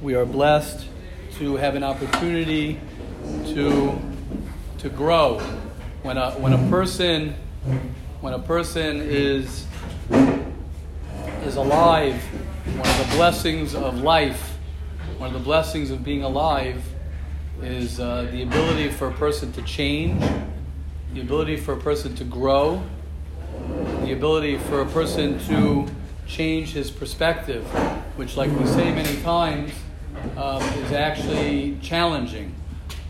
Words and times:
we 0.00 0.14
are 0.14 0.24
blessed 0.24 0.86
to 1.38 1.56
have 1.56 1.74
an 1.74 1.84
opportunity 1.84 2.80
to, 3.46 3.98
to 4.78 4.88
grow. 4.88 5.38
When 6.02 6.16
a, 6.16 6.32
when 6.32 6.52
a 6.52 6.70
person 6.70 7.34
when 8.20 8.34
a 8.34 8.38
person 8.38 9.00
is 9.00 9.66
is 11.42 11.56
alive, 11.56 12.16
one 12.66 12.88
of 12.88 12.98
the 12.98 13.16
blessings 13.16 13.74
of 13.74 14.02
life, 14.02 14.58
one 15.16 15.28
of 15.28 15.32
the 15.32 15.44
blessings 15.44 15.90
of 15.90 16.04
being 16.04 16.22
alive, 16.22 16.82
is 17.62 17.98
uh, 17.98 18.28
the 18.30 18.42
ability 18.42 18.90
for 18.90 19.08
a 19.08 19.12
person 19.12 19.50
to 19.52 19.62
change, 19.62 20.22
the 21.14 21.20
ability 21.22 21.56
for 21.56 21.72
a 21.72 21.78
person 21.78 22.14
to 22.16 22.24
grow, 22.24 22.82
the 24.02 24.12
ability 24.12 24.58
for 24.58 24.82
a 24.82 24.86
person 24.86 25.38
to 25.46 25.86
change 26.26 26.72
his 26.72 26.90
perspective, 26.90 27.64
which, 28.16 28.36
like 28.36 28.50
we 28.58 28.66
say 28.66 28.92
many 28.92 29.20
times, 29.22 29.72
um, 30.36 30.62
is 30.62 30.92
actually 30.92 31.78
challenging. 31.82 32.54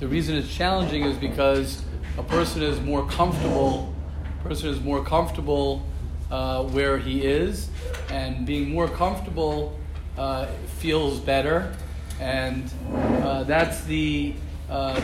The 0.00 0.08
reason 0.08 0.36
it's 0.36 0.52
challenging 0.54 1.04
is 1.04 1.16
because 1.16 1.82
a 2.16 2.22
person 2.22 2.62
is 2.62 2.80
more 2.80 3.06
comfortable, 3.06 3.94
person 4.42 4.68
is 4.68 4.80
more 4.80 5.04
comfortable 5.04 5.82
uh, 6.30 6.64
where 6.64 6.98
he 6.98 7.22
is, 7.22 7.68
and 8.10 8.46
being 8.46 8.70
more 8.70 8.88
comfortable 8.88 9.78
uh, 10.16 10.46
feels 10.78 11.18
better, 11.20 11.72
and 12.20 12.70
uh, 12.92 13.44
that's 13.44 13.84
the 13.84 14.34
uh, 14.68 15.00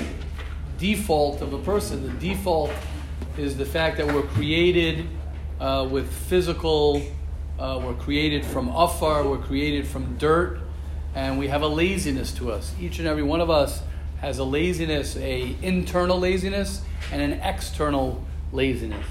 default 0.79 1.43
of 1.43 1.53
a 1.53 1.59
person. 1.59 2.03
The 2.03 2.35
default 2.35 2.71
is 3.39 3.57
the 3.57 3.67
fact 3.67 3.97
that 3.99 4.07
we're 4.07 4.23
created 4.23 5.07
uh, 5.61 5.89
with 5.91 6.11
physical, 6.11 7.03
uh, 7.59 7.81
we're 7.83 7.95
created 7.95 8.45
from 8.45 8.69
afar, 8.69 9.27
we're 9.27 9.39
created 9.39 9.87
from 9.87 10.17
dirt, 10.19 10.61
and 11.17 11.39
we 11.39 11.49
have 11.49 11.63
a 11.63 11.67
laziness 11.67 12.31
to 12.31 12.53
us. 12.53 12.75
Each 12.79 12.99
and 12.99 13.09
every 13.09 13.23
one 13.23 13.41
of 13.41 13.49
us 13.49 13.81
has 14.21 14.39
a 14.39 14.45
laziness, 14.45 15.17
a 15.17 15.57
internal 15.63 16.19
laziness 16.19 16.83
and 17.11 17.23
an 17.23 17.41
external 17.41 18.23
laziness. 18.53 19.07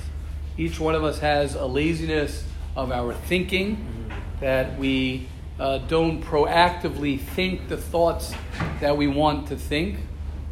Each 0.55 0.79
one 0.79 0.93
of 0.93 1.03
us 1.03 1.17
has 1.19 1.55
a 1.55 1.65
laziness 1.65 2.45
of 2.75 2.91
our 2.91 3.15
thinking 3.15 4.11
that 4.39 4.77
we 4.77 5.27
uh, 5.59 5.79
don't 5.79 6.23
proactively 6.23 7.19
think 7.19 7.69
the 7.69 7.77
thoughts 7.77 8.35
that 8.81 8.95
we 8.95 9.07
want 9.07 9.47
to 9.47 9.57
think. 9.57 9.97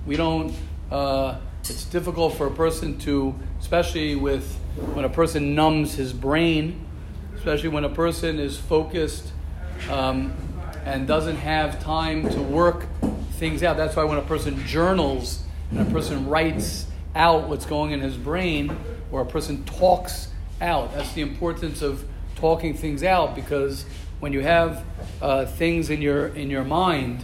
We 0.07 0.15
don't. 0.15 0.55
Uh, 0.89 1.37
it's 1.59 1.85
difficult 1.85 2.35
for 2.35 2.47
a 2.47 2.51
person 2.51 2.97
to, 2.99 3.35
especially 3.59 4.15
with 4.15 4.55
when 4.93 5.05
a 5.05 5.09
person 5.09 5.53
numbs 5.53 5.93
his 5.93 6.13
brain, 6.13 6.83
especially 7.35 7.69
when 7.69 7.83
a 7.83 7.89
person 7.89 8.39
is 8.39 8.57
focused 8.57 9.31
um, 9.89 10.33
and 10.85 11.07
doesn't 11.07 11.37
have 11.37 11.81
time 11.81 12.29
to 12.29 12.41
work 12.41 12.85
things 13.33 13.63
out. 13.63 13.77
That's 13.77 13.95
why 13.95 14.03
when 14.03 14.17
a 14.17 14.23
person 14.23 14.65
journals 14.65 15.43
and 15.71 15.79
a 15.79 15.91
person 15.91 16.27
writes 16.27 16.87
out 17.15 17.47
what's 17.47 17.65
going 17.65 17.91
in 17.91 17.99
his 17.99 18.17
brain, 18.17 18.75
or 19.11 19.21
a 19.21 19.25
person 19.25 19.63
talks 19.65 20.29
out, 20.61 20.93
that's 20.93 21.13
the 21.13 21.21
importance 21.21 21.81
of 21.81 22.05
talking 22.35 22.73
things 22.73 23.03
out 23.03 23.35
because 23.35 23.85
when 24.19 24.33
you 24.33 24.41
have 24.41 24.83
uh, 25.21 25.45
things 25.45 25.89
in 25.89 26.01
your 26.01 26.27
in 26.27 26.49
your 26.49 26.63
mind, 26.63 27.23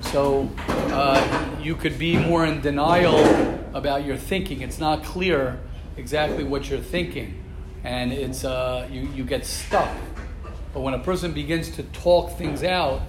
so 0.00 0.50
uh, 0.58 1.56
you 1.60 1.74
could 1.74 1.98
be 1.98 2.16
more 2.16 2.44
in 2.44 2.60
denial 2.60 3.18
about 3.74 4.04
your 4.04 4.16
thinking. 4.16 4.60
It's 4.60 4.78
not 4.78 5.04
clear 5.04 5.58
exactly 5.96 6.44
what 6.44 6.68
you're 6.68 6.80
thinking, 6.80 7.42
and 7.84 8.12
it's 8.12 8.44
uh, 8.44 8.88
you 8.90 9.08
you 9.14 9.24
get 9.24 9.46
stuck. 9.46 9.94
But 10.78 10.84
when 10.84 10.94
a 10.94 11.00
person 11.00 11.32
begins 11.32 11.70
to 11.70 11.82
talk 11.82 12.38
things 12.38 12.62
out 12.62 13.02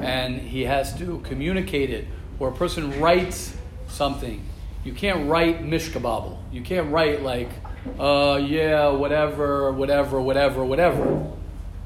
and 0.00 0.40
he 0.40 0.62
has 0.62 0.92
to 0.98 1.20
communicate 1.20 1.88
it, 1.88 2.08
or 2.40 2.48
a 2.48 2.52
person 2.52 3.00
writes 3.00 3.56
something, 3.86 4.44
you 4.82 4.92
can't 4.92 5.30
write 5.30 5.62
mishkababble. 5.62 6.36
You 6.50 6.62
can't 6.62 6.90
write 6.90 7.22
like, 7.22 7.48
uh, 7.96 8.40
yeah, 8.44 8.88
whatever, 8.88 9.70
whatever, 9.70 10.20
whatever, 10.20 10.64
whatever, 10.64 11.30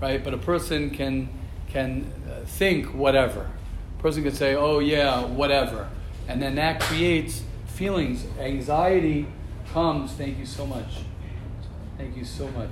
right? 0.00 0.24
But 0.24 0.32
a 0.32 0.38
person 0.38 0.88
can 0.88 1.28
can 1.68 2.10
uh, 2.26 2.46
think 2.46 2.94
whatever. 2.94 3.46
A 3.98 4.02
person 4.02 4.22
can 4.22 4.32
say, 4.32 4.54
oh 4.54 4.78
yeah, 4.78 5.22
whatever, 5.26 5.86
and 6.28 6.40
then 6.40 6.54
that 6.54 6.80
creates 6.80 7.42
feelings. 7.66 8.24
Anxiety 8.40 9.26
comes. 9.74 10.12
Thank 10.12 10.38
you 10.38 10.46
so 10.46 10.66
much. 10.66 11.02
Thank 11.98 12.16
you 12.16 12.24
so 12.24 12.48
much. 12.52 12.70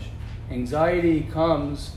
Anxiety 0.50 1.28
comes 1.31 1.91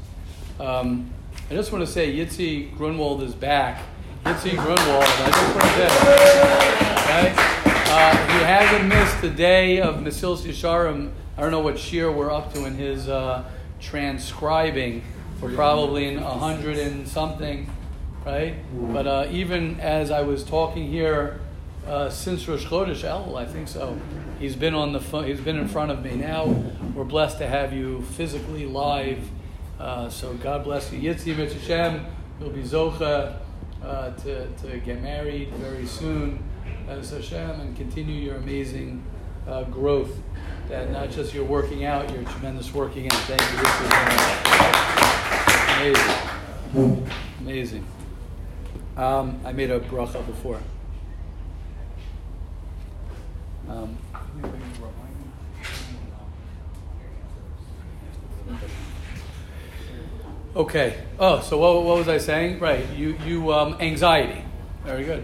um, 0.60 1.12
I 1.50 1.54
just 1.54 1.72
want 1.72 1.86
to 1.86 1.92
say 1.92 2.14
Yitzi 2.14 2.76
Grunwald 2.76 3.22
is 3.24 3.34
back. 3.34 3.84
Yitzi 4.26 4.52
Grunwald, 4.52 5.04
I 5.04 5.32
just 5.32 5.56
want 5.56 5.62
to 5.62 5.70
say, 5.70 6.14
right? 7.14 7.58
Uh, 7.90 8.28
he 8.28 8.44
hasn't 8.44 8.86
missed 8.86 9.22
the 9.22 9.30
day 9.30 9.80
of 9.80 9.96
Mesilas 9.98 10.42
Yesharim. 10.42 11.12
I 11.38 11.42
don't 11.42 11.52
know 11.52 11.60
what 11.60 11.76
shiur 11.76 12.14
we're 12.14 12.32
up 12.32 12.54
to 12.54 12.66
in 12.66 12.76
his 12.76 13.08
uh, 13.08 13.50
transcribing. 13.80 15.04
We're 15.40 15.54
probably 15.54 16.08
in 16.08 16.18
a 16.18 16.34
hundred 16.34 16.78
and 16.80 17.08
something, 17.08 17.70
right? 18.26 18.56
But 18.92 19.08
uh, 19.08 19.28
even 19.30 19.80
as 19.80 20.10
I 20.12 20.22
was 20.22 20.44
talking 20.44 20.88
here 20.90 21.40
uh, 21.86 22.10
since 22.10 22.48
Rosh 22.48 22.66
Chodesh 22.66 23.04
El, 23.04 23.38
I 23.38 23.46
think 23.46 23.68
so. 23.68 23.98
He's 24.40 24.56
been 24.56 24.74
on 24.74 24.92
the 24.92 25.00
phone. 25.00 25.26
He's 25.26 25.40
been 25.40 25.58
in 25.58 25.68
front 25.68 25.92
of 25.92 26.04
me. 26.04 26.16
Now 26.16 26.46
we're 26.94 27.04
blessed 27.04 27.38
to 27.38 27.48
have 27.48 27.72
you 27.72 28.02
physically 28.02 28.66
live 28.66 29.20
uh, 29.80 30.10
so 30.10 30.34
God 30.36 30.64
bless 30.64 30.92
you. 30.92 31.00
Yitzi 31.00 31.36
Hashem 31.36 32.06
You'll 32.40 32.52
be 32.52 32.62
Zocha 32.62 33.40
uh, 33.84 34.12
to, 34.12 34.48
to 34.48 34.78
get 34.80 35.02
married 35.02 35.50
very 35.56 35.88
soon 35.88 36.44
as 36.88 37.10
Hashem 37.10 37.60
and 37.62 37.76
continue 37.76 38.14
your 38.14 38.36
amazing 38.36 39.04
uh, 39.48 39.64
growth. 39.64 40.12
That 40.70 40.92
not 40.92 41.10
just 41.10 41.34
your 41.34 41.46
working 41.46 41.86
out, 41.86 42.12
your 42.14 42.22
tremendous 42.24 42.72
working 42.76 43.06
in. 43.06 43.10
Thank 43.12 43.42
you. 43.42 43.58
Amazing. 46.76 47.10
Amazing. 47.40 47.88
Um, 48.98 49.40
I 49.44 49.52
made 49.52 49.72
a 49.72 49.80
bracha 49.80 50.24
before. 50.28 50.60
Um, 53.68 53.98
Okay. 60.58 60.98
Oh, 61.20 61.40
so 61.42 61.60
what, 61.60 61.84
what 61.84 61.98
was 62.00 62.08
I 62.08 62.18
saying? 62.18 62.58
Right. 62.58 62.84
You, 62.96 63.16
you 63.24 63.54
um, 63.54 63.78
anxiety. 63.80 64.44
Very 64.84 65.04
good. 65.04 65.24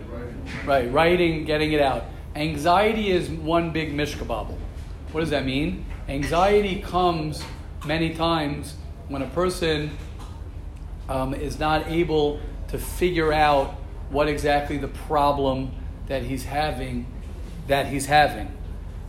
Right. 0.64 0.92
Writing, 0.94 1.44
getting 1.44 1.72
it 1.74 1.82
out. 1.82 2.06
Anxiety 2.36 3.10
is 3.10 3.32
one 3.32 3.72
big 3.72 3.96
mishkababble. 3.96 4.56
What 5.12 5.22
does 5.22 5.32
that 5.32 5.44
mean? 5.44 5.86
Anxiety 6.08 6.82
comes 6.82 7.44
many 7.84 8.14
times 8.14 8.76
when 9.08 9.24
a 9.24 9.28
person 9.30 9.98
um, 11.10 11.34
is 11.34 11.58
not 11.58 11.88
able 11.88 12.40
to 12.68 12.78
figure 12.78 13.34
out 13.34 13.72
what 14.12 14.28
exactly 14.28 14.78
the 14.78 14.88
problem 14.88 15.72
that 16.10 16.22
he's 16.22 16.46
having 16.46 17.08
that 17.66 17.88
he's 17.88 18.06
having, 18.06 18.52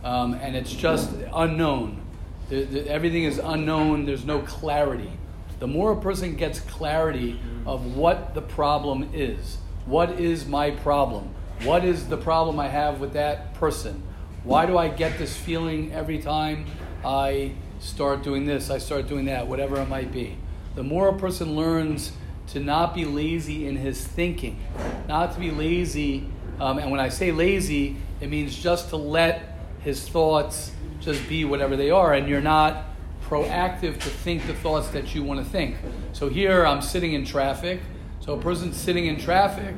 um, 0.03 0.33
and 0.33 0.55
it's 0.55 0.73
just 0.73 1.11
unknown. 1.35 2.01
The, 2.49 2.63
the, 2.63 2.89
everything 2.89 3.25
is 3.25 3.37
unknown. 3.37 4.05
There's 4.05 4.25
no 4.25 4.39
clarity 4.39 5.11
the 5.59 5.67
more 5.67 5.93
a 5.93 6.01
person 6.01 6.35
gets 6.35 6.59
clarity 6.59 7.39
of 7.65 7.95
what 7.95 8.33
the 8.33 8.41
problem 8.41 9.09
is. 9.13 9.57
What 9.85 10.19
is 10.19 10.45
my 10.45 10.71
problem? 10.71 11.33
What 11.63 11.85
is 11.85 12.07
the 12.07 12.17
problem 12.17 12.59
I 12.59 12.67
have 12.67 12.99
with 12.99 13.13
that 13.13 13.53
person? 13.53 14.03
Why 14.43 14.65
do 14.65 14.77
I 14.77 14.89
get 14.89 15.17
this 15.17 15.35
feeling 15.35 15.91
every 15.93 16.19
time 16.19 16.65
I 17.03 17.53
start 17.79 18.23
doing 18.23 18.45
this, 18.45 18.69
I 18.69 18.77
start 18.77 19.07
doing 19.07 19.25
that, 19.25 19.47
whatever 19.47 19.79
it 19.81 19.87
might 19.87 20.11
be? 20.11 20.37
The 20.75 20.83
more 20.83 21.09
a 21.09 21.17
person 21.17 21.55
learns 21.55 22.11
to 22.47 22.59
not 22.59 22.93
be 22.93 23.05
lazy 23.05 23.67
in 23.67 23.75
his 23.75 24.05
thinking, 24.05 24.59
not 25.07 25.33
to 25.33 25.39
be 25.39 25.51
lazy, 25.51 26.27
um, 26.59 26.77
and 26.77 26.91
when 26.91 26.99
I 26.99 27.09
say 27.09 27.31
lazy, 27.31 27.97
it 28.21 28.29
means 28.29 28.55
just 28.55 28.89
to 28.89 28.97
let 28.97 29.57
his 29.81 30.07
thoughts 30.07 30.71
just 30.99 31.27
be 31.27 31.45
whatever 31.45 31.75
they 31.75 31.91
are, 31.91 32.13
and 32.13 32.27
you're 32.27 32.41
not 32.41 32.83
proactive 33.27 33.93
to 33.93 34.09
think 34.09 34.45
the 34.47 34.53
thoughts 34.53 34.89
that 34.89 35.15
you 35.15 35.23
want 35.23 35.43
to 35.43 35.45
think. 35.45 35.75
So 36.13 36.29
here 36.29 36.65
I'm 36.65 36.81
sitting 36.81 37.13
in 37.13 37.25
traffic. 37.25 37.81
So 38.19 38.33
a 38.33 38.41
person's 38.41 38.77
sitting 38.77 39.07
in 39.07 39.19
traffic 39.19 39.75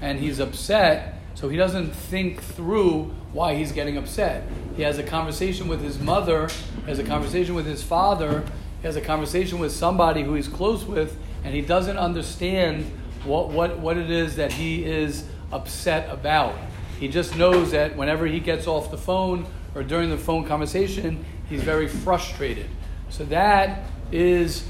and 0.00 0.18
he's 0.18 0.40
upset, 0.40 1.20
so 1.34 1.48
he 1.48 1.56
doesn't 1.56 1.90
think 1.90 2.42
through 2.42 3.12
why 3.32 3.54
he's 3.54 3.72
getting 3.72 3.96
upset. 3.96 4.44
He 4.76 4.82
has 4.82 4.98
a 4.98 5.02
conversation 5.02 5.68
with 5.68 5.82
his 5.82 5.98
mother, 5.98 6.48
has 6.86 6.98
a 6.98 7.04
conversation 7.04 7.54
with 7.54 7.66
his 7.66 7.82
father, 7.82 8.44
he 8.80 8.86
has 8.86 8.96
a 8.96 9.00
conversation 9.00 9.58
with 9.58 9.72
somebody 9.72 10.22
who 10.22 10.34
he's 10.34 10.48
close 10.48 10.84
with, 10.84 11.16
and 11.42 11.54
he 11.54 11.60
doesn't 11.60 11.96
understand 11.96 12.84
what, 13.24 13.50
what, 13.50 13.78
what 13.78 13.96
it 13.96 14.10
is 14.10 14.36
that 14.36 14.52
he 14.52 14.84
is 14.84 15.26
upset 15.52 16.08
about. 16.10 16.54
He 17.00 17.08
just 17.08 17.36
knows 17.36 17.70
that 17.72 17.96
whenever 17.96 18.26
he 18.26 18.40
gets 18.40 18.66
off 18.66 18.90
the 18.90 18.98
phone 18.98 19.46
or 19.74 19.82
during 19.82 20.10
the 20.10 20.18
phone 20.18 20.44
conversation, 20.44 21.24
he's 21.48 21.62
very 21.62 21.88
frustrated. 21.88 22.68
So 23.14 23.24
that 23.26 23.84
is 24.10 24.64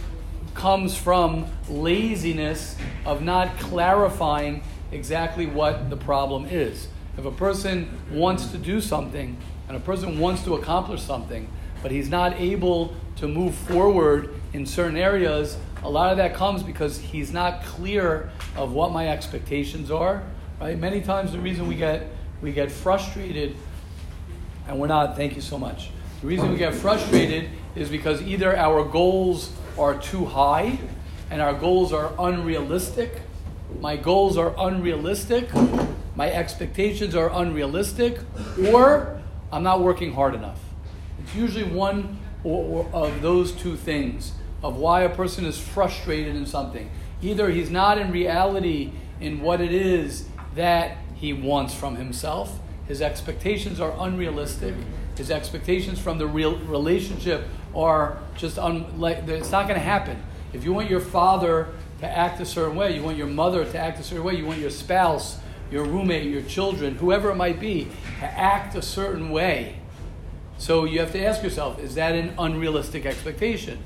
comes 0.53 0.95
from 0.95 1.47
laziness 1.67 2.77
of 3.07 3.23
not 3.23 3.59
clarifying 3.59 4.63
exactly 4.93 5.47
what 5.47 5.89
the 5.89 5.97
problem 5.97 6.45
is. 6.45 6.89
If 7.17 7.25
a 7.25 7.31
person 7.31 7.89
wants 8.11 8.49
to 8.49 8.59
do 8.59 8.83
something 8.83 9.39
and 9.67 9.79
a 9.79 9.81
person 9.81 10.21
wants 10.21 10.45
to 10.45 10.57
accomplish 10.57 11.01
something, 11.01 11.49
but 11.83 11.91
he's 11.91 12.11
not 12.11 12.39
able 12.39 12.95
to 13.17 13.27
move 13.27 13.55
forward 13.55 14.35
in 14.53 14.67
certain 14.67 14.99
areas, 14.99 15.57
a 15.83 15.89
lot 15.89 16.11
of 16.11 16.19
that 16.19 16.35
comes 16.35 16.63
because 16.63 16.99
he's 16.99 17.33
not 17.33 17.65
clear 17.65 18.31
of 18.57 18.73
what 18.73 18.93
my 18.93 19.09
expectations 19.09 19.91
are. 19.91 20.23
Right? 20.61 20.79
Many 20.79 21.01
times 21.01 21.33
the 21.33 21.41
reason 21.41 21.67
we 21.67 21.77
get 21.77 22.09
we 22.43 22.53
get 22.53 22.71
frustrated 22.71 23.57
and 24.69 24.79
we're 24.79 24.87
not, 24.87 25.17
thank 25.17 25.35
you 25.35 25.41
so 25.41 25.57
much. 25.57 25.89
The 26.21 26.27
reason 26.27 26.53
we 26.53 26.59
get 26.59 26.75
frustrated 26.75 27.49
is 27.75 27.89
because 27.89 28.23
either 28.23 28.57
our 28.57 28.85
goals 28.85 29.53
are 29.79 29.99
too 29.99 30.27
high 30.27 30.79
and 31.31 31.41
our 31.43 31.55
goals 31.55 31.93
are 31.93 32.13
unrealistic. 32.19 33.23
My 33.81 33.97
goals 33.97 34.37
are 34.37 34.55
unrealistic. 34.59 35.49
My 36.15 36.31
expectations 36.31 37.15
are 37.15 37.31
unrealistic. 37.33 38.21
Or 38.69 39.21
I'm 39.51 39.63
not 39.63 39.81
working 39.81 40.13
hard 40.13 40.35
enough. 40.35 40.61
It's 41.23 41.35
usually 41.35 41.65
one 41.65 42.19
or 42.45 42.87
of 42.93 43.23
those 43.23 43.53
two 43.53 43.77
things 43.77 44.33
of 44.63 44.77
why 44.77 45.03
a 45.03 45.09
person 45.09 45.45
is 45.45 45.59
frustrated 45.59 46.37
in 46.37 46.47
something. 46.47 46.91
Either 47.23 47.51
he's 47.51 47.71
not 47.71 47.99
in 47.99 48.11
reality 48.11 48.93
in 49.21 49.41
what 49.41 49.61
it 49.61 49.73
is 49.73 50.27
that 50.55 50.99
he 51.15 51.33
wants 51.33 51.75
from 51.75 51.97
himself, 51.97 52.59
his 52.87 53.01
expectations 53.01 53.81
are 53.81 53.95
unrealistic, 53.99 54.75
his 55.17 55.31
expectations 55.31 55.99
from 55.99 56.19
the 56.19 56.27
real 56.27 56.59
relationship 56.61 57.47
are 57.75 58.19
just 58.37 58.59
un, 58.59 58.99
like 59.01 59.29
it's 59.29 59.51
not 59.51 59.69
going 59.69 59.79
to 59.79 59.85
happen. 59.85 60.23
If 60.53 60.65
you 60.65 60.73
want 60.73 60.89
your 60.89 61.01
father 61.01 61.69
to 62.01 62.07
act 62.07 62.41
a 62.41 62.47
certain 62.47 62.77
way, 62.77 62.95
you 62.95 63.03
want 63.03 63.17
your 63.17 63.27
mother 63.27 63.65
to 63.65 63.79
act 63.79 63.99
a 63.99 64.03
certain 64.03 64.25
way, 64.25 64.35
you 64.35 64.47
want 64.47 64.61
your 64.61 64.71
spouse, 64.71 65.39
your 65.71 65.85
roommate, 65.85 66.31
your 66.31 66.43
children, 66.43 66.97
whoever 66.97 67.31
it 67.31 67.37
might 67.37 67.59
be, 67.59 67.89
to 68.21 68.27
act 68.27 68.75
a 68.75 68.83
certain 68.83 69.31
way. 69.31 69.77
So 70.59 70.85
you 70.85 71.01
have 71.01 71.13
to 71.13 71.25
ask 71.25 71.43
yourself, 71.43 71.81
is 71.81 71.97
that 71.97 72.15
an 72.15 72.35
unrealistic 72.39 73.07
expectation? 73.07 73.79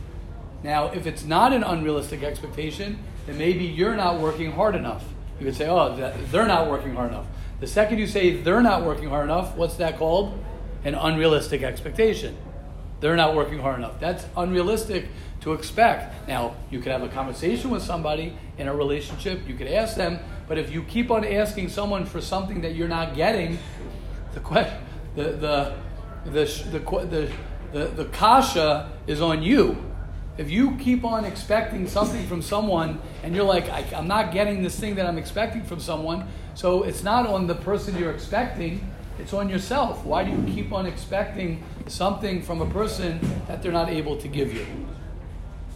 Now, 0.63 0.89
if 0.89 1.07
it's 1.07 1.25
not 1.25 1.53
an 1.53 1.63
unrealistic 1.63 2.23
expectation, 2.23 2.99
then 3.27 3.39
maybe 3.39 3.65
you're 3.65 3.97
not 3.97 4.21
working 4.21 4.53
hard 4.53 4.75
enough. 4.75 5.05
You 5.39 5.47
could 5.47 5.55
say, 5.55 5.69
oh, 5.69 5.95
they're 6.31 6.47
not 6.47 6.69
working 6.69 6.95
hard 6.95 7.11
enough. 7.11 7.27
The 7.61 7.67
second 7.67 7.99
you 7.99 8.07
say 8.07 8.43
they're 8.43 8.63
not 8.63 8.83
working 8.83 9.09
hard 9.09 9.25
enough, 9.25 9.57
what's 9.57 9.77
that 9.77 9.99
called? 9.99 10.39
An 10.85 10.95
unrealistic 10.95 11.63
expectation. 11.63 12.37
They're 13.01 13.17
not 13.17 13.35
working 13.35 13.59
hard 13.59 13.79
enough. 13.79 14.01
That's 14.01 14.27
unrealistic 14.37 15.09
to 15.41 15.53
expect. 15.53 16.29
Now, 16.29 16.57
you 16.71 16.81
could 16.81 16.93
have 16.93 17.03
a 17.03 17.09
conversation 17.09 17.71
with 17.71 17.83
somebody 17.83 18.37
in 18.59 18.67
a 18.69 18.75
relationship, 18.75 19.47
you 19.47 19.55
could 19.55 19.69
ask 19.69 19.97
them, 19.97 20.19
but 20.49 20.59
if 20.59 20.73
you 20.73 20.83
keep 20.83 21.11
on 21.11 21.25
asking 21.25 21.69
someone 21.69 22.05
for 22.05 22.21
something 22.21 22.63
that 22.63 22.75
you're 22.75 22.89
not 22.89 23.15
getting, 23.15 23.59
the 24.35 24.41
question, 24.41 24.75
the, 25.15 25.23
the, 25.23 25.75
the, 26.25 27.33
the, 27.73 27.85
the, 27.87 28.05
kasha 28.07 28.91
is 29.07 29.21
on 29.21 29.43
you 29.43 29.77
if 30.39 30.49
you 30.49 30.77
keep 30.77 31.05
on 31.05 31.25
expecting 31.25 31.89
something 31.89 32.25
from 32.29 32.41
someone 32.41 33.01
and 33.25 33.35
you're 33.35 33.45
like, 33.45 33.69
I, 33.69 33.81
am 33.93 34.07
not 34.07 34.33
getting 34.33 34.63
this 34.63 34.79
thing 34.79 34.95
that 34.95 35.05
I'm 35.05 35.19
expecting 35.19 35.65
from 35.65 35.81
someone, 35.81 36.29
so 36.55 36.85
it's 36.85 37.03
not 37.03 37.27
on 37.27 37.49
the 37.49 37.57
person 37.57 37.99
you're 37.99 38.13
expecting, 38.13 38.89
it's 39.19 39.33
on 39.33 39.49
yourself. 39.49 40.05
Why 40.05 40.25
do 40.25 40.31
you 40.31 40.55
keep 40.55 40.73
on 40.73 40.87
expecting 40.87 41.63
something 41.87 42.43
from 42.43 42.61
a 42.61 42.67
person 42.67 43.21
that 43.47 43.63
they're 43.63 43.73
not 43.73 43.89
able 43.89 44.17
to 44.19 44.29
give 44.29 44.53
you? 44.53 44.67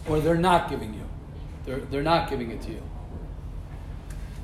Or 0.07 0.19
they're 0.19 0.35
not 0.35 0.69
giving 0.69 0.93
you? 0.93 1.03
They're, 1.65 1.79
they're 1.79 2.03
not 2.03 2.29
giving 2.29 2.51
it 2.51 2.61
to 2.63 2.71
you. 2.71 2.81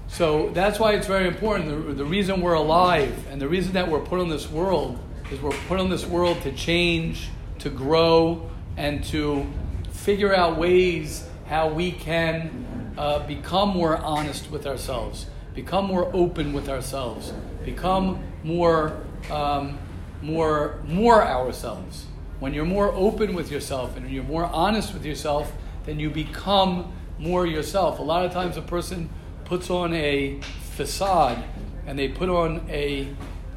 So 0.07 0.50
that's 0.50 0.80
why 0.80 0.94
it's 0.94 1.07
very 1.07 1.28
important. 1.28 1.88
The, 1.88 1.94
the 1.94 2.06
reason 2.06 2.42
we're 2.42 2.54
alive 2.54 3.28
and 3.30 3.42
the 3.42 3.48
reason 3.48 3.74
that 3.74 3.88
we're 3.90 4.00
put 4.00 4.19
on 4.19 4.30
this 4.30 4.50
world 4.50 5.00
is 5.31 5.40
we're 5.40 5.51
put 5.68 5.80
on 5.80 5.90
this 5.90 6.06
world 6.06 6.42
to 6.42 6.51
change, 6.51 7.30
to 7.60 7.69
grow, 7.69 8.50
and 8.78 9.04
to 9.06 9.46
figure 9.92 10.34
out 10.34 10.57
ways 10.57 11.28
how 11.48 11.69
we 11.69 11.92
can 11.92 12.94
uh, 12.98 13.19
become 13.28 13.69
more 13.69 13.98
honest 13.98 14.50
with 14.50 14.66
ourselves, 14.66 15.28
become 15.54 15.86
more 15.86 16.10
open 16.13 16.54
with 16.54 16.69
ourselves, 16.69 17.31
become 17.63 18.24
more, 18.44 19.01
um, 19.30 19.77
more, 20.21 20.80
more 20.86 21.24
ourselves. 21.24 22.06
When 22.39 22.53
you're 22.53 22.65
more 22.65 22.94
open 22.94 23.33
with 23.33 23.51
yourself 23.51 23.97
and 23.97 24.09
you're 24.09 24.24
more 24.24 24.45
honest 24.45 24.94
with 24.94 25.06
yourself, 25.06 25.51
then 25.86 26.00
you 26.00 26.09
become 26.09 26.94
more 27.18 27.45
yourself. 27.45 28.00
A 28.00 28.03
lot 28.03 28.25
of 28.25 28.31
times, 28.31 28.56
a 28.56 28.62
person 28.62 29.09
puts 29.44 29.69
on 29.69 29.94
a 29.94 30.39
facade 30.74 31.44
and 31.86 32.00
they 32.00 32.07
put 32.07 32.30
on 32.30 32.65
a 32.69 33.09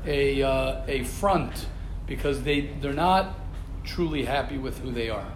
a, 0.07 0.43
uh, 0.43 0.83
a 0.87 1.05
front 1.05 1.67
because 2.07 2.43
they, 2.43 2.63
they're 2.81 2.93
not 2.93 3.39
truly 3.85 4.25
happy 4.25 4.59
with 4.59 4.79
who 4.81 4.91
they 4.91 5.09
are. 5.11 5.27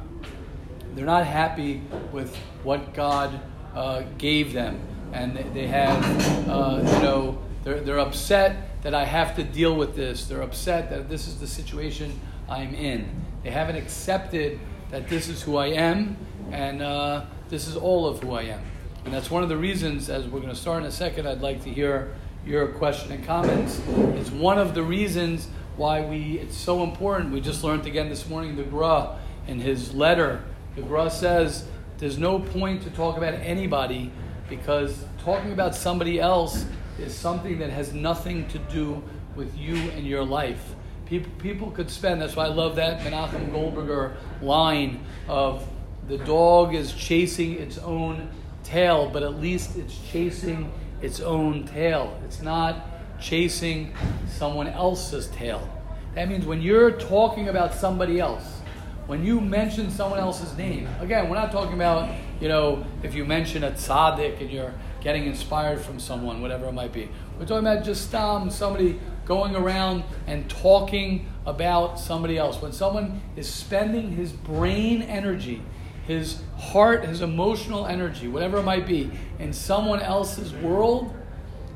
They're 0.94 1.06
not 1.06 1.26
happy 1.26 1.82
with 2.12 2.34
what 2.62 2.94
God 2.94 3.40
uh, 3.75 4.02
gave 4.19 4.52
them. 4.52 4.81
And 5.12 5.37
they, 5.54 5.66
have, 5.66 6.48
uh, 6.48 6.78
you 6.78 7.02
know, 7.02 7.38
they're, 7.64 7.81
they're 7.81 7.98
upset 7.98 8.75
that 8.87 8.94
I 8.94 9.05
have 9.05 9.35
to 9.35 9.43
deal 9.43 9.75
with 9.75 9.97
this. 9.97 10.27
They're 10.27 10.43
upset 10.43 10.91
that 10.91 11.09
this 11.09 11.27
is 11.27 11.41
the 11.41 11.47
situation 11.49 12.21
I'm 12.49 12.73
in. 12.73 13.11
They 13.43 13.50
haven't 13.50 13.75
accepted 13.75 14.61
that 14.93 15.09
this 15.09 15.29
is 15.29 15.43
who 15.43 15.56
I 15.56 15.71
am 15.71 16.17
and 16.53 16.81
uh, 16.81 17.25
this 17.49 17.67
is 17.67 17.75
all 17.75 18.06
of 18.06 18.23
who 18.23 18.35
I 18.35 18.43
am. 18.43 18.61
And 19.05 19.12
that's 19.12 19.29
one 19.29 19.43
of 19.43 19.49
the 19.49 19.56
reasons, 19.56 20.09
as 20.09 20.29
we're 20.29 20.38
going 20.38 20.53
to 20.53 20.61
start 20.61 20.85
in 20.85 20.88
a 20.88 20.93
second, 20.93 21.27
I'd 21.27 21.41
like 21.41 21.65
to 21.65 21.69
hear 21.69 22.15
your 22.47 22.69
question 22.69 23.11
and 23.11 23.27
comments. 23.27 23.83
It's 24.15 24.31
one 24.31 24.56
of 24.56 24.73
the 24.73 24.85
reasons 24.85 25.49
why 25.77 26.03
we 26.03 26.39
it's 26.39 26.56
so 26.56 26.85
important. 26.85 27.32
We 27.32 27.41
just 27.41 27.65
learned 27.65 27.87
again 27.87 28.09
this 28.09 28.29
morning 28.29 28.55
the 28.55 28.62
Gra 28.62 29.19
in 29.49 29.59
his 29.59 29.97
letter 29.97 30.44
the 30.77 30.82
Gra 30.82 31.11
says 31.11 31.67
there's 31.99 32.19
no 32.19 32.39
point 32.39 32.85
to 32.85 32.91
talk 32.91 33.17
about 33.17 33.35
anybody 33.35 34.12
because 34.49 35.05
talking 35.25 35.50
about 35.50 35.75
somebody 35.75 36.21
else 36.21 36.65
is 36.98 37.14
something 37.14 37.58
that 37.58 37.70
has 37.70 37.93
nothing 37.93 38.48
to 38.48 38.58
do 38.58 39.02
with 39.34 39.56
you 39.56 39.76
and 39.90 40.06
your 40.06 40.25
life. 40.25 40.75
People, 41.06 41.31
people 41.38 41.70
could 41.70 41.90
spend, 41.90 42.20
that's 42.20 42.34
why 42.34 42.46
I 42.46 42.48
love 42.48 42.76
that 42.76 43.00
Menachem 43.00 43.52
Goldberger 43.52 44.16
line 44.43 45.04
of 45.28 45.66
the 46.08 46.19
dog 46.19 46.75
is 46.75 46.93
chasing 46.93 47.54
its 47.54 47.78
own 47.78 48.28
tail, 48.64 49.08
but 49.12 49.22
at 49.22 49.34
least 49.40 49.76
it's 49.76 49.98
chasing 50.10 50.72
its 51.00 51.20
own 51.20 51.64
tail. 51.66 52.20
It's 52.25 52.43
not 52.43 53.20
chasing 53.20 53.94
someone 54.29 54.67
else's 54.67 55.29
tail. 55.29 55.69
That 56.15 56.29
means 56.29 56.46
when 56.46 56.62
you're 56.62 56.93
talking 56.93 57.48
about 57.48 57.74
somebody 57.74 58.19
else, 58.19 58.60
when 59.06 59.24
you 59.24 59.41
mention 59.41 59.91
someone 59.91 60.19
else's 60.19 60.56
name, 60.56 60.88
again, 60.98 61.29
we're 61.29 61.36
not 61.36 61.53
talking 61.53 61.74
about, 61.74 62.12
you 62.41 62.48
know, 62.48 62.84
if 63.03 63.15
you 63.15 63.24
mention 63.24 63.62
a 63.62 63.70
tzaddik 63.70 64.41
and 64.41 64.50
you're 64.50 64.74
getting 65.06 65.27
inspired 65.27 65.81
from 65.81 66.01
someone, 66.01 66.43
whatever 66.43 66.67
it 66.67 66.72
might 66.72 66.93
be. 66.93 67.08
We're 67.39 67.46
talking 67.46 67.65
about 67.65 67.84
just 67.84 68.13
um, 68.13 68.51
somebody 68.51 68.98
going 69.25 69.55
around 69.55 70.03
and 70.27 70.51
talking 70.51 71.29
about 71.46 72.01
somebody 72.01 72.36
else. 72.36 72.60
When 72.60 72.72
someone 72.72 73.20
is 73.36 73.48
spending 73.48 74.10
his 74.10 74.32
brain 74.32 75.03
energy, 75.03 75.63
his 76.08 76.43
heart, 76.58 77.05
his 77.05 77.20
emotional 77.20 77.86
energy, 77.86 78.27
whatever 78.27 78.58
it 78.58 78.65
might 78.65 78.84
be, 78.84 79.13
in 79.39 79.53
someone 79.53 80.01
else's 80.01 80.53
world, 80.55 81.15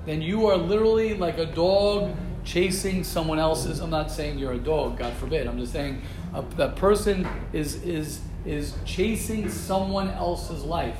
then 0.06 0.20
you 0.20 0.48
are 0.48 0.56
literally 0.56 1.16
like 1.16 1.38
a 1.38 1.46
dog 1.46 2.12
chasing 2.42 3.04
someone 3.04 3.38
else's. 3.38 3.78
I'm 3.78 3.90
not 3.90 4.10
saying 4.10 4.40
you're 4.40 4.54
a 4.54 4.58
dog, 4.58 4.98
God 4.98 5.12
forbid. 5.18 5.46
I'm 5.46 5.56
just 5.56 5.72
saying 5.72 6.02
a, 6.34 6.44
a 6.58 6.70
person 6.70 7.28
is, 7.52 7.80
is, 7.84 8.22
is 8.44 8.74
chasing 8.84 9.48
someone 9.48 10.10
else's 10.10 10.64
life. 10.64 10.98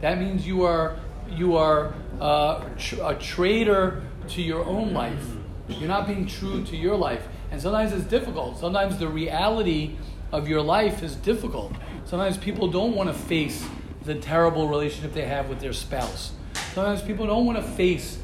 That 0.00 0.18
means 0.18 0.46
you 0.46 0.62
are, 0.62 0.98
you 1.30 1.56
are 1.56 1.94
uh, 2.20 2.64
tr- 2.78 3.02
a 3.02 3.14
traitor 3.14 4.02
to 4.28 4.42
your 4.42 4.64
own 4.64 4.92
life. 4.92 5.24
You're 5.68 5.88
not 5.88 6.06
being 6.06 6.26
true 6.26 6.64
to 6.64 6.76
your 6.76 6.96
life. 6.96 7.26
And 7.50 7.60
sometimes 7.60 7.92
it's 7.92 8.04
difficult. 8.04 8.58
Sometimes 8.58 8.98
the 8.98 9.08
reality 9.08 9.96
of 10.32 10.48
your 10.48 10.62
life 10.62 11.02
is 11.02 11.14
difficult. 11.16 11.72
Sometimes 12.04 12.36
people 12.36 12.68
don't 12.68 12.94
want 12.94 13.08
to 13.08 13.14
face 13.14 13.66
the 14.04 14.14
terrible 14.14 14.68
relationship 14.68 15.12
they 15.12 15.26
have 15.26 15.48
with 15.48 15.60
their 15.60 15.72
spouse. 15.72 16.32
Sometimes 16.74 17.02
people 17.02 17.26
don't 17.26 17.46
want 17.46 17.58
to 17.58 17.64
face 17.64 18.18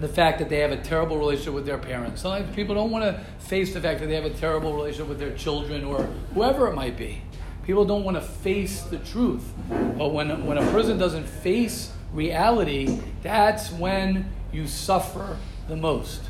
the 0.00 0.08
fact 0.08 0.38
that 0.38 0.48
they 0.48 0.58
have 0.58 0.72
a 0.72 0.76
terrible 0.76 1.18
relationship 1.18 1.54
with 1.54 1.66
their 1.66 1.78
parents. 1.78 2.22
Sometimes 2.22 2.54
people 2.54 2.74
don't 2.74 2.90
want 2.90 3.04
to 3.04 3.24
face 3.38 3.72
the 3.72 3.80
fact 3.80 4.00
that 4.00 4.06
they 4.06 4.14
have 4.14 4.24
a 4.24 4.30
terrible 4.30 4.74
relationship 4.74 5.08
with 5.08 5.18
their 5.18 5.34
children 5.34 5.84
or 5.84 6.02
whoever 6.34 6.66
it 6.68 6.74
might 6.74 6.96
be. 6.96 7.22
People 7.64 7.84
don't 7.84 8.04
want 8.04 8.16
to 8.16 8.20
face 8.20 8.82
the 8.82 8.98
truth. 8.98 9.44
But 9.96 10.12
when, 10.12 10.44
when 10.44 10.58
a 10.58 10.70
person 10.72 10.98
doesn't 10.98 11.26
face 11.26 11.92
reality, 12.14 13.00
that's 13.22 13.70
when 13.70 14.30
you 14.52 14.66
suffer 14.66 15.36
the 15.68 15.76
most. 15.76 16.22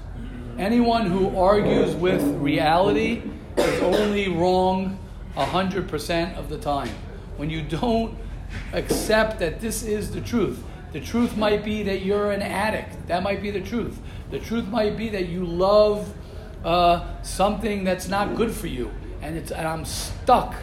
Anyone 0.59 1.07
who 1.07 1.37
argues 1.37 1.95
with 1.95 2.23
reality 2.41 3.23
is 3.57 3.83
only 3.83 4.29
wrong 4.29 4.99
100% 5.37 6.37
of 6.37 6.49
the 6.49 6.59
time. 6.59 6.91
When 7.37 7.51
you 7.51 7.63
don't 7.63 8.17
accept 8.73 9.39
that 9.41 9.61
this 9.61 9.83
is 9.83 10.13
the 10.13 10.21
truth. 10.21 10.63
The 10.93 11.01
truth 11.01 11.37
might 11.37 11.65
be 11.65 11.83
that 11.83 12.03
you're 12.03 12.31
an 12.31 12.41
addict. 12.41 13.09
That 13.09 13.23
might 13.23 13.43
be 13.43 13.51
the 13.51 13.61
truth. 13.61 13.99
The 14.31 14.39
truth 14.39 14.69
might 14.69 14.97
be 14.97 15.09
that 15.11 15.29
you 15.29 15.45
love 15.45 16.13
uh, 16.65 17.21
something 17.23 17.85
that's 17.85 18.09
not 18.09 18.37
good 18.37 18.53
for 18.53 18.69
you, 18.69 18.91
and 19.21 19.37
it's 19.37 19.51
and 19.51 19.67
I'm 19.67 19.85
stuck 19.85 20.55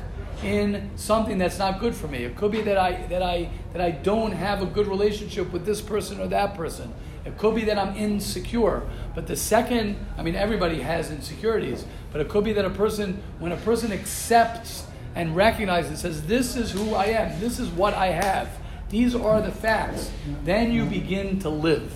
in 0.44 0.90
something 0.96 1.38
that's 1.38 1.60
not 1.60 1.80
good 1.80 1.96
for 1.96 2.08
me. 2.08 2.24
It 2.24 2.36
could 2.36 2.52
be 2.52 2.62
that 2.62 2.78
I 2.78 3.06
that 3.08 3.22
I 3.22 3.50
that 3.74 3.82
I 3.82 3.92
don't 3.92 4.32
have 4.32 4.62
a 4.62 4.66
good 4.66 4.88
relationship 4.88 5.52
with 5.52 5.66
this 5.66 5.82
person 5.82 6.20
or 6.20 6.28
that 6.28 6.56
person. 6.56 6.94
It 7.24 7.38
could 7.38 7.54
be 7.54 7.66
that 7.66 7.78
I'm 7.78 7.96
insecure. 7.96 8.82
But 9.14 9.28
the 9.28 9.36
second, 9.36 9.98
I 10.18 10.24
mean, 10.24 10.36
everybody 10.36 10.82
has 10.82 11.12
insecurities. 11.12 11.86
But 12.12 12.22
it 12.22 12.30
could 12.30 12.44
be 12.44 12.54
that 12.54 12.66
a 12.66 12.70
person, 12.72 13.22
when 13.38 13.52
a 13.52 13.58
person 13.58 13.92
accepts 13.92 14.86
and 15.14 15.36
recognizes 15.36 15.92
and 15.92 16.00
says, 16.00 16.26
"This 16.26 16.56
is 16.56 16.72
who 16.72 16.96
I 16.96 17.06
am. 17.06 17.40
This 17.40 17.60
is 17.60 17.70
what 17.70 17.94
I 17.94 18.08
have. 18.08 18.50
These 18.90 19.14
are 19.16 19.42
the 19.42 19.52
facts," 19.52 20.12
then 20.44 20.72
you 20.72 20.86
begin 20.86 21.40
to 21.40 21.50
live. 21.50 21.94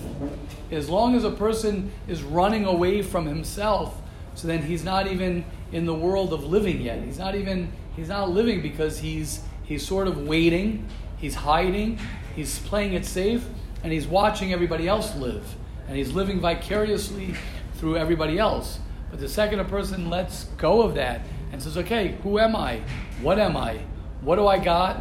As 0.70 0.88
long 0.88 1.14
as 1.14 1.24
a 1.24 1.30
person 1.30 1.90
is 2.08 2.22
running 2.22 2.64
away 2.64 3.02
from 3.02 3.26
himself, 3.26 4.00
so 4.34 4.46
then 4.46 4.62
he's 4.62 4.84
not 4.84 5.06
even 5.06 5.44
in 5.72 5.86
the 5.86 5.94
world 5.94 6.32
of 6.32 6.44
living 6.44 6.80
yet. 6.80 7.02
He's 7.02 7.18
not 7.18 7.34
even 7.34 7.68
he's 7.96 8.08
not 8.08 8.30
living 8.30 8.62
because 8.62 8.98
he's 8.98 9.40
he's 9.64 9.84
sort 9.84 10.06
of 10.06 10.28
waiting, 10.28 10.86
he's 11.16 11.34
hiding, 11.34 11.98
he's 12.36 12.58
playing 12.60 12.92
it 12.92 13.04
safe, 13.04 13.44
and 13.82 13.92
he's 13.92 14.06
watching 14.06 14.52
everybody 14.52 14.86
else 14.86 15.16
live. 15.16 15.44
And 15.88 15.96
he's 15.96 16.12
living 16.12 16.40
vicariously 16.40 17.34
through 17.74 17.96
everybody 17.96 18.38
else. 18.38 18.78
But 19.10 19.20
the 19.20 19.28
second 19.28 19.60
a 19.60 19.64
person 19.64 20.10
lets 20.10 20.44
go 20.58 20.82
of 20.82 20.94
that 20.96 21.22
and 21.52 21.62
says, 21.62 21.76
okay, 21.78 22.18
who 22.22 22.38
am 22.38 22.56
I? 22.56 22.80
What 23.22 23.38
am 23.38 23.56
I? 23.56 23.78
What 24.20 24.36
do 24.36 24.46
I 24.46 24.58
got? 24.58 24.98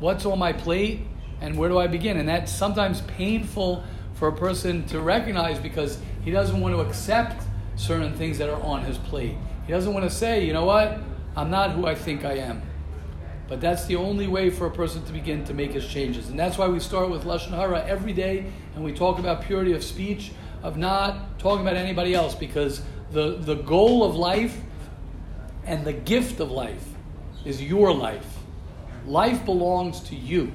What's 0.00 0.24
on 0.24 0.38
my 0.38 0.52
plate? 0.52 1.00
And 1.40 1.58
where 1.58 1.68
do 1.68 1.78
I 1.78 1.86
begin? 1.86 2.16
And 2.16 2.28
that's 2.28 2.50
sometimes 2.50 3.02
painful 3.02 3.84
for 4.14 4.28
a 4.28 4.32
person 4.32 4.86
to 4.86 5.00
recognize 5.00 5.58
because 5.58 5.98
he 6.24 6.30
doesn't 6.30 6.60
want 6.60 6.74
to 6.74 6.80
accept 6.80 7.42
certain 7.76 8.14
things 8.14 8.38
that 8.38 8.48
are 8.48 8.62
on 8.62 8.84
his 8.84 8.96
plate. 8.96 9.36
He 9.66 9.72
doesn't 9.72 9.92
want 9.92 10.04
to 10.04 10.10
say, 10.10 10.46
you 10.46 10.52
know 10.52 10.64
what, 10.64 10.98
I'm 11.36 11.50
not 11.50 11.72
who 11.72 11.86
I 11.86 11.94
think 11.94 12.24
I 12.24 12.34
am. 12.34 12.62
But 13.48 13.60
that's 13.60 13.84
the 13.86 13.96
only 13.96 14.26
way 14.26 14.50
for 14.50 14.66
a 14.66 14.70
person 14.70 15.04
to 15.04 15.12
begin 15.12 15.44
to 15.44 15.54
make 15.54 15.72
his 15.72 15.86
changes. 15.86 16.28
And 16.28 16.38
that's 16.38 16.56
why 16.56 16.68
we 16.68 16.80
start 16.80 17.10
with 17.10 17.24
Lashon 17.24 17.50
Hara 17.50 17.84
every 17.86 18.12
day 18.12 18.50
and 18.74 18.84
we 18.84 18.92
talk 18.92 19.18
about 19.18 19.42
purity 19.42 19.72
of 19.72 19.84
speech, 19.84 20.32
of 20.62 20.76
not 20.76 21.38
talking 21.38 21.62
about 21.62 21.76
anybody 21.76 22.14
else, 22.14 22.34
because 22.34 22.82
the, 23.10 23.36
the 23.36 23.56
goal 23.56 24.04
of 24.04 24.14
life 24.14 24.58
and 25.64 25.84
the 25.84 25.92
gift 25.92 26.40
of 26.40 26.50
life 26.50 26.84
is 27.44 27.62
your 27.62 27.92
life. 27.92 28.38
Life 29.06 29.44
belongs 29.44 30.00
to 30.00 30.16
you. 30.16 30.52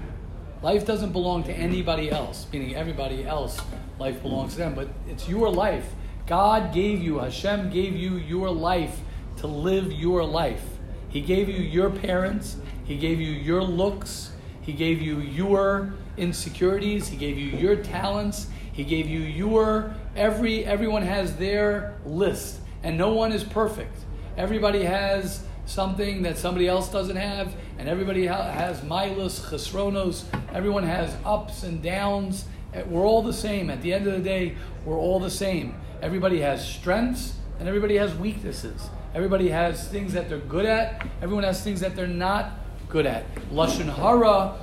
Life 0.62 0.86
doesn't 0.86 1.12
belong 1.12 1.44
to 1.44 1.54
anybody 1.54 2.10
else, 2.10 2.48
meaning 2.52 2.76
everybody 2.76 3.26
else, 3.26 3.60
life 4.00 4.22
belongs 4.22 4.54
to 4.54 4.60
them, 4.60 4.74
but 4.74 4.90
it's 5.08 5.30
your 5.30 5.52
life. 5.52 5.94
God 6.26 6.74
gave 6.74 7.02
you, 7.02 7.20
Hashem 7.20 7.70
gave 7.70 7.96
you 7.96 8.16
your 8.16 8.50
life 8.50 9.00
to 9.38 9.48
live 9.48 9.92
your 9.92 10.24
life. 10.24 10.64
He 11.10 11.22
gave 11.22 11.50
you 11.50 11.62
your 11.62 11.90
parents, 11.90 12.58
He 12.84 12.98
gave 12.98 13.20
you 13.20 13.32
your 13.32 13.64
looks, 13.64 14.32
He 14.62 14.74
gave 14.74 15.02
you 15.02 15.20
your 15.20 15.94
insecurities, 16.18 17.08
He 17.08 17.18
gave 17.18 17.38
you 17.38 17.58
your 17.58 17.76
talents, 17.78 18.48
He 18.74 18.84
gave 18.84 19.08
you 19.08 19.20
your 19.20 19.96
every 20.16 20.66
everyone 20.66 21.04
has 21.04 21.36
their 21.38 21.98
list, 22.06 22.60
and 22.84 22.98
no 22.98 23.14
one 23.14 23.32
is 23.32 23.44
perfect. 23.44 23.98
Everybody 24.36 24.84
has 24.84 25.44
something 25.66 26.22
that 26.24 26.38
somebody 26.38 26.68
else 26.68 26.92
doesn't 26.92 27.16
have, 27.16 27.54
and 27.78 27.90
everybody 27.90 28.26
has 28.26 28.82
maalos, 28.82 29.40
chesronos. 29.50 30.24
Everyone 30.54 30.84
has 30.84 31.16
ups 31.26 31.64
and 31.64 31.82
downs. 31.82 32.46
Eh, 32.74 32.84
we're 32.84 33.06
all 33.06 33.22
the 33.22 33.34
same. 33.34 33.70
At 33.70 33.82
the 33.82 33.94
end 33.94 34.08
of 34.08 34.14
the 34.14 34.20
day, 34.20 34.56
we're 34.86 34.98
all 34.98 35.20
the 35.20 35.30
same. 35.30 35.76
Everybody 36.02 36.42
has 36.42 36.66
strengths 36.66 37.34
and 37.60 37.68
everybody 37.68 37.98
has 37.98 38.14
weaknesses. 38.16 38.90
Everybody 39.18 39.50
has 39.50 39.88
things 39.88 40.14
that 40.14 40.30
they're 40.30 40.38
good 40.38 40.68
at. 40.68 41.04
Everyone 41.24 41.44
has 41.44 41.64
things 41.64 41.80
that 41.80 41.96
they're 41.96 42.06
not 42.06 42.52
good 42.88 43.08
at. 43.08 43.26
Lashon 43.52 43.92
hara 43.92 44.54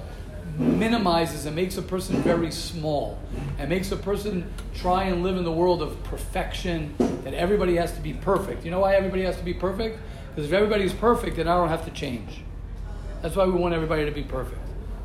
minimizes 0.56 1.46
and 1.46 1.56
makes 1.56 1.76
a 1.76 1.82
person 1.82 2.22
very 2.22 2.52
small 2.52 3.18
and 3.58 3.68
makes 3.68 3.90
a 3.90 3.96
person 3.96 4.48
try 4.72 5.06
and 5.06 5.24
live 5.24 5.36
in 5.36 5.42
the 5.42 5.50
world 5.50 5.82
of 5.82 6.00
perfection 6.04 6.94
that 7.24 7.34
everybody 7.34 7.74
has 7.74 7.90
to 7.94 8.00
be 8.00 8.12
perfect. 8.12 8.64
You 8.64 8.70
know 8.70 8.78
why 8.78 8.94
everybody 8.94 9.22
has 9.22 9.36
to 9.38 9.42
be 9.42 9.54
perfect? 9.54 9.98
Because 10.28 10.46
if 10.46 10.52
everybody's 10.52 10.92
perfect, 10.92 11.34
then 11.34 11.48
I 11.48 11.56
don't 11.56 11.68
have 11.68 11.84
to 11.86 11.90
change. 11.90 12.44
That's 13.22 13.34
why 13.34 13.46
we 13.46 13.54
want 13.54 13.74
everybody 13.74 14.04
to 14.04 14.12
be 14.12 14.22
perfect. 14.22 14.60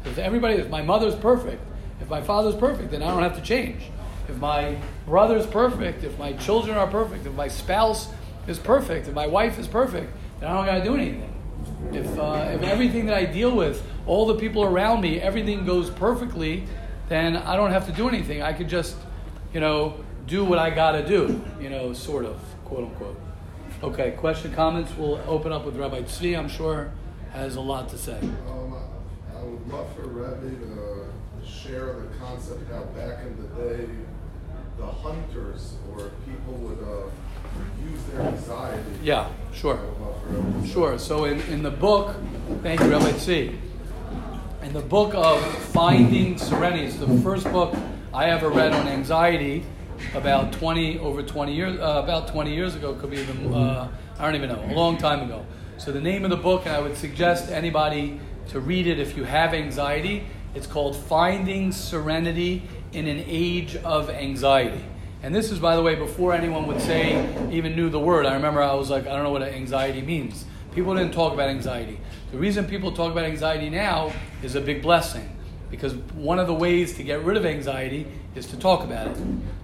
If 0.06 0.20
everybody, 0.20 0.58
if 0.58 0.70
my 0.70 0.84
mother's 0.84 1.16
perfect, 1.16 1.64
if 2.00 2.08
my 2.08 2.22
father's 2.22 2.54
perfect, 2.54 2.92
then 2.92 3.02
I 3.02 3.08
don't 3.08 3.24
have 3.24 3.36
to 3.36 3.42
change. 3.42 3.90
If 4.28 4.38
my 4.38 4.78
brother's 5.08 5.48
perfect, 5.48 6.04
if 6.04 6.20
my 6.20 6.34
children 6.34 6.78
are 6.78 6.86
perfect, 6.86 7.26
if 7.26 7.34
my 7.34 7.48
spouse 7.48 8.10
is 8.50 8.60
perfect, 8.60 9.08
if 9.08 9.14
my 9.14 9.28
wife 9.28 9.60
is 9.60 9.68
perfect, 9.68 10.12
then 10.40 10.50
I 10.50 10.54
don't 10.54 10.66
got 10.66 10.78
to 10.80 10.84
do 10.84 10.96
anything. 10.96 11.34
If, 11.94 12.18
uh, 12.18 12.50
if 12.54 12.62
everything 12.64 13.06
that 13.08 13.16
I 13.16 13.26
deal 13.26 13.56
with, 13.56 13.86
all 14.06 14.26
the 14.26 14.36
people 14.36 14.64
around 14.64 15.02
me, 15.02 15.20
everything 15.20 15.66
goes 15.66 15.90
perfectly, 15.90 16.66
then 17.08 17.36
I 17.36 17.56
don't 17.56 17.72
have 17.72 17.86
to 17.88 17.92
do 17.92 18.08
anything. 18.08 18.42
I 18.42 18.54
could 18.54 18.70
just, 18.70 18.96
you 19.54 19.60
know, 19.60 20.04
do 20.28 20.44
what 20.46 20.60
I 20.60 20.70
got 20.70 20.92
to 20.94 21.06
do, 21.06 21.44
you 21.60 21.70
know, 21.70 21.94
sort 21.94 22.26
of, 22.26 22.40
quote 22.66 22.86
unquote. 22.86 23.20
Okay, 23.82 24.12
question, 24.12 24.54
comments. 24.54 24.92
We'll 24.98 25.22
open 25.28 25.52
up 25.52 25.66
with 25.66 25.78
Rabbi 25.78 26.02
Tzvi. 26.02 26.38
I'm 26.38 26.50
sure 26.50 26.92
has 27.32 27.56
a 27.56 27.62
lot 27.62 27.90
to 27.90 27.98
say. 27.98 28.18
Um, 28.18 28.76
I 29.36 29.44
would 29.44 29.68
love 29.70 29.96
for 29.96 30.08
Rabbi 30.08 30.50
to 30.50 31.08
share 31.48 31.94
the 31.94 32.08
concept 32.20 32.70
how 32.72 32.84
back 32.96 33.20
in 33.26 33.38
the 33.42 33.48
day, 33.62 33.90
the 34.78 34.86
hunters 34.86 35.76
or 35.92 36.12
people 36.26 36.54
would 36.54 36.80
uh, 36.84 37.10
use 37.90 38.04
their 38.06 38.22
anxiety. 38.22 38.84
Yeah, 39.04 39.30
sure. 39.54 39.80
Sure. 40.66 41.00
So 41.00 41.26
in, 41.26 41.42
in 41.42 41.64
the 41.64 41.72
book, 41.72 42.16
thank 42.62 42.80
you, 42.82 42.88
Tzvi. 42.88 43.58
In 44.62 44.74
the 44.74 44.82
book 44.82 45.14
of 45.16 45.44
Finding 45.70 46.38
Serenity, 46.38 46.86
it's 46.86 46.98
the 46.98 47.08
first 47.20 47.46
book 47.52 47.76
I 48.14 48.30
ever 48.30 48.50
read 48.50 48.74
on 48.74 48.88
anxiety 48.88 49.66
about 50.16 50.54
20 50.54 51.00
over 51.00 51.22
20 51.22 51.54
years 51.54 51.80
uh, 51.80 52.02
about 52.04 52.28
20 52.28 52.54
years 52.54 52.76
ago 52.76 52.94
could 52.94 53.10
be 53.10 53.18
even 53.18 53.54
uh, 53.54 53.88
i 54.18 54.26
don't 54.26 54.36
even 54.36 54.50
know 54.50 54.74
a 54.74 54.74
long 54.74 54.98
time 54.98 55.22
ago 55.22 55.46
so 55.78 55.92
the 55.92 56.02
name 56.02 56.24
of 56.24 56.30
the 56.30 56.38
book 56.38 56.66
and 56.66 56.76
i 56.76 56.80
would 56.80 56.96
suggest 56.96 57.52
anybody 57.52 58.20
to 58.48 58.60
read 58.60 58.88
it 58.88 59.00
if 59.00 59.16
you 59.16 59.24
have 59.24 59.54
anxiety 59.54 60.26
it's 60.56 60.68
called 60.68 60.96
finding 60.96 61.72
serenity 61.72 62.64
in 62.94 63.08
an 63.08 63.24
age 63.28 63.76
of 63.78 64.10
anxiety 64.10 64.84
and 65.22 65.34
this 65.34 65.52
is 65.52 65.60
by 65.60 65.76
the 65.76 65.82
way 65.82 65.96
before 65.96 66.34
anyone 66.34 66.68
would 66.68 66.82
say 66.82 67.28
even 67.52 67.76
knew 67.76 67.90
the 67.90 68.00
word 68.00 68.26
i 68.26 68.34
remember 68.34 68.62
i 68.62 68.74
was 68.74 68.90
like 68.90 69.08
i 69.08 69.10
don't 69.10 69.24
know 69.24 69.32
what 69.32 69.42
anxiety 69.42 70.02
means 70.02 70.46
people 70.74 70.96
didn't 70.96 71.14
talk 71.14 71.34
about 71.34 71.50
anxiety 71.50 72.00
the 72.32 72.38
reason 72.38 72.66
people 72.66 72.92
talk 72.92 73.12
about 73.12 73.26
anxiety 73.26 73.70
now 73.70 74.14
is 74.44 74.56
a 74.56 74.62
big 74.62 74.82
blessing 74.82 75.36
because 75.72 75.96
one 75.96 76.40
of 76.40 76.48
the 76.48 76.54
ways 76.54 76.96
to 76.98 77.04
get 77.04 77.24
rid 77.24 77.38
of 77.38 77.46
anxiety 77.46 78.08
is 78.36 78.46
to 78.48 78.58
talk 78.58 78.84
about 78.84 79.08
it. 79.08 79.18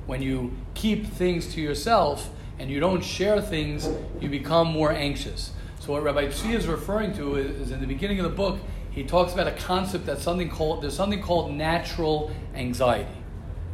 When 0.06 0.22
you 0.22 0.56
keep 0.74 1.06
things 1.06 1.54
to 1.54 1.62
yourself 1.62 2.30
and 2.60 2.70
you 2.70 2.80
don't 2.80 3.04
share 3.04 3.42
things, 3.42 3.88
you 4.20 4.30
become 4.30 4.68
more 4.68 4.92
anxious. 4.92 5.52
So 5.80 5.94
what 5.94 6.04
Rabbi 6.04 6.28
Tzvi 6.28 6.56
is 6.56 6.68
referring 6.68 7.14
to 7.18 7.36
is, 7.36 7.72
in 7.72 7.80
the 7.80 7.88
beginning 7.88 8.20
of 8.20 8.24
the 8.24 8.36
book, 8.36 8.60
he 8.92 9.04
talks 9.04 9.34
about 9.34 9.48
a 9.48 9.52
concept 9.52 10.06
that's 10.06 10.24
something 10.24 10.50
called 10.50 10.82
there's 10.82 10.96
something 10.96 11.22
called 11.22 11.52
natural 11.52 12.32
anxiety. 12.56 13.10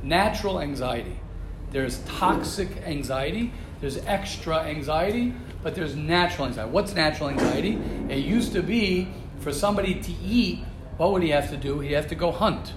Natural 0.03 0.59
anxiety. 0.59 1.19
There's 1.71 1.99
toxic 1.99 2.69
anxiety, 2.85 3.51
there's 3.79 3.97
extra 4.05 4.59
anxiety, 4.59 5.33
but 5.63 5.73
there's 5.73 5.95
natural 5.95 6.47
anxiety. 6.47 6.69
What's 6.71 6.93
natural 6.93 7.29
anxiety? 7.29 7.79
It 8.09 8.19
used 8.19 8.53
to 8.53 8.61
be 8.61 9.07
for 9.39 9.51
somebody 9.51 9.95
to 9.95 10.11
eat 10.23 10.59
what 11.01 11.13
would 11.13 11.23
he 11.23 11.29
have 11.29 11.49
to 11.49 11.57
do? 11.57 11.79
He'd 11.79 11.93
have 11.93 12.09
to 12.09 12.15
go 12.15 12.31
hunt. 12.31 12.73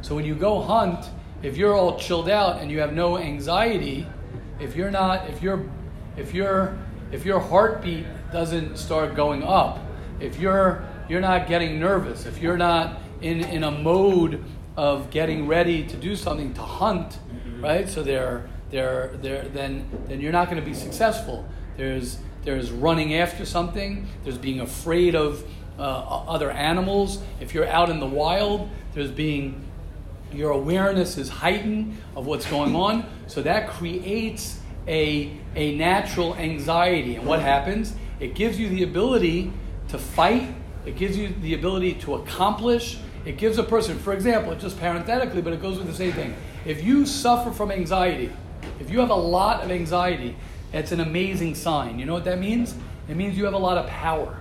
So 0.00 0.14
when 0.14 0.24
you 0.24 0.34
go 0.34 0.62
hunt, 0.62 1.04
if 1.42 1.58
you're 1.58 1.74
all 1.74 1.98
chilled 1.98 2.30
out 2.30 2.62
and 2.62 2.70
you 2.70 2.80
have 2.80 2.94
no 2.94 3.18
anxiety, 3.18 4.06
if 4.58 4.74
you're 4.74 4.90
not, 4.90 5.28
if 5.28 5.42
you're, 5.42 5.68
if 6.16 6.32
you're, 6.32 6.78
if 7.12 7.26
your 7.26 7.40
heartbeat 7.40 8.06
doesn't 8.32 8.78
start 8.78 9.14
going 9.14 9.42
up, 9.42 9.80
if 10.18 10.40
you're, 10.40 10.82
you're 11.10 11.20
not 11.20 11.46
getting 11.46 11.78
nervous, 11.78 12.24
if 12.24 12.40
you're 12.40 12.56
not 12.56 13.02
in, 13.20 13.40
in 13.44 13.64
a 13.64 13.70
mode 13.70 14.42
of 14.74 15.10
getting 15.10 15.46
ready 15.46 15.84
to 15.88 15.96
do 15.98 16.16
something 16.16 16.54
to 16.54 16.62
hunt, 16.62 17.18
right? 17.60 17.88
So 17.88 18.02
they're, 18.02 18.48
they're, 18.70 19.08
they're, 19.20 19.48
then, 19.48 19.88
then 20.06 20.20
you're 20.20 20.32
not 20.32 20.50
going 20.50 20.62
to 20.62 20.66
be 20.66 20.74
successful. 20.74 21.46
There's, 21.76 22.18
there's 22.44 22.70
running 22.70 23.14
after 23.14 23.44
something. 23.44 24.06
There's 24.24 24.38
being 24.38 24.60
afraid 24.60 25.14
of 25.14 25.44
uh, 25.78 25.82
other 25.82 26.50
animals. 26.50 27.22
If 27.40 27.54
you're 27.54 27.68
out 27.68 27.90
in 27.90 28.00
the 28.00 28.06
wild, 28.06 28.68
there's 28.94 29.10
being 29.10 29.64
your 30.32 30.50
awareness 30.50 31.16
is 31.16 31.28
heightened 31.28 31.96
of 32.14 32.26
what's 32.26 32.46
going 32.46 32.74
on. 32.76 33.08
So 33.26 33.42
that 33.42 33.68
creates 33.68 34.60
a, 34.86 35.32
a 35.54 35.76
natural 35.76 36.34
anxiety. 36.36 37.16
And 37.16 37.26
what 37.26 37.40
happens? 37.40 37.94
It 38.20 38.34
gives 38.34 38.58
you 38.58 38.68
the 38.68 38.82
ability 38.82 39.52
to 39.88 39.98
fight, 39.98 40.54
it 40.84 40.96
gives 40.96 41.16
you 41.16 41.28
the 41.40 41.54
ability 41.54 41.94
to 41.94 42.16
accomplish, 42.16 42.98
it 43.24 43.38
gives 43.38 43.58
a 43.58 43.62
person, 43.62 43.98
for 43.98 44.12
example, 44.12 44.54
just 44.54 44.78
parenthetically, 44.78 45.42
but 45.42 45.52
it 45.52 45.62
goes 45.62 45.78
with 45.78 45.86
the 45.86 45.94
same 45.94 46.12
thing. 46.12 46.34
If 46.64 46.82
you 46.82 47.06
suffer 47.06 47.50
from 47.50 47.70
anxiety, 47.70 48.30
if 48.80 48.90
you 48.90 49.00
have 49.00 49.10
a 49.10 49.14
lot 49.14 49.62
of 49.62 49.70
anxiety, 49.70 50.36
it's 50.72 50.92
an 50.92 51.00
amazing 51.00 51.54
sign. 51.54 51.98
You 51.98 52.06
know 52.06 52.14
what 52.14 52.24
that 52.24 52.38
means? 52.38 52.74
It 53.08 53.16
means 53.16 53.36
you 53.36 53.44
have 53.44 53.54
a 53.54 53.58
lot 53.58 53.78
of 53.78 53.86
power. 53.86 54.36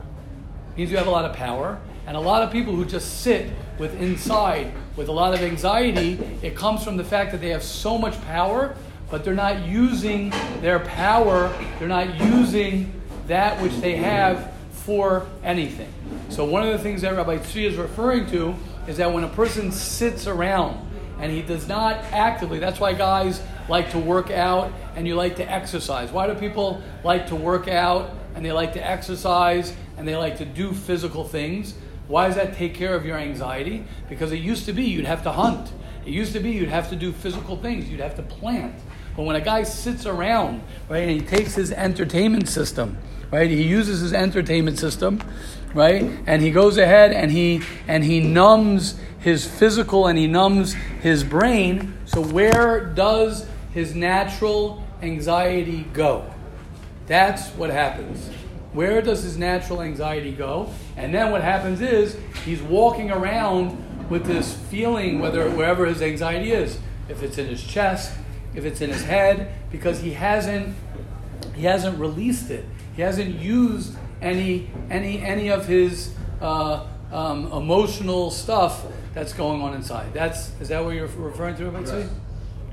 It 0.71 0.77
means 0.77 0.91
you 0.91 0.97
have 0.97 1.07
a 1.07 1.12
lot 1.12 1.25
of 1.25 1.36
power. 1.36 1.79
And 2.05 2.15
a 2.15 2.19
lot 2.19 2.41
of 2.41 2.51
people 2.51 2.75
who 2.75 2.86
just 2.86 3.21
sit 3.21 3.51
with 3.77 4.00
inside 4.01 4.71
with 4.95 5.09
a 5.09 5.12
lot 5.12 5.33
of 5.33 5.41
anxiety, 5.41 6.19
it 6.41 6.55
comes 6.55 6.83
from 6.83 6.97
the 6.97 7.03
fact 7.03 7.31
that 7.31 7.41
they 7.41 7.50
have 7.50 7.63
so 7.63 7.97
much 7.97 8.19
power, 8.25 8.75
but 9.12 9.24
they're 9.24 9.33
not 9.33 9.65
using 9.65 10.31
their 10.62 10.79
power, 10.79 11.53
they're 11.79 11.88
not 11.88 12.19
using 12.19 12.93
that 13.27 13.62
which 13.62 13.75
they 13.77 13.97
have 13.97 14.53
for 14.71 15.27
anything. 15.43 15.93
So 16.29 16.45
one 16.45 16.63
of 16.63 16.71
the 16.71 16.79
things 16.79 17.01
that 17.01 17.15
Rabbi 17.15 17.38
Tzvi 17.38 17.65
is 17.65 17.75
referring 17.75 18.25
to 18.27 18.55
is 18.88 18.97
that 18.97 19.12
when 19.12 19.24
a 19.24 19.29
person 19.29 19.71
sits 19.71 20.27
around 20.27 20.87
and 21.19 21.31
he 21.31 21.41
does 21.41 21.67
not 21.67 21.95
actively, 22.12 22.59
that's 22.59 22.79
why 22.79 22.93
guys 22.93 23.41
like 23.69 23.91
to 23.91 24.00
work 24.00 24.31
out 24.31 24.71
and 24.95 25.07
you 25.07 25.15
like 25.15 25.36
to 25.38 25.51
exercise. 25.51 26.12
Why 26.12 26.27
do 26.27 26.36
people 26.36 26.81
like 27.03 27.27
to 27.27 27.36
work 27.36 27.67
out 27.67 28.12
and 28.36 28.45
they 28.45 28.51
like 28.51 28.74
to 28.74 28.86
exercise 28.86 29.74
and 29.97 30.07
they 30.07 30.15
like 30.15 30.38
to 30.38 30.45
do 30.45 30.74
physical 30.74 31.24
things? 31.24 31.74
Why 32.07 32.27
does 32.27 32.36
that 32.36 32.55
take 32.55 32.74
care 32.74 32.95
of 32.95 33.05
your 33.05 33.17
anxiety? 33.17 33.86
Because 34.09 34.31
it 34.31 34.39
used 34.39 34.65
to 34.65 34.74
be 34.74 34.83
you'd 34.83 35.05
have 35.05 35.24
to 35.24 35.31
hunt. 35.31 35.71
It 36.05 36.12
used 36.12 36.33
to 36.33 36.39
be 36.39 36.51
you'd 36.51 36.69
have 36.69 36.89
to 36.89 36.95
do 36.95 37.12
physical 37.12 37.57
things. 37.57 37.89
You'd 37.89 38.00
have 38.00 38.15
to 38.15 38.24
plant. 38.24 38.75
But 39.15 39.24
when 39.24 39.36
a 39.36 39.41
guy 39.41 39.63
sits 39.63 40.05
around, 40.05 40.62
right, 40.88 41.00
and 41.00 41.12
he 41.12 41.21
takes 41.21 41.55
his 41.55 41.71
entertainment 41.71 42.47
system, 42.47 42.97
right, 43.31 43.50
he 43.50 43.63
uses 43.63 44.00
his 44.01 44.13
entertainment 44.13 44.77
system, 44.77 45.21
right, 45.74 46.03
and 46.25 46.41
he 46.41 46.51
goes 46.51 46.77
ahead 46.77 47.12
and 47.12 47.31
he 47.31 47.62
and 47.88 48.03
he 48.03 48.19
numbs 48.19 49.00
his 49.19 49.45
physical 49.45 50.07
and 50.07 50.17
he 50.17 50.27
numbs 50.27 50.74
his 51.01 51.24
brain. 51.24 51.97
So 52.05 52.21
where 52.21 52.86
does 52.86 53.45
his 53.74 53.93
natural 53.95 54.83
anxiety 55.01 55.86
go? 55.93 56.33
That's 57.07 57.50
what 57.50 57.69
happens. 57.69 58.29
Where 58.74 59.01
does 59.01 59.24
his 59.24 59.38
natural 59.38 59.81
anxiety 59.81 60.31
go? 60.31 60.69
And 60.95 61.13
then 61.13 61.31
what 61.31 61.41
happens 61.41 61.81
is 61.81 62.17
he's 62.45 62.62
walking 62.62 63.12
around 63.12 64.09
with 64.09 64.25
this 64.25 64.55
feeling, 64.55 65.19
whether 65.19 65.50
wherever 65.50 65.86
his 65.86 66.01
anxiety 66.01 66.51
is, 66.51 66.79
if 67.09 67.24
it's 67.24 67.38
in 67.38 67.47
his 67.47 67.63
chest, 67.63 68.13
if 68.55 68.65
it's 68.65 68.81
in 68.81 68.89
his 68.89 69.03
head, 69.03 69.51
because 69.71 70.01
he 70.01 70.12
hasn't 70.13 70.75
he 71.55 71.63
hasn't 71.63 72.00
released 72.00 72.51
it. 72.51 72.65
He 72.95 73.01
hasn't 73.01 73.36
used 73.36 73.97
any 74.21 74.69
any 74.89 75.21
any 75.21 75.50
of 75.50 75.67
his 75.67 76.13
uh, 76.41 76.86
um, 77.12 77.51
emotional 77.51 78.31
stuff 78.31 78.86
that's 79.13 79.33
going 79.33 79.62
on 79.62 79.74
inside. 79.74 80.13
That's 80.13 80.51
is 80.59 80.69
that 80.69 80.83
what 80.83 80.95
you're 80.95 81.07
referring 81.07 81.55
to, 81.57 81.65
Rabbi 81.69 81.97
yes. 81.97 82.09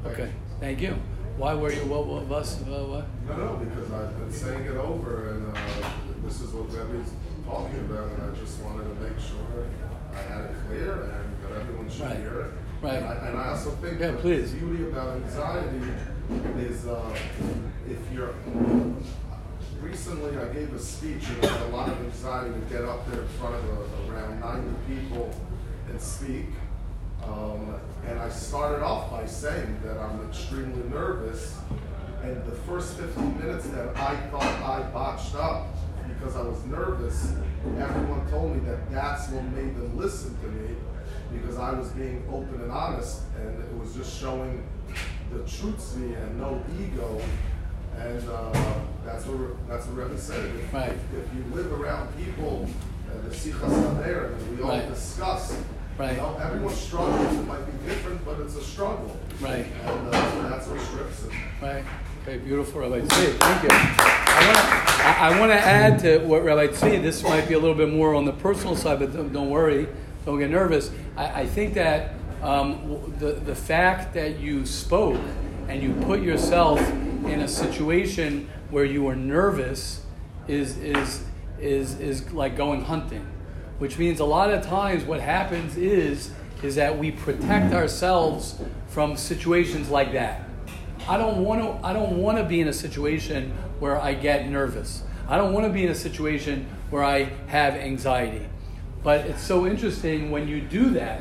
Okay, 0.07 0.31
thank 0.61 0.81
you. 0.81 0.97
Why 1.37 1.55
were 1.55 1.73
you? 1.73 1.81
What, 1.87 2.07
what 2.07 2.31
us? 2.39 2.61
Uh, 2.63 2.85
what? 2.85 3.07
No, 3.27 3.37
no, 3.37 3.57
because 3.57 3.91
I've 3.91 4.17
been 4.19 4.33
saying 4.33 4.67
it 4.67 4.77
over, 4.77 5.31
and 5.31 5.57
uh, 5.57 5.61
this 6.25 6.41
is 6.41 6.53
what 6.53 6.71
Rebbe's 6.71 7.11
talking 7.45 7.81
about, 7.81 8.13
and 8.13 8.23
I 8.23 8.39
just 8.39 8.61
wanted 8.61 8.85
to 8.85 8.95
make 9.01 9.19
sure 9.19 9.67
I 10.15 10.23
had 10.33 10.45
it 10.45 10.57
clear 10.69 10.93
and 11.03 11.43
that 11.43 11.61
everyone 11.61 11.91
should 11.91 12.03
right. 12.03 12.17
hear 12.19 12.41
it. 12.41 12.51
Right. 12.83 12.95
And 12.95 13.07
I, 13.07 13.15
and 13.29 13.39
I 13.39 13.49
also 13.49 13.71
think 13.71 13.99
yeah, 13.99 14.15
please. 14.21 14.53
the 14.53 14.59
beauty 14.59 14.85
about 14.85 15.17
anxiety 15.17 15.93
is 16.59 16.87
uh, 16.87 17.17
if 17.89 17.99
you're. 18.13 18.35
Recently, 19.85 20.39
I 20.39 20.49
gave 20.49 20.73
a 20.73 20.79
speech, 20.79 21.29
and 21.29 21.45
I 21.45 21.49
had 21.49 21.61
a 21.61 21.77
lot 21.77 21.89
of 21.91 22.01
anxiety 22.01 22.55
to 22.55 22.61
get 22.75 22.85
up 22.85 23.09
there 23.11 23.21
in 23.21 23.29
front 23.29 23.55
of 23.55 23.65
a, 23.65 24.13
around 24.13 24.41
90 24.41 24.71
people 24.89 25.31
and 25.91 26.01
speak. 26.01 26.47
Um, 27.23 27.75
and 28.07 28.19
I 28.19 28.31
started 28.31 28.83
off 28.83 29.11
by 29.11 29.27
saying 29.27 29.79
that 29.85 29.99
I'm 29.99 30.27
extremely 30.27 30.89
nervous. 30.89 31.59
And 32.23 32.43
the 32.47 32.57
first 32.67 32.97
15 32.97 33.39
minutes 33.39 33.69
that 33.69 33.95
I 33.95 34.17
thought 34.31 34.43
I 34.43 34.83
botched 34.91 35.35
up 35.35 35.67
because 36.09 36.35
I 36.35 36.43
was 36.43 36.65
nervous, 36.65 37.35
everyone 37.79 38.27
told 38.31 38.55
me 38.55 38.61
that 38.71 38.91
that's 38.91 39.29
what 39.29 39.45
made 39.53 39.77
them 39.77 39.99
listen 39.99 40.35
to 40.41 40.49
me 40.49 40.77
because 41.31 41.59
I 41.59 41.73
was 41.73 41.89
being 41.91 42.25
open 42.33 42.63
and 42.63 42.73
honest 42.73 43.23
and 43.37 43.63
it 43.63 43.79
was 43.79 43.95
just 43.95 44.19
showing 44.19 44.67
the 45.31 45.41
truth 45.41 45.93
to 45.93 45.99
me 45.99 46.15
and 46.15 46.39
no 46.39 46.63
ego. 46.81 47.21
And 47.99 48.29
uh, 48.29 48.81
that's 49.05 49.27
what 49.27 49.69
that's 49.69 49.87
what 49.87 49.97
Rebbe 49.97 50.19
said. 50.19 50.45
If, 50.45 50.73
right. 50.73 50.91
if, 50.91 51.35
you 51.35 51.55
live 51.55 51.73
around 51.73 52.15
people 52.17 52.69
and 53.11 53.25
the 53.25 53.35
sichas 53.35 53.63
are 53.63 54.03
there 54.03 54.27
and 54.27 54.57
we 54.57 54.63
all 54.63 54.71
right. 54.71 54.89
discuss 54.89 55.57
Right. 55.97 56.13
You 56.13 56.23
know, 56.23 56.37
everyone 56.43 56.75
struggles. 56.75 57.39
It 57.39 57.47
might 57.47 57.65
be 57.67 57.89
different, 57.89 58.25
but 58.25 58.41
it's 58.41 58.57
a 58.57 58.63
struggle. 58.65 59.17
Right. 59.41 59.65
And 59.85 60.09
uh, 60.09 60.49
that's 60.49 60.67
what 60.67 60.81
strips 60.81 61.25
it. 61.25 61.31
Right. 61.63 61.85
Okay, 62.23 62.39
beautiful, 62.39 62.81
Rabbi 62.81 63.01
Tzvi. 63.01 63.39
Thank 63.39 63.63
you. 63.63 63.69
I 63.71 65.39
want 65.39 65.53
to 65.53 65.59
add 65.59 66.01
to 66.01 66.19
what 66.19 66.43
Rabbi 66.43 66.69
Tzvi, 66.69 67.01
this 67.01 67.23
might 67.23 67.47
be 67.47 67.55
a 67.55 67.59
little 67.59 67.77
bit 67.77 67.91
more 67.91 68.15
on 68.15 68.25
the 68.25 68.33
personal 68.33 68.75
side, 68.75 68.99
but 68.99 69.13
don't, 69.13 69.33
don't 69.33 69.51
worry, 69.51 69.87
don't 70.27 70.39
get 70.39 70.51
nervous. 70.51 70.91
I, 71.17 71.43
I 71.43 71.47
think 71.47 71.75
that 71.75 72.15
um, 72.43 73.15
the, 73.19 73.33
the 73.33 73.55
fact 73.55 74.15
that 74.15 74.41
you 74.41 74.67
spoke 74.67 75.21
and 75.69 75.81
you 75.81 75.93
put 76.07 76.23
yourself 76.23 76.81
in 77.25 77.41
a 77.41 77.49
situation 77.49 78.49
where 78.71 78.85
you 78.85 79.09
are 79.09 79.17
nervous 79.17 80.05
is, 80.49 80.77
is, 80.79 81.25
is, 81.59 81.99
is 82.01 82.33
like 82.33 82.57
going 82.57 82.85
hunting 82.85 83.27
which 83.79 83.99
means 83.99 84.21
a 84.21 84.25
lot 84.25 84.51
of 84.51 84.65
times 84.65 85.05
what 85.05 85.21
happens 85.21 85.77
is 85.77 86.31
is 86.63 86.77
that 86.77 86.99
we 86.99 87.11
protect 87.11 87.75
ourselves 87.75 88.59
from 88.89 89.17
situations 89.17 89.91
like 89.91 90.13
that. 90.13 90.49
I 91.07 91.19
don't 91.19 91.45
want 91.45 91.61
to 91.61 91.87
I 91.87 91.93
don't 91.93 92.19
want 92.19 92.39
to 92.39 92.45
be 92.45 92.61
in 92.61 92.69
a 92.69 92.73
situation 92.73 93.51
where 93.81 94.01
I 94.01 94.15
get 94.15 94.49
nervous. 94.49 95.03
I 95.29 95.37
don't 95.37 95.53
want 95.53 95.67
to 95.67 95.73
be 95.73 95.85
in 95.85 95.91
a 95.91 95.95
situation 95.95 96.67
where 96.91 97.05
I 97.05 97.25
have 97.49 97.75
anxiety. 97.75 98.47
But 99.03 99.27
it's 99.27 99.43
so 99.43 99.67
interesting 99.67 100.31
when 100.31 100.49
you 100.49 100.61
do 100.61 100.91
that 100.91 101.21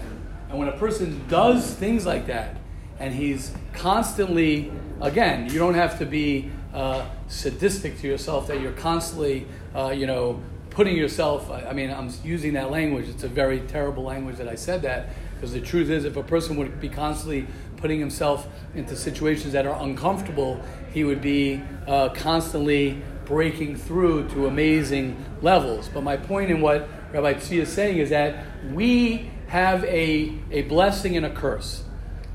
and 0.50 0.58
when 0.58 0.70
a 0.70 0.78
person 0.78 1.22
does 1.28 1.74
things 1.74 2.06
like 2.06 2.28
that 2.28 2.58
and 3.00 3.14
he's 3.14 3.52
constantly 3.74 4.72
again, 5.02 5.50
you 5.50 5.60
don't 5.60 5.76
have 5.76 6.00
to 6.00 6.06
be 6.06 6.50
uh, 6.74 7.06
sadistic 7.28 8.00
to 8.02 8.08
yourself 8.08 8.48
that 8.48 8.62
you're 8.62 8.72
constantly 8.74 9.46
uh, 9.76 9.90
you 9.96 10.08
know 10.08 10.42
putting 10.74 10.98
yourself, 10.98 11.52
I 11.52 11.72
mean, 11.72 11.92
I'm 11.92 12.12
using 12.24 12.54
that 12.54 12.72
language. 12.72 13.08
It's 13.08 13.24
a 13.24 13.28
very 13.28 13.60
terrible 13.60 14.04
language 14.04 14.38
that 14.38 14.48
I 14.48 14.56
said 14.56 14.82
that 14.82 15.10
because 15.36 15.54
the 15.54 15.62
truth 15.62 15.90
is, 15.90 16.04
if 16.04 16.18
a 16.18 16.24
person 16.24 16.56
would 16.58 16.80
be 16.80 16.90
constantly 16.90 17.46
putting 17.78 18.00
himself 18.00 18.48
into 18.74 18.96
situations 18.96 19.54
that 19.54 19.68
are 19.68 19.84
uncomfortable, 19.84 20.60
he 20.92 21.04
would 21.04 21.22
be 21.22 21.62
uh, 21.86 22.10
constantly 22.10 23.02
breaking 23.26 23.76
through 23.76 24.30
to 24.30 24.48
amazing 24.48 25.24
levels. 25.42 25.90
But 25.94 26.02
my 26.02 26.18
point 26.18 26.50
in 26.50 26.60
what 26.60 26.88
Rabbi 27.12 27.36
Tzvi 27.36 27.62
is 27.62 27.70
saying 27.70 27.98
is 28.00 28.10
that 28.10 28.46
we 28.72 29.30
have 29.48 29.84
a, 29.84 30.34
a 30.50 30.64
blessing 30.64 31.16
and 31.18 31.26
a 31.26 31.30
curse. 31.30 31.84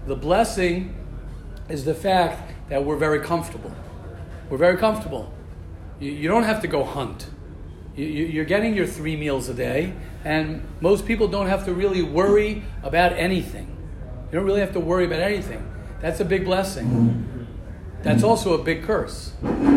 The 0.07 0.17
blessing 0.17 0.95
is 1.69 1.85
the 1.85 1.95
fact 1.95 2.53
that 2.69 2.85
we're 2.85 2.97
very 2.97 3.21
comfortable. 3.21 3.73
We're 4.51 4.59
very 4.59 4.77
comfortable. 4.77 5.33
You, 6.01 6.11
you 6.11 6.29
don't 6.29 6.45
have 6.45 6.61
to 6.63 6.69
go 6.69 6.85
hunt. 6.85 7.29
You're 7.97 8.45
getting 8.45 8.75
your 8.75 8.87
three 8.87 9.17
meals 9.17 9.49
a 9.49 9.55
day, 9.55 9.93
and 10.25 10.63
most 10.81 11.05
people 11.05 11.27
don't 11.27 11.49
have 11.49 11.65
to 11.65 11.75
really 11.75 12.03
worry 12.03 12.63
about 12.85 13.13
anything. 13.15 13.77
You 14.31 14.39
don't 14.39 14.47
really 14.47 14.61
have 14.61 14.73
to 14.75 14.81
worry 14.81 15.05
about 15.05 15.21
anything. 15.21 15.69
That's 16.01 16.21
a 16.21 16.25
big 16.25 16.45
blessing. 16.45 17.49
That's 18.03 18.23
also 18.23 18.55
a 18.55 18.63
big 18.63 18.85
curse. 18.85 19.33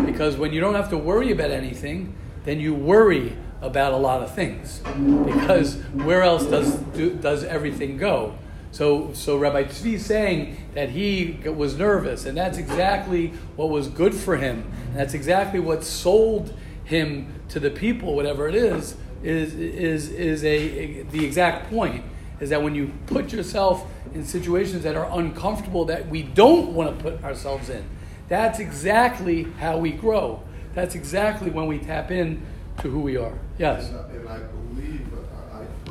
Because 0.06 0.36
when 0.36 0.52
you 0.52 0.60
don't 0.60 0.74
have 0.74 0.88
to 0.90 0.96
worry 0.96 1.32
about 1.32 1.50
anything, 1.50 2.14
then 2.44 2.60
you 2.60 2.74
worry 2.74 3.36
about 3.60 3.92
a 3.92 3.96
lot 3.96 4.22
of 4.22 4.32
things. 4.34 4.80
Because 5.24 5.76
where 5.92 6.22
else 6.22 6.44
does, 6.46 6.76
do, 6.94 7.14
does 7.14 7.42
everything 7.42 7.96
go? 7.96 8.38
So, 8.72 9.12
so 9.12 9.36
Rabbi 9.36 9.64
Tzvi 9.64 9.94
is 9.94 10.06
saying 10.06 10.56
that 10.74 10.88
he 10.88 11.38
was 11.44 11.76
nervous, 11.76 12.24
and 12.24 12.36
that's 12.36 12.56
exactly 12.56 13.28
what 13.54 13.68
was 13.68 13.86
good 13.88 14.14
for 14.14 14.38
him. 14.38 14.64
And 14.88 14.96
that's 14.96 15.12
exactly 15.12 15.60
what 15.60 15.84
sold 15.84 16.54
him 16.84 17.32
to 17.50 17.60
the 17.60 17.70
people, 17.70 18.16
whatever 18.16 18.48
it 18.48 18.54
is, 18.54 18.96
is 19.22 19.54
is 19.54 20.08
is 20.08 20.42
a, 20.42 20.48
a, 20.48 21.02
the 21.04 21.24
exact 21.24 21.68
point. 21.68 22.02
Is 22.40 22.50
that 22.50 22.62
when 22.62 22.74
you 22.74 22.92
put 23.06 23.32
yourself 23.32 23.86
in 24.14 24.24
situations 24.24 24.82
that 24.82 24.96
are 24.96 25.08
uncomfortable 25.18 25.84
that 25.84 26.08
we 26.08 26.22
don't 26.22 26.72
want 26.72 26.98
to 26.98 27.02
put 27.02 27.22
ourselves 27.22 27.68
in, 27.68 27.84
that's 28.28 28.58
exactly 28.58 29.44
how 29.60 29.76
we 29.76 29.92
grow. 29.92 30.42
That's 30.74 30.94
exactly 30.94 31.50
when 31.50 31.66
we 31.66 31.78
tap 31.78 32.10
in 32.10 32.42
to 32.80 32.88
who 32.88 33.00
we 33.00 33.18
are. 33.18 33.38
Yes. 33.58 33.90
And, 33.90 34.16
and 34.16 34.28
I 34.28 34.38
believe 34.38 35.11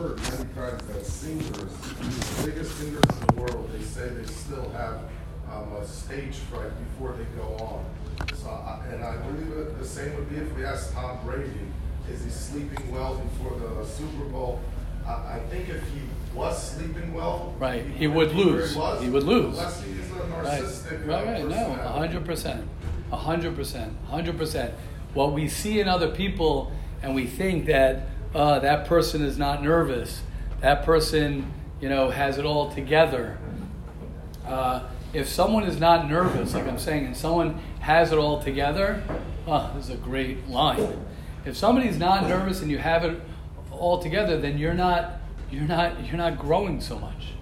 heard 0.01 0.17
many 0.17 0.53
times 0.53 0.81
that 0.87 1.05
singers, 1.05 1.53
the 1.55 2.51
biggest 2.51 2.75
singers 2.77 3.03
in 3.21 3.27
the 3.35 3.41
world, 3.41 3.69
they 3.73 3.83
say 3.83 4.09
they 4.09 4.25
still 4.25 4.69
have 4.71 4.99
um, 5.51 5.73
a 5.73 5.85
stage 5.85 6.35
fright 6.49 6.71
before 6.89 7.15
they 7.17 7.25
go 7.37 7.47
on. 7.57 7.85
So, 8.35 8.49
I, 8.49 8.81
and 8.91 9.03
I 9.03 9.17
believe 9.17 9.51
it, 9.57 9.77
the 9.79 9.85
same 9.85 10.15
would 10.15 10.29
be 10.29 10.37
if 10.37 10.55
we 10.55 10.65
asked 10.65 10.93
Tom 10.93 11.19
Brady, 11.23 11.51
is 12.09 12.23
he 12.23 12.29
sleeping 12.29 12.91
well 12.91 13.15
before 13.15 13.57
the 13.59 13.85
Super 13.85 14.25
Bowl? 14.25 14.59
I, 15.05 15.11
I 15.11 15.39
think 15.49 15.69
if 15.69 15.81
he 15.89 16.01
was 16.33 16.71
sleeping 16.71 17.13
well, 17.13 17.53
Right. 17.59 17.85
He 17.85 18.07
would 18.07 18.33
lose. 18.33 18.75
was, 18.75 19.01
He 19.03 19.09
would 19.09 19.23
lose. 19.23 19.55
the 19.57 19.63
less 19.63 19.83
he 19.83 19.91
is 19.91 20.11
a 20.11 20.13
Right, 20.15 20.61
narcissistic. 20.61 21.07
right, 21.07 21.27
uh, 21.27 21.31
right. 21.31 21.47
No, 21.49 21.73
hundred 21.73 22.25
percent, 22.25 22.67
hundred 23.11 23.55
percent, 23.55 23.93
hundred 24.07 24.37
percent. 24.37 24.73
What 25.13 25.33
we 25.33 25.47
see 25.49 25.79
in 25.79 25.87
other 25.89 26.09
people, 26.09 26.71
and 27.03 27.13
we 27.13 27.25
think 27.27 27.65
that 27.65 28.07
uh, 28.33 28.59
that 28.59 28.87
person 28.87 29.23
is 29.23 29.37
not 29.37 29.63
nervous, 29.63 30.21
that 30.61 30.83
person, 30.83 31.51
you 31.79 31.89
know, 31.89 32.09
has 32.09 32.37
it 32.37 32.45
all 32.45 32.71
together. 32.71 33.37
Uh, 34.45 34.83
if 35.13 35.27
someone 35.27 35.63
is 35.63 35.79
not 35.79 36.09
nervous, 36.09 36.53
like 36.53 36.67
I'm 36.67 36.79
saying, 36.79 37.05
and 37.05 37.17
someone 37.17 37.59
has 37.81 38.11
it 38.11 38.17
all 38.17 38.41
together, 38.41 39.03
oh, 39.47 39.71
this 39.75 39.85
is 39.85 39.95
a 39.95 39.97
great 39.97 40.47
line. 40.47 41.05
If 41.45 41.57
somebody's 41.57 41.97
not 41.97 42.27
nervous 42.27 42.61
and 42.61 42.71
you 42.71 42.77
have 42.77 43.03
it 43.03 43.19
all 43.71 44.01
together, 44.01 44.39
then 44.39 44.57
you're 44.57 44.73
not, 44.73 45.19
you're 45.51 45.63
not, 45.63 46.05
you're 46.05 46.17
not 46.17 46.37
growing 46.39 46.79
so 46.79 46.97
much. 46.97 47.33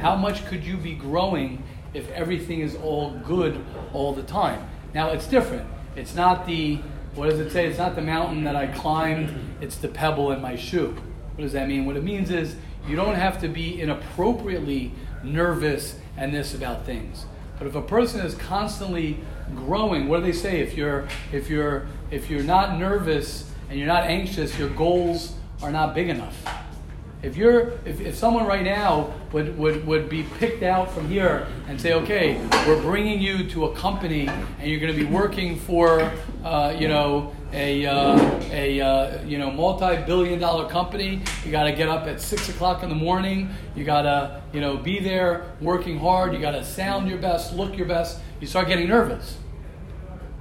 How 0.00 0.16
much 0.16 0.46
could 0.46 0.64
you 0.64 0.76
be 0.76 0.94
growing 0.94 1.62
if 1.92 2.10
everything 2.10 2.60
is 2.60 2.74
all 2.74 3.10
good 3.24 3.62
all 3.92 4.12
the 4.12 4.22
time? 4.22 4.66
Now 4.94 5.10
it's 5.10 5.26
different. 5.26 5.68
It's 5.94 6.14
not 6.14 6.46
the 6.46 6.80
what 7.14 7.30
does 7.30 7.38
it 7.38 7.50
say? 7.50 7.66
It's 7.66 7.78
not 7.78 7.94
the 7.94 8.02
mountain 8.02 8.44
that 8.44 8.56
I 8.56 8.66
climbed, 8.66 9.56
it's 9.60 9.76
the 9.76 9.88
pebble 9.88 10.32
in 10.32 10.40
my 10.40 10.56
shoe. 10.56 10.96
What 11.34 11.42
does 11.42 11.52
that 11.52 11.68
mean? 11.68 11.86
What 11.86 11.96
it 11.96 12.04
means 12.04 12.30
is 12.30 12.56
you 12.88 12.96
don't 12.96 13.14
have 13.14 13.40
to 13.40 13.48
be 13.48 13.80
inappropriately 13.80 14.92
nervous 15.22 15.98
and 16.16 16.34
this 16.34 16.54
about 16.54 16.84
things. 16.84 17.26
But 17.58 17.66
if 17.66 17.74
a 17.74 17.82
person 17.82 18.20
is 18.20 18.34
constantly 18.34 19.18
growing, 19.54 20.08
what 20.08 20.20
do 20.20 20.26
they 20.26 20.32
say? 20.32 20.60
If 20.60 20.76
you're 20.76 21.08
if 21.32 21.48
you're 21.48 21.86
if 22.10 22.28
you're 22.28 22.42
not 22.42 22.78
nervous 22.78 23.50
and 23.70 23.78
you're 23.78 23.88
not 23.88 24.04
anxious, 24.04 24.58
your 24.58 24.70
goals 24.70 25.34
are 25.62 25.70
not 25.70 25.94
big 25.94 26.08
enough. 26.08 26.36
If 27.24 27.38
you're, 27.38 27.72
if, 27.86 28.02
if 28.02 28.14
someone 28.14 28.44
right 28.44 28.62
now 28.62 29.14
would, 29.32 29.56
would, 29.56 29.86
would 29.86 30.10
be 30.10 30.24
picked 30.38 30.62
out 30.62 30.92
from 30.92 31.08
here 31.08 31.46
and 31.66 31.80
say, 31.80 31.94
okay, 31.94 32.38
we're 32.66 32.82
bringing 32.82 33.18
you 33.18 33.48
to 33.48 33.64
a 33.64 33.74
company 33.74 34.28
and 34.28 34.70
you're 34.70 34.78
going 34.78 34.92
to 34.92 34.98
be 34.98 35.10
working 35.10 35.58
for, 35.58 36.12
uh, 36.44 36.76
you 36.78 36.86
know, 36.86 37.34
a, 37.54 37.86
uh, 37.86 38.40
a 38.50 38.78
uh, 38.78 39.22
you 39.22 39.38
know, 39.38 39.50
multi-billion 39.50 40.38
dollar 40.38 40.68
company. 40.68 41.22
You 41.46 41.50
got 41.50 41.64
to 41.64 41.72
get 41.72 41.88
up 41.88 42.06
at 42.06 42.20
six 42.20 42.50
o'clock 42.50 42.82
in 42.82 42.90
the 42.90 42.94
morning. 42.94 43.48
You 43.74 43.84
got 43.84 44.02
to, 44.02 44.42
you 44.52 44.60
know, 44.60 44.76
be 44.76 45.00
there 45.00 45.50
working 45.62 45.98
hard. 45.98 46.34
You 46.34 46.40
got 46.40 46.50
to 46.50 46.64
sound 46.64 47.08
your 47.08 47.18
best, 47.18 47.54
look 47.54 47.78
your 47.78 47.86
best. 47.86 48.20
You 48.38 48.46
start 48.46 48.68
getting 48.68 48.88
nervous. 48.88 49.38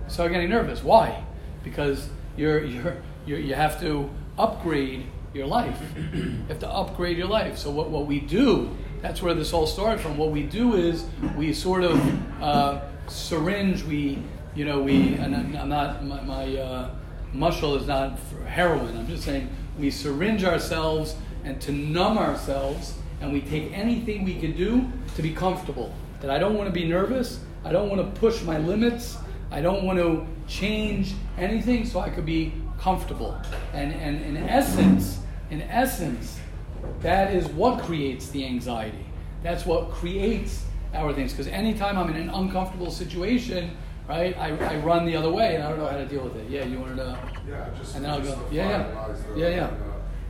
You 0.04 0.10
start 0.10 0.34
getting 0.34 0.50
nervous. 0.50 0.84
Why? 0.84 1.24
Because 1.64 2.10
you're, 2.36 2.62
you're, 2.62 2.98
you're, 3.26 3.40
you 3.40 3.56
have 3.56 3.80
to 3.80 4.10
upgrade 4.38 5.06
your 5.34 5.48
life. 5.48 5.80
you 6.14 6.44
have 6.48 6.60
to 6.60 6.70
upgrade 6.70 7.18
your 7.18 7.28
life. 7.28 7.58
So 7.58 7.72
what, 7.72 7.90
what 7.90 8.06
we 8.06 8.20
do, 8.20 8.70
that's 9.02 9.22
where 9.22 9.34
this 9.34 9.54
all 9.54 9.68
started 9.68 10.00
from. 10.00 10.18
What 10.18 10.32
we 10.32 10.44
do 10.44 10.76
is 10.76 11.06
we 11.36 11.54
sort 11.54 11.84
of 11.84 12.42
uh, 12.42 12.82
syringe, 13.08 13.84
we, 13.84 14.22
you 14.56 14.66
know, 14.66 14.82
we, 14.82 15.16
and 15.16 15.36
I'm 15.58 15.70
not, 15.70 16.04
my, 16.04 16.22
my 16.22 16.58
uh, 16.58 16.96
mashal 17.34 17.80
is 17.80 17.88
not 17.88 18.20
heroin. 18.48 18.96
I'm 18.98 19.08
just 19.08 19.24
saying 19.24 19.50
we 19.80 19.90
syringe 19.90 20.44
ourselves 20.44 21.16
and 21.44 21.60
to 21.62 21.72
numb 21.72 22.18
ourselves 22.18 22.96
and 23.22 23.34
we 23.34 23.42
take 23.42 23.72
anything 23.74 24.24
we 24.24 24.40
can 24.40 24.56
do 24.56 24.88
to 25.16 25.22
be 25.22 25.34
comfortable. 25.34 25.94
That 26.22 26.30
I 26.30 26.38
don't 26.38 26.56
want 26.56 26.68
to 26.68 26.74
be 26.74 26.86
nervous. 26.86 27.40
I 27.66 27.72
don't 27.72 27.90
want 27.90 28.02
to 28.02 28.20
push 28.20 28.44
my 28.44 28.58
limits. 28.58 29.18
I 29.52 29.62
don't 29.62 29.84
want 29.84 30.00
to 30.00 30.26
change 30.48 31.14
anything 31.38 31.86
so 31.86 32.00
I 32.00 32.10
could 32.10 32.26
be 32.26 32.54
comfortable. 32.80 33.40
And, 33.74 33.94
and 33.94 34.22
in 34.24 34.38
essence, 34.38 35.20
in 35.50 35.62
essence, 35.64 36.40
that 37.02 37.34
is 37.34 37.48
what 37.50 37.82
creates 37.84 38.30
the 38.30 38.46
anxiety. 38.46 39.06
That's 39.44 39.66
what 39.66 39.92
creates 39.92 40.64
our 40.94 41.14
things. 41.14 41.32
Because 41.32 41.48
anytime 41.48 41.98
I'm 41.98 42.10
in 42.10 42.16
an 42.16 42.30
uncomfortable 42.30 42.92
situation, 42.92 43.76
right, 44.08 44.38
I, 44.38 44.50
I 44.58 44.78
run 44.78 45.06
the 45.06 45.16
other 45.16 45.32
way 45.32 45.56
and 45.56 45.64
I 45.64 45.70
don't 45.70 45.80
know 45.80 45.88
how 45.88 45.98
to 45.98 46.06
deal 46.06 46.24
with 46.24 46.36
it. 46.38 46.50
Yeah, 46.50 46.66
you 46.66 46.80
wanted 46.80 46.98
to. 46.98 47.18
Yeah, 47.48 47.70
just, 47.78 47.96
And 47.96 48.06
then 48.06 48.12
I'll 48.12 48.22
go, 48.22 48.40
yeah, 48.52 48.70
yeah. 48.70 49.08
the- 49.34 49.40
Yeah, 49.40 49.50
yeah. 49.50 49.70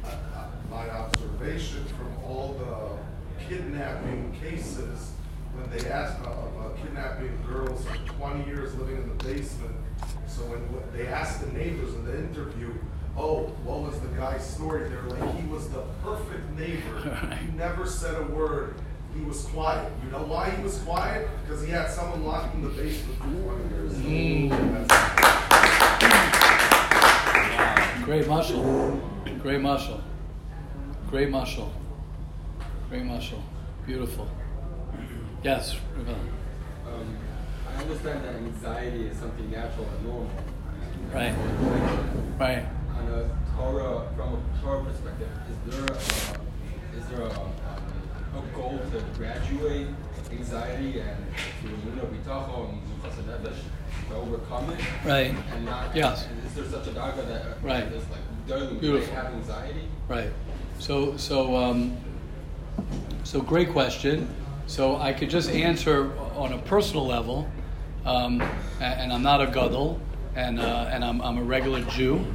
uh, 0.04 0.08
uh, 0.08 0.48
My 0.70 0.90
observation 0.90 1.86
from 1.86 2.24
all 2.24 2.54
the 2.54 3.46
kidnapping 3.48 4.36
cases, 4.42 5.12
when 5.56 5.70
they 5.70 5.90
ask, 5.90 6.20
uh, 6.26 6.30
uh, 6.30 6.70
kidnapping 6.82 7.38
girls 7.48 7.86
for 7.86 7.96
twenty 8.14 8.46
years 8.48 8.74
living 8.76 8.98
in 8.98 9.08
the 9.16 9.24
basement, 9.24 9.76
so 10.28 10.42
when, 10.44 10.60
when 10.74 10.84
they 10.98 11.08
ask 11.08 11.42
the 11.42 11.52
neighbors 11.52 11.94
in 11.94 12.06
the 12.06 12.18
interview, 12.18 12.74
oh, 13.18 13.44
what 13.64 13.82
was 13.82 14.00
the 14.00 14.08
guy's 14.10 14.46
story? 14.48 14.90
They're 14.90 15.02
like, 15.04 15.36
he 15.40 15.48
was 15.48 15.70
the 15.70 15.82
perfect 16.04 16.50
neighbor. 16.58 17.38
He 17.42 17.52
never 17.58 17.86
said 17.86 18.16
a 18.16 18.24
word. 18.24 18.76
He 19.16 19.22
was 19.24 19.44
quiet. 19.46 19.92
You 20.04 20.12
know 20.12 20.24
why 20.24 20.50
he 20.50 20.64
was 20.64 20.80
quiet? 20.80 21.28
Because 21.46 21.64
he 21.64 21.70
had 21.72 21.90
someone 21.92 22.24
locked 22.26 22.56
in 22.56 22.62
the 22.64 22.70
basement 22.70 23.18
for 23.20 23.26
twenty 23.26 23.70
years. 23.76 23.94
Mm. 23.94 24.50
That's- 24.88 26.04
Great 28.04 28.26
mashal. 28.26 29.00
Great 29.42 29.62
mashal. 29.62 30.02
Great 31.10 31.30
mashal. 31.30 31.70
Great 32.90 33.04
mashal. 33.04 33.42
Beautiful. 33.86 34.28
Yes, 35.44 35.78
Rav 35.96 36.06
Hillel. 36.08 36.20
Um, 36.88 37.18
I 37.70 37.82
understand 37.82 38.24
that 38.26 38.36
anxiety 38.36 39.08
is 39.08 39.18
something 39.18 39.50
natural 39.52 39.88
and 39.88 40.06
normal. 40.06 40.32
Right. 41.14 41.36
Right. 42.40 42.66
On 42.98 43.08
a 43.08 43.30
Torah, 43.58 44.08
from 44.16 44.34
a 44.36 44.62
Torah 44.62 44.84
perspective, 44.84 45.30
is 45.50 45.74
there 45.74 45.86
a, 45.86 45.98
is 46.98 47.06
there 47.10 47.22
a, 47.22 47.30
um, 47.32 47.52
a 48.38 48.56
goal 48.56 48.80
to 48.92 49.00
graduate 49.18 49.88
anxiety 50.32 51.00
and 51.00 51.18
to 51.62 51.68
you 51.70 51.96
know 51.96 52.04
bitachon 52.04 52.70
and 52.72 53.28
nefesh 53.28 53.60
to 54.10 54.16
overcome 54.16 54.70
it? 54.72 54.80
Right. 55.06 55.36
And 55.54 55.66
not. 55.66 55.96
Yes. 55.96 56.28
And 56.28 56.44
is 56.46 56.54
there 56.56 56.66
such 56.66 56.88
a 56.88 56.92
daga 56.92 57.28
that 57.28 57.42
uh, 57.42 57.54
Right. 57.62 57.84
is 57.86 58.04
like 58.10 58.48
doesn't 58.48 58.80
Beautiful. 58.80 59.14
have 59.16 59.34
anxiety? 59.34 59.88
Right. 60.08 60.30
So, 60.80 61.16
so, 61.18 61.56
um, 61.56 61.96
so 63.24 63.40
great 63.42 63.70
question. 63.72 64.28
So 64.68 64.98
I 64.98 65.14
could 65.14 65.30
just 65.30 65.50
answer 65.50 66.12
on 66.36 66.54
a 66.54 66.58
personal 66.60 67.06
level, 67.06 67.48
um, 68.06 68.42
a- 68.42 68.84
and, 68.84 69.14
I'm 69.14 69.24
not 69.24 69.42
a 69.42 69.48
gadol, 69.48 70.00
and 70.36 70.60
uh, 70.60 70.90
and 70.92 71.04
I'm, 71.06 71.22
I'm 71.22 71.38
a 71.38 71.44
regular 71.44 71.82
Jew, 71.84 72.26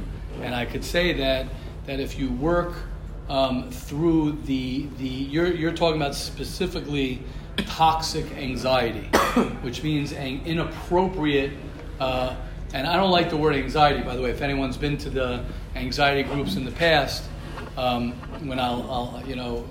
and 0.41 0.55
I 0.55 0.65
could 0.65 0.83
say 0.83 1.13
that 1.13 1.47
that 1.85 1.99
if 1.99 2.19
you 2.19 2.31
work 2.31 2.73
um, 3.29 3.69
through 3.71 4.33
the 4.45 4.87
the 4.97 5.07
you're 5.07 5.51
you're 5.51 5.73
talking 5.73 6.01
about 6.01 6.15
specifically 6.15 7.21
toxic 7.57 8.31
anxiety, 8.33 9.01
which 9.61 9.83
means 9.83 10.13
an 10.13 10.41
inappropriate. 10.45 11.51
Uh, 11.99 12.35
and 12.73 12.85
I 12.85 12.95
don't 12.97 13.11
like 13.11 13.29
the 13.29 13.37
word 13.37 13.55
anxiety, 13.55 14.01
by 14.01 14.15
the 14.15 14.21
way. 14.21 14.29
If 14.29 14.41
anyone's 14.41 14.77
been 14.77 14.97
to 14.99 15.09
the 15.09 15.43
anxiety 15.75 16.23
groups 16.23 16.55
in 16.55 16.65
the 16.65 16.71
past, 16.71 17.23
um, 17.77 18.11
when 18.47 18.59
I'll, 18.59 18.83
I'll, 18.91 19.23
you 19.27 19.35
know, 19.35 19.65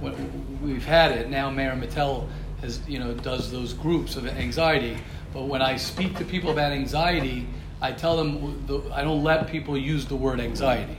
we've 0.00 0.84
had 0.84 1.12
it 1.12 1.28
now, 1.28 1.50
Meir 1.50 1.72
Mattel 1.72 2.28
has, 2.60 2.80
you 2.88 2.98
know, 2.98 3.14
does 3.14 3.50
those 3.50 3.72
groups 3.72 4.16
of 4.16 4.26
anxiety. 4.26 4.96
But 5.32 5.44
when 5.44 5.62
I 5.62 5.76
speak 5.76 6.16
to 6.18 6.24
people 6.24 6.50
about 6.50 6.72
anxiety, 6.72 7.46
I 7.80 7.92
tell 7.92 8.16
them 8.16 8.66
the, 8.66 8.82
I 8.92 9.02
don't 9.02 9.22
let 9.22 9.48
people 9.48 9.76
use 9.76 10.06
the 10.06 10.16
word 10.16 10.40
anxiety 10.40 10.98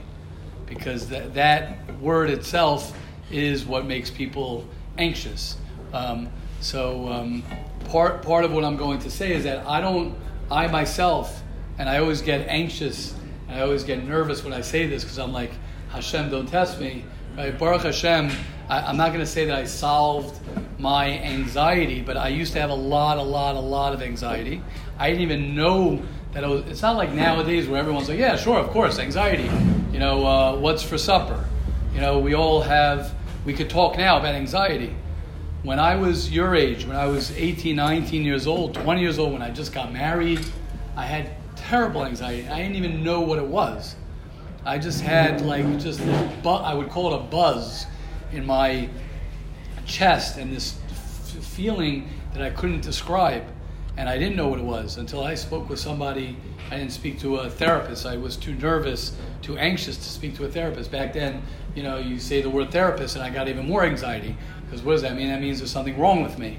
because 0.66 1.08
that, 1.08 1.34
that 1.34 2.00
word 2.00 2.30
itself 2.30 2.96
is 3.30 3.64
what 3.64 3.86
makes 3.86 4.10
people 4.10 4.66
anxious. 4.98 5.56
Um, 5.92 6.28
so 6.60 7.08
um, 7.08 7.42
part 7.86 8.22
part 8.22 8.44
of 8.44 8.52
what 8.52 8.64
I'm 8.64 8.76
going 8.76 8.98
to 9.00 9.10
say 9.10 9.32
is 9.32 9.44
that 9.44 9.66
I 9.66 9.80
don't, 9.80 10.16
I 10.50 10.66
myself, 10.68 11.42
and 11.78 11.88
I 11.88 11.98
always 11.98 12.22
get 12.22 12.48
anxious 12.48 13.14
and 13.48 13.58
I 13.58 13.62
always 13.62 13.84
get 13.84 14.02
nervous 14.04 14.42
when 14.42 14.52
I 14.52 14.62
say 14.62 14.86
this 14.86 15.04
because 15.04 15.18
I'm 15.18 15.32
like, 15.32 15.52
Hashem, 15.90 16.30
don't 16.30 16.46
test 16.46 16.80
me. 16.80 17.04
Right? 17.36 17.56
Baruch 17.58 17.82
Hashem, 17.82 18.30
I, 18.68 18.80
I'm 18.80 18.96
not 18.96 19.08
going 19.08 19.20
to 19.20 19.26
say 19.26 19.44
that 19.44 19.58
I 19.58 19.64
solved 19.64 20.40
my 20.78 21.18
anxiety, 21.20 22.00
but 22.00 22.16
I 22.16 22.28
used 22.28 22.54
to 22.54 22.60
have 22.60 22.70
a 22.70 22.74
lot, 22.74 23.18
a 23.18 23.22
lot, 23.22 23.56
a 23.56 23.60
lot 23.60 23.92
of 23.92 24.02
anxiety. 24.02 24.62
I 24.98 25.10
didn't 25.10 25.22
even 25.22 25.54
know 25.54 26.02
that 26.32 26.44
it 26.44 26.48
was, 26.48 26.64
it's 26.66 26.82
not 26.82 26.96
like 26.96 27.12
nowadays 27.12 27.68
where 27.68 27.78
everyone's 27.78 28.08
like, 28.08 28.18
yeah, 28.18 28.36
sure, 28.36 28.58
of 28.58 28.68
course, 28.70 28.98
anxiety. 28.98 29.50
You 29.92 29.98
know, 29.98 30.26
uh, 30.26 30.56
what's 30.56 30.82
for 30.82 30.96
supper? 30.98 31.44
You 31.94 32.00
know, 32.00 32.18
we 32.18 32.34
all 32.34 32.62
have, 32.62 33.14
we 33.44 33.52
could 33.52 33.68
talk 33.68 33.96
now 33.98 34.18
about 34.18 34.34
anxiety. 34.34 34.94
When 35.62 35.78
I 35.78 35.96
was 35.96 36.30
your 36.30 36.54
age, 36.54 36.86
when 36.86 36.96
I 36.96 37.06
was 37.06 37.30
18, 37.32 37.76
19 37.76 38.24
years 38.24 38.46
old, 38.46 38.74
20 38.74 39.00
years 39.00 39.18
old, 39.18 39.32
when 39.32 39.42
I 39.42 39.50
just 39.50 39.72
got 39.72 39.92
married, 39.92 40.40
I 40.96 41.04
had 41.04 41.30
terrible 41.54 42.04
anxiety. 42.04 42.48
I 42.48 42.58
didn't 42.58 42.76
even 42.76 43.04
know 43.04 43.20
what 43.20 43.38
it 43.38 43.46
was. 43.46 43.94
I 44.64 44.78
just 44.78 45.00
had 45.02 45.40
like 45.42 45.64
just 45.78 45.98
this 46.00 46.32
bu- 46.42 46.48
I 46.48 46.72
would 46.74 46.88
call 46.88 47.12
it 47.12 47.16
a 47.16 47.22
buzz 47.22 47.86
in 48.32 48.46
my 48.46 48.88
chest 49.86 50.38
and 50.38 50.52
this 50.54 50.78
f- 50.88 51.44
feeling 51.44 52.08
that 52.32 52.42
I 52.42 52.50
couldn't 52.50 52.80
describe. 52.82 53.44
And 53.96 54.08
I 54.08 54.16
didn't 54.16 54.36
know 54.36 54.48
what 54.48 54.58
it 54.58 54.64
was 54.64 54.96
until 54.96 55.22
I 55.22 55.34
spoke 55.34 55.68
with 55.68 55.78
somebody. 55.78 56.36
I 56.70 56.78
didn't 56.78 56.92
speak 56.92 57.20
to 57.20 57.36
a 57.36 57.50
therapist. 57.50 58.06
I 58.06 58.16
was 58.16 58.36
too 58.36 58.54
nervous, 58.54 59.16
too 59.42 59.58
anxious 59.58 59.96
to 59.96 60.04
speak 60.04 60.34
to 60.36 60.44
a 60.44 60.48
therapist. 60.48 60.90
Back 60.90 61.12
then, 61.12 61.42
you 61.74 61.82
know, 61.82 61.98
you 61.98 62.18
say 62.18 62.40
the 62.40 62.48
word 62.48 62.70
therapist, 62.70 63.16
and 63.16 63.24
I 63.24 63.30
got 63.30 63.48
even 63.48 63.68
more 63.68 63.84
anxiety 63.84 64.34
because 64.64 64.82
what 64.82 64.92
does 64.92 65.02
that 65.02 65.14
mean? 65.14 65.28
That 65.28 65.40
means 65.40 65.58
there's 65.58 65.70
something 65.70 65.98
wrong 65.98 66.22
with 66.22 66.38
me, 66.38 66.58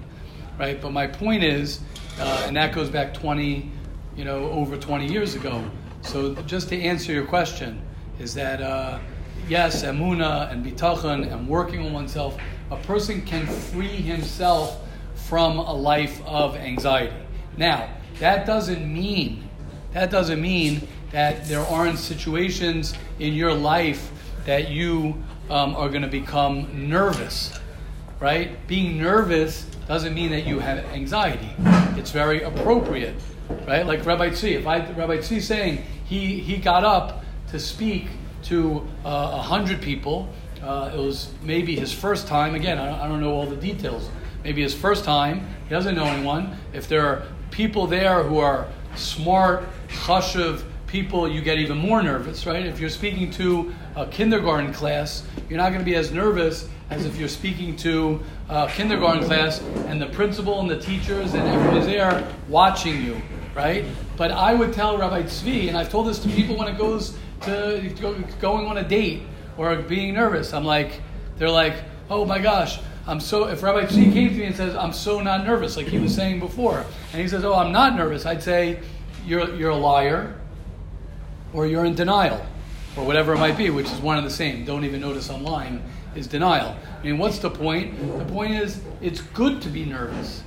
right? 0.59 0.79
But 0.79 0.91
my 0.91 1.07
point 1.07 1.43
is, 1.43 1.79
uh, 2.19 2.43
and 2.45 2.55
that 2.55 2.73
goes 2.73 2.89
back 2.89 3.13
20, 3.13 3.71
you 4.15 4.23
know, 4.23 4.51
over 4.51 4.77
20 4.77 5.11
years 5.11 5.33
ago. 5.33 5.63
So 6.03 6.35
just 6.43 6.69
to 6.69 6.79
answer 6.79 7.11
your 7.11 7.25
question, 7.25 7.81
is 8.19 8.35
that 8.35 8.61
uh, 8.61 8.99
yes, 9.47 9.83
emuna 9.83 10.51
and 10.51 10.63
bitachon 10.63 11.31
and 11.31 11.47
working 11.47 11.85
on 11.87 11.93
oneself, 11.93 12.37
a 12.69 12.77
person 12.77 13.23
can 13.23 13.47
free 13.47 13.87
himself 13.87 14.79
from 15.15 15.57
a 15.57 15.73
life 15.73 16.21
of 16.25 16.55
anxiety. 16.55 17.15
Now, 17.57 17.89
that 18.19 18.45
doesn't 18.45 18.91
mean 18.91 19.49
that 19.93 20.09
doesn't 20.09 20.41
mean 20.41 20.87
that 21.11 21.45
there 21.45 21.61
aren't 21.61 21.99
situations 21.99 22.95
in 23.19 23.33
your 23.33 23.53
life 23.53 24.11
that 24.45 24.69
you 24.69 25.23
um, 25.51 25.75
are 25.75 25.87
going 25.87 26.01
to 26.01 26.07
become 26.07 26.89
nervous, 26.89 27.59
right? 28.19 28.65
Being 28.67 28.97
nervous 28.97 29.63
doesn't 29.87 30.15
mean 30.15 30.31
that 30.31 30.47
you 30.47 30.59
have 30.59 30.83
anxiety. 30.85 31.49
It's 31.95 32.09
very 32.09 32.41
appropriate, 32.41 33.15
right? 33.67 33.85
Like 33.85 34.03
Rabbi 34.03 34.29
Tzvi, 34.29 34.53
if 34.53 34.65
I 34.65 34.79
Rabbi 34.93 35.17
Tzvi 35.17 35.41
saying 35.41 35.83
he 36.05 36.39
he 36.39 36.57
got 36.57 36.83
up 36.83 37.23
to 37.51 37.59
speak 37.59 38.07
to 38.43 38.87
uh, 39.05 39.09
a 39.09 39.11
uh, 39.11 39.41
hundred 39.41 39.81
people. 39.81 40.27
Uh, 40.61 40.91
it 40.93 40.97
was 40.97 41.31
maybe 41.41 41.75
his 41.75 41.93
first 41.93 42.25
time. 42.27 42.55
Again, 42.55 42.79
I 42.79 42.85
don't, 42.85 42.99
I 43.01 43.07
don't 43.07 43.21
know 43.21 43.33
all 43.33 43.45
the 43.45 43.55
details. 43.55 44.09
Maybe 44.43 44.61
his 44.61 44.73
first 44.73 45.05
time. 45.05 45.45
He 45.65 45.69
doesn't 45.69 45.95
know 45.95 46.05
anyone. 46.05 46.57
If 46.73 46.87
there 46.87 47.05
are 47.05 47.23
people 47.53 47.85
there 47.85 48.23
who 48.23 48.39
are 48.39 48.67
smart, 48.95 49.63
chashuv 49.87 50.63
people, 50.87 51.27
you 51.27 51.39
get 51.39 51.59
even 51.59 51.77
more 51.77 52.01
nervous, 52.01 52.45
right? 52.47 52.65
If 52.65 52.79
you're 52.79 52.89
speaking 52.89 53.29
to 53.31 53.73
a 53.95 54.07
kindergarten 54.07 54.73
class, 54.73 55.23
you're 55.49 55.57
not 55.57 55.69
going 55.69 55.79
to 55.79 55.85
be 55.85 55.95
as 55.95 56.11
nervous 56.11 56.67
as 56.89 57.05
if 57.05 57.15
you're 57.17 57.29
speaking 57.29 57.75
to 57.77 58.21
a 58.49 58.67
kindergarten 58.67 59.23
class 59.23 59.61
and 59.87 60.01
the 60.01 60.07
principal 60.07 60.59
and 60.59 60.69
the 60.69 60.79
teachers 60.79 61.35
and 61.35 61.47
everybody's 61.47 61.85
there 61.85 62.27
watching 62.49 63.03
you, 63.03 63.21
right? 63.55 63.85
But 64.17 64.31
I 64.31 64.53
would 64.53 64.73
tell 64.73 64.97
Rabbi 64.97 65.23
Tzvi, 65.23 65.67
and 65.67 65.77
I've 65.77 65.89
told 65.89 66.07
this 66.07 66.19
to 66.19 66.29
people 66.29 66.57
when 66.57 66.67
it 66.67 66.77
goes 66.77 67.17
to 67.41 68.25
going 68.39 68.65
on 68.65 68.77
a 68.77 68.83
date 68.83 69.21
or 69.57 69.75
being 69.75 70.15
nervous. 70.15 70.53
I'm 70.53 70.65
like, 70.65 71.01
they're 71.37 71.49
like, 71.49 71.75
oh 72.09 72.25
my 72.25 72.39
gosh, 72.39 72.79
I'm 73.05 73.19
so, 73.19 73.49
if 73.49 73.61
Rabbi 73.61 73.85
Tzvi 73.85 74.13
came 74.13 74.29
to 74.29 74.35
me 74.35 74.45
and 74.45 74.55
says, 74.55 74.75
I'm 74.75 74.93
so 74.93 75.19
not 75.19 75.45
nervous, 75.45 75.75
like 75.75 75.87
he 75.87 75.99
was 75.99 76.15
saying 76.15 76.39
before, 76.39 76.85
and 77.11 77.21
he 77.21 77.27
says, 77.27 77.43
oh, 77.43 77.53
I'm 77.53 77.73
not 77.73 77.95
nervous, 77.95 78.25
I'd 78.25 78.41
say, 78.41 78.79
you're, 79.25 79.53
you're 79.55 79.71
a 79.71 79.75
liar 79.75 80.39
or 81.53 81.67
you're 81.67 81.85
in 81.85 81.95
denial 81.95 82.45
or 82.95 83.05
whatever 83.05 83.33
it 83.33 83.39
might 83.39 83.57
be, 83.57 83.69
which 83.69 83.91
is 83.91 83.99
one 83.99 84.17
and 84.17 84.25
the 84.25 84.31
same. 84.31 84.63
Don't 84.63 84.85
even 84.85 85.01
notice 85.01 85.29
online 85.29 85.83
is 86.15 86.27
denial. 86.27 86.75
I 87.01 87.05
mean, 87.05 87.17
what's 87.17 87.39
the 87.39 87.49
point? 87.49 87.97
The 88.19 88.25
point 88.25 88.53
is, 88.53 88.81
it's 89.01 89.19
good 89.21 89.61
to 89.63 89.69
be 89.69 89.83
nervous. 89.83 90.43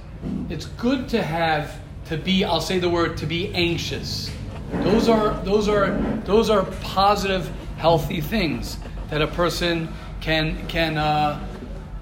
It's 0.49 0.67
good 0.67 1.09
to 1.11 1.23
have, 1.23 1.79
to 2.07 2.17
be, 2.17 2.45
I'll 2.45 2.61
say 2.61 2.79
the 2.79 2.89
word, 2.89 3.19
to 3.19 3.27
be 3.27 3.53
anxious. 3.55 4.31
Those 4.73 5.09
are, 5.09 5.35
those 5.45 5.69
are, 5.69 5.91
those 6.25 6.49
are 6.49 6.65
positive, 6.81 7.51
healthy 7.77 8.21
things 8.21 8.79
that 9.11 9.21
a 9.21 9.27
person 9.27 9.93
can, 10.21 10.67
can, 10.69 10.97
uh, 10.97 11.46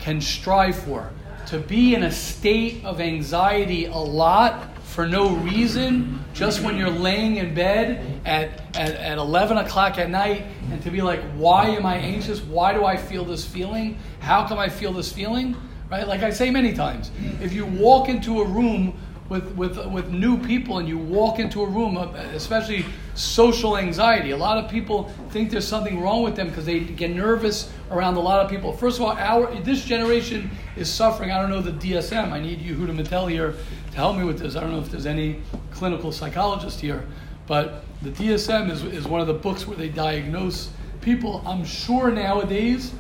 can 0.05 0.21
strive 0.21 0.77
for. 0.77 1.11
To 1.47 1.59
be 1.59 1.95
in 1.95 2.03
a 2.03 2.13
state 2.13 2.85
of 2.85 3.01
anxiety 3.01 3.87
a 3.87 3.97
lot 3.97 4.77
for 4.85 5.09
no 5.09 5.31
reason, 5.37 6.23
just 6.35 6.61
when 6.61 6.77
you're 6.77 6.91
laying 6.91 7.37
in 7.37 7.55
bed 7.55 8.21
at, 8.27 8.77
at, 8.77 8.95
at 8.97 9.17
11 9.17 9.57
o'clock 9.57 9.99
at 9.99 10.11
night, 10.11 10.45
and 10.71 10.83
to 10.83 10.91
be 10.91 11.01
like, 11.01 11.23
why 11.37 11.69
am 11.69 11.87
I 11.87 11.97
anxious? 11.97 12.43
Why 12.43 12.75
do 12.75 12.85
I 12.85 12.99
feel 12.99 13.25
this 13.25 13.47
feeling? 13.47 13.99
How 14.21 14.47
come 14.47 14.59
I 14.59 14.69
feel 14.69 14.93
this 14.93 15.11
feeling? 15.11 15.57
Right? 15.91 16.07
Like 16.07 16.23
I 16.23 16.31
say 16.31 16.51
many 16.51 16.75
times, 16.75 17.11
if 17.41 17.55
you 17.55 17.65
walk 17.65 18.11
into 18.11 18.43
a 18.43 18.45
room 18.47 18.99
with, 19.35 19.57
with, 19.57 19.87
with 19.87 20.11
new 20.11 20.39
people 20.39 20.79
and 20.79 20.89
you 20.89 20.97
walk 20.97 21.41
into 21.41 21.63
a 21.63 21.67
room, 21.67 21.97
uh, 21.97 22.07
especially 22.35 22.87
social 23.15 23.77
anxiety. 23.77 24.31
A 24.31 24.37
lot 24.37 24.63
of 24.63 24.71
people 24.71 25.11
think 25.31 25.51
there's 25.51 25.67
something 25.67 26.01
wrong 26.01 26.23
with 26.23 26.37
them 26.37 26.49
because 26.49 26.65
they 26.65 26.81
get 26.81 27.11
nervous 27.11 27.73
around 27.91 28.15
a 28.15 28.21
lot 28.21 28.45
of 28.45 28.49
people. 28.49 28.73
First 28.73 28.99
of 28.99 29.05
all, 29.05 29.13
our 29.13 29.53
this 29.63 29.85
generation 29.85 30.51
is 30.77 30.89
suffering. 30.89 31.33
I 31.33 31.41
don't 31.41 31.51
know 31.51 31.61
the 31.61 31.73
DSM. 31.73 32.31
I 32.31 32.39
need 32.39 32.61
Yehuda 32.61 32.97
Mattel 32.97 33.29
here 33.29 33.55
to 33.91 33.97
help 33.97 34.17
me 34.17 34.25
with 34.25 34.39
this. 34.39 34.55
I 34.55 34.61
don't 34.61 34.71
know 34.71 34.81
if 34.81 34.91
there's 34.91 35.07
any 35.07 35.41
clinical 35.73 36.13
psychologist 36.13 36.81
here, 36.81 37.05
but 37.49 37.85
the 38.03 38.11
DSM 38.11 38.71
is, 38.71 38.85
is 38.85 39.09
one 39.09 39.21
of 39.21 39.27
the 39.27 39.35
books 39.35 39.67
where 39.67 39.77
they 39.77 39.89
diagnose 39.89 40.71
people. 41.01 41.43
I'm 41.45 41.65
sure 41.65 42.13
nowadays 42.13 42.93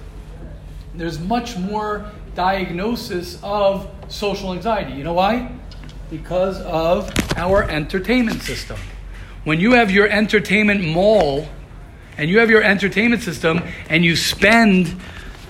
there's 0.94 1.20
much 1.20 1.56
more 1.56 2.10
diagnosis 2.34 3.38
of 3.44 3.88
social 4.08 4.52
anxiety. 4.52 4.94
You 4.94 5.04
know 5.04 5.12
why? 5.12 5.52
Because 6.10 6.60
of 6.62 7.12
our 7.36 7.62
entertainment 7.62 8.42
system. 8.42 8.76
When 9.44 9.60
you 9.60 9.72
have 9.72 9.90
your 9.90 10.08
entertainment 10.08 10.82
mall 10.84 11.48
and 12.16 12.30
you 12.30 12.38
have 12.38 12.50
your 12.50 12.62
entertainment 12.62 13.22
system 13.22 13.62
and 13.88 14.04
you 14.04 14.16
spend, 14.16 14.94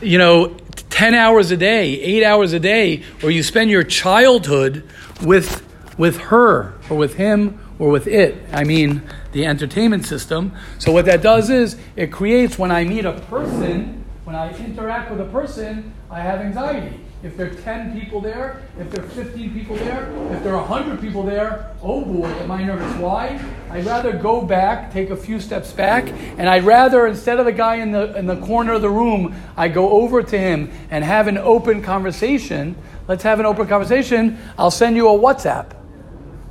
you 0.00 0.18
know, 0.18 0.56
10 0.90 1.14
hours 1.14 1.50
a 1.50 1.56
day, 1.56 2.00
8 2.00 2.24
hours 2.24 2.52
a 2.52 2.60
day, 2.60 3.02
or 3.22 3.30
you 3.30 3.42
spend 3.42 3.70
your 3.70 3.84
childhood 3.84 4.88
with 5.22 5.62
with 5.98 6.18
her 6.18 6.74
or 6.90 6.96
with 6.96 7.14
him 7.14 7.58
or 7.78 7.90
with 7.90 8.06
it. 8.06 8.36
I 8.52 8.64
mean, 8.64 9.02
the 9.32 9.46
entertainment 9.46 10.06
system. 10.06 10.52
So 10.78 10.92
what 10.92 11.06
that 11.06 11.22
does 11.22 11.50
is 11.50 11.76
it 11.96 12.12
creates 12.12 12.58
when 12.58 12.70
I 12.70 12.84
meet 12.84 13.04
a 13.04 13.12
person, 13.12 14.04
when 14.24 14.36
I 14.36 14.56
interact 14.56 15.10
with 15.10 15.20
a 15.20 15.30
person, 15.30 15.92
I 16.10 16.20
have 16.20 16.40
anxiety. 16.40 17.00
If 17.24 17.38
there 17.38 17.46
are 17.46 17.54
10 17.54 17.98
people 17.98 18.20
there, 18.20 18.60
if 18.78 18.90
there 18.90 19.02
are 19.02 19.08
15 19.08 19.54
people 19.54 19.76
there, 19.76 20.12
if 20.30 20.44
there 20.44 20.54
are 20.54 20.62
100 20.62 21.00
people 21.00 21.22
there, 21.22 21.74
oh 21.82 22.04
boy, 22.04 22.28
am 22.28 22.50
I 22.50 22.62
nervous. 22.62 22.94
Why? 22.96 23.40
I'd 23.70 23.86
rather 23.86 24.12
go 24.12 24.42
back, 24.42 24.92
take 24.92 25.08
a 25.08 25.16
few 25.16 25.40
steps 25.40 25.72
back, 25.72 26.06
and 26.36 26.50
I'd 26.50 26.64
rather, 26.64 27.06
instead 27.06 27.38
of 27.38 27.46
the 27.46 27.52
guy 27.52 27.76
in 27.76 27.92
the, 27.92 28.14
in 28.14 28.26
the 28.26 28.36
corner 28.42 28.74
of 28.74 28.82
the 28.82 28.90
room, 28.90 29.34
I 29.56 29.68
go 29.68 30.02
over 30.02 30.22
to 30.22 30.38
him 30.38 30.70
and 30.90 31.02
have 31.02 31.26
an 31.26 31.38
open 31.38 31.80
conversation. 31.82 32.76
Let's 33.08 33.22
have 33.22 33.40
an 33.40 33.46
open 33.46 33.68
conversation. 33.68 34.36
I'll 34.58 34.70
send 34.70 34.94
you 34.94 35.08
a 35.08 35.18
WhatsApp. 35.18 35.74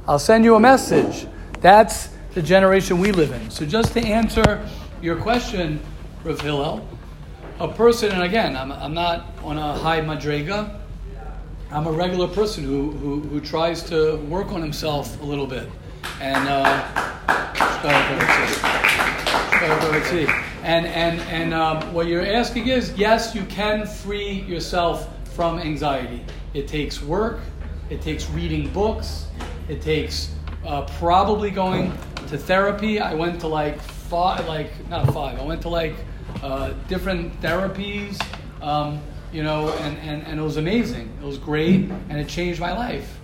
I'll 0.07 0.17
send 0.17 0.43
you 0.43 0.55
a 0.55 0.59
message. 0.59 1.27
That's 1.61 2.09
the 2.33 2.41
generation 2.41 2.97
we 2.97 3.11
live 3.11 3.31
in. 3.31 3.51
So, 3.51 3.63
just 3.63 3.93
to 3.93 4.01
answer 4.01 4.67
your 5.03 5.17
question, 5.17 5.79
Rav 6.23 6.41
Hillel, 6.41 6.87
a 7.63 7.73
person, 7.73 8.11
and 8.11 8.23
again, 8.23 8.57
I'm, 8.57 8.73
I'm 8.73 8.93
not 8.93 9.25
on 9.41 9.57
a 9.57 9.73
high 9.73 10.01
madrega. 10.01 10.79
I'm 11.71 11.87
a 11.87 11.91
regular 11.91 12.27
person 12.27 12.65
who, 12.65 12.91
who, 12.91 13.21
who 13.21 13.39
tries 13.39 13.81
to 13.83 14.17
work 14.27 14.51
on 14.51 14.61
himself 14.61 15.19
a 15.21 15.23
little 15.23 15.47
bit. 15.47 15.69
And, 16.19 16.49
uh, 16.49 17.09
and, 20.63 20.85
and, 20.87 21.21
and 21.21 21.53
um, 21.53 21.93
what 21.93 22.07
you're 22.07 22.25
asking 22.25 22.67
is 22.67 22.93
yes, 22.97 23.33
you 23.33 23.45
can 23.45 23.87
free 23.87 24.41
yourself 24.41 25.07
from 25.29 25.59
anxiety. 25.59 26.21
It 26.53 26.67
takes 26.67 27.01
work, 27.01 27.39
it 27.89 28.01
takes 28.01 28.29
reading 28.31 28.73
books, 28.73 29.27
it 29.69 29.81
takes 29.81 30.35
uh, 30.65 30.81
probably 30.99 31.49
going 31.49 31.93
to 32.27 32.37
therapy. 32.37 32.99
I 32.99 33.13
went 33.13 33.39
to 33.39 33.47
like 33.47 33.79
five, 33.81 34.45
like, 34.47 34.71
not 34.89 35.13
five, 35.13 35.39
I 35.39 35.43
went 35.43 35.61
to 35.61 35.69
like 35.69 35.95
uh, 36.43 36.73
different 36.89 37.39
therapies, 37.41 38.21
um, 38.61 39.01
you 39.31 39.43
know, 39.43 39.69
and, 39.69 39.97
and, 39.99 40.27
and 40.27 40.39
it 40.39 40.43
was 40.43 40.57
amazing. 40.57 41.09
It 41.21 41.25
was 41.25 41.37
great, 41.37 41.89
and 42.09 42.19
it 42.19 42.27
changed 42.27 42.59
my 42.59 42.73
life. 42.73 43.17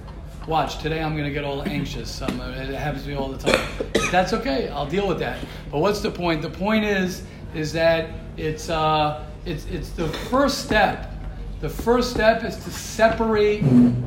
Watch, 0.47 0.81
today 0.81 1.03
I'm 1.03 1.13
going 1.13 1.25
to 1.25 1.31
get 1.31 1.43
all 1.43 1.61
anxious. 1.63 2.21
Um, 2.21 2.39
it 2.39 2.73
happens 2.73 3.03
to 3.03 3.09
me 3.09 3.15
all 3.15 3.27
the 3.27 3.37
time. 3.37 3.67
But 3.77 4.09
that's 4.09 4.31
okay. 4.33 4.69
I'll 4.69 4.87
deal 4.87 5.05
with 5.05 5.19
that. 5.19 5.37
But 5.69 5.79
what's 5.79 5.99
the 5.99 6.09
point? 6.09 6.41
The 6.41 6.49
point 6.49 6.85
is, 6.85 7.23
is 7.53 7.73
that 7.73 8.09
it's, 8.37 8.69
uh, 8.69 9.25
it's, 9.45 9.65
it's 9.65 9.89
the 9.89 10.07
first 10.07 10.63
step. 10.65 11.13
The 11.59 11.69
first 11.69 12.11
step 12.11 12.45
is 12.45 12.55
to 12.55 12.71
separate 12.71 13.63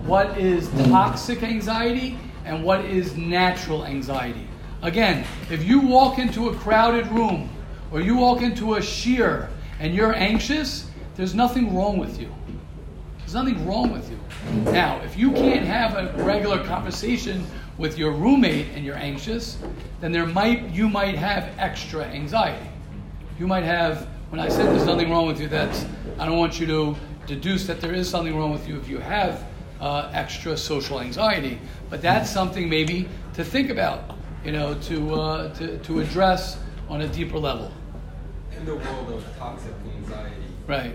what 0.07 0.39
is 0.39 0.71
toxic 0.89 1.43
anxiety 1.43 2.19
and 2.47 2.65
what 2.65 2.83
is 2.87 3.15
natural 3.15 3.85
anxiety. 3.85 4.49
Again, 4.81 5.27
if 5.51 5.63
you 5.63 5.81
walk 5.81 6.19
into 6.19 6.49
a 6.49 6.55
crowded 6.57 7.07
room 7.09 7.51
or 7.93 8.01
you 8.01 8.17
walk 8.17 8.43
into 8.43 8.75
a 8.75 8.79
shiur 8.79 9.49
and 9.79 9.95
you're 9.95 10.15
anxious, 10.15 10.89
there's 11.15 11.35
nothing 11.35 11.75
wrong 11.75 11.99
with 11.99 12.21
you. 12.21 12.33
There's 13.19 13.35
nothing 13.35 13.67
wrong 13.67 13.93
with 13.93 14.11
you. 14.11 14.19
Now, 14.73 15.01
if 15.03 15.17
you 15.17 15.33
can't 15.33 15.67
have 15.67 15.97
a 15.97 16.25
regular 16.25 16.65
conversation 16.65 17.47
with 17.79 17.99
your 17.99 18.13
roommate 18.13 18.69
and 18.75 18.85
you're 18.85 18.97
anxious, 18.97 19.59
then 20.01 20.13
there 20.13 20.27
might 20.27 20.71
you 20.71 20.89
might 20.89 21.15
have 21.15 21.51
extra 21.59 22.05
anxiety. 22.05 22.69
You 23.39 23.47
might 23.47 23.65
have 23.65 24.09
when 24.31 24.41
I 24.41 24.49
said 24.49 24.67
there's 24.67 24.87
nothing 24.87 25.11
wrong 25.11 25.27
with 25.27 25.41
you, 25.41 25.49
that's 25.49 25.85
I 26.19 26.25
don't 26.27 26.39
want 26.39 26.59
you 26.59 26.67
to 26.67 26.97
deduce 27.27 27.67
that 27.67 27.81
there 27.81 27.93
is 27.93 28.09
something 28.09 28.37
wrong 28.37 28.53
with 28.53 28.67
you 28.67 28.79
if 28.79 28.89
you 28.89 28.99
have 28.99 29.45
uh, 29.81 30.11
extra 30.15 30.57
social 30.57 31.01
anxiety. 31.01 31.59
But 31.91 32.01
that's 32.01 32.31
something 32.31 32.69
maybe 32.69 33.09
to 33.35 33.45
think 33.45 33.69
about, 33.69 34.17
you 34.45 34.53
know, 34.53 34.75
to, 34.75 35.15
uh, 35.15 35.55
to, 35.55 35.79
to 35.79 36.01
address 36.01 36.59
on 36.89 37.03
a 37.03 37.09
deeper 37.09 37.39
level. 37.39 37.73
In 38.63 38.69
the 38.69 38.77
world 38.77 39.11
of 39.11 39.25
toxic 39.41 39.73
anxiety, 39.97 40.37
Right. 40.69 40.95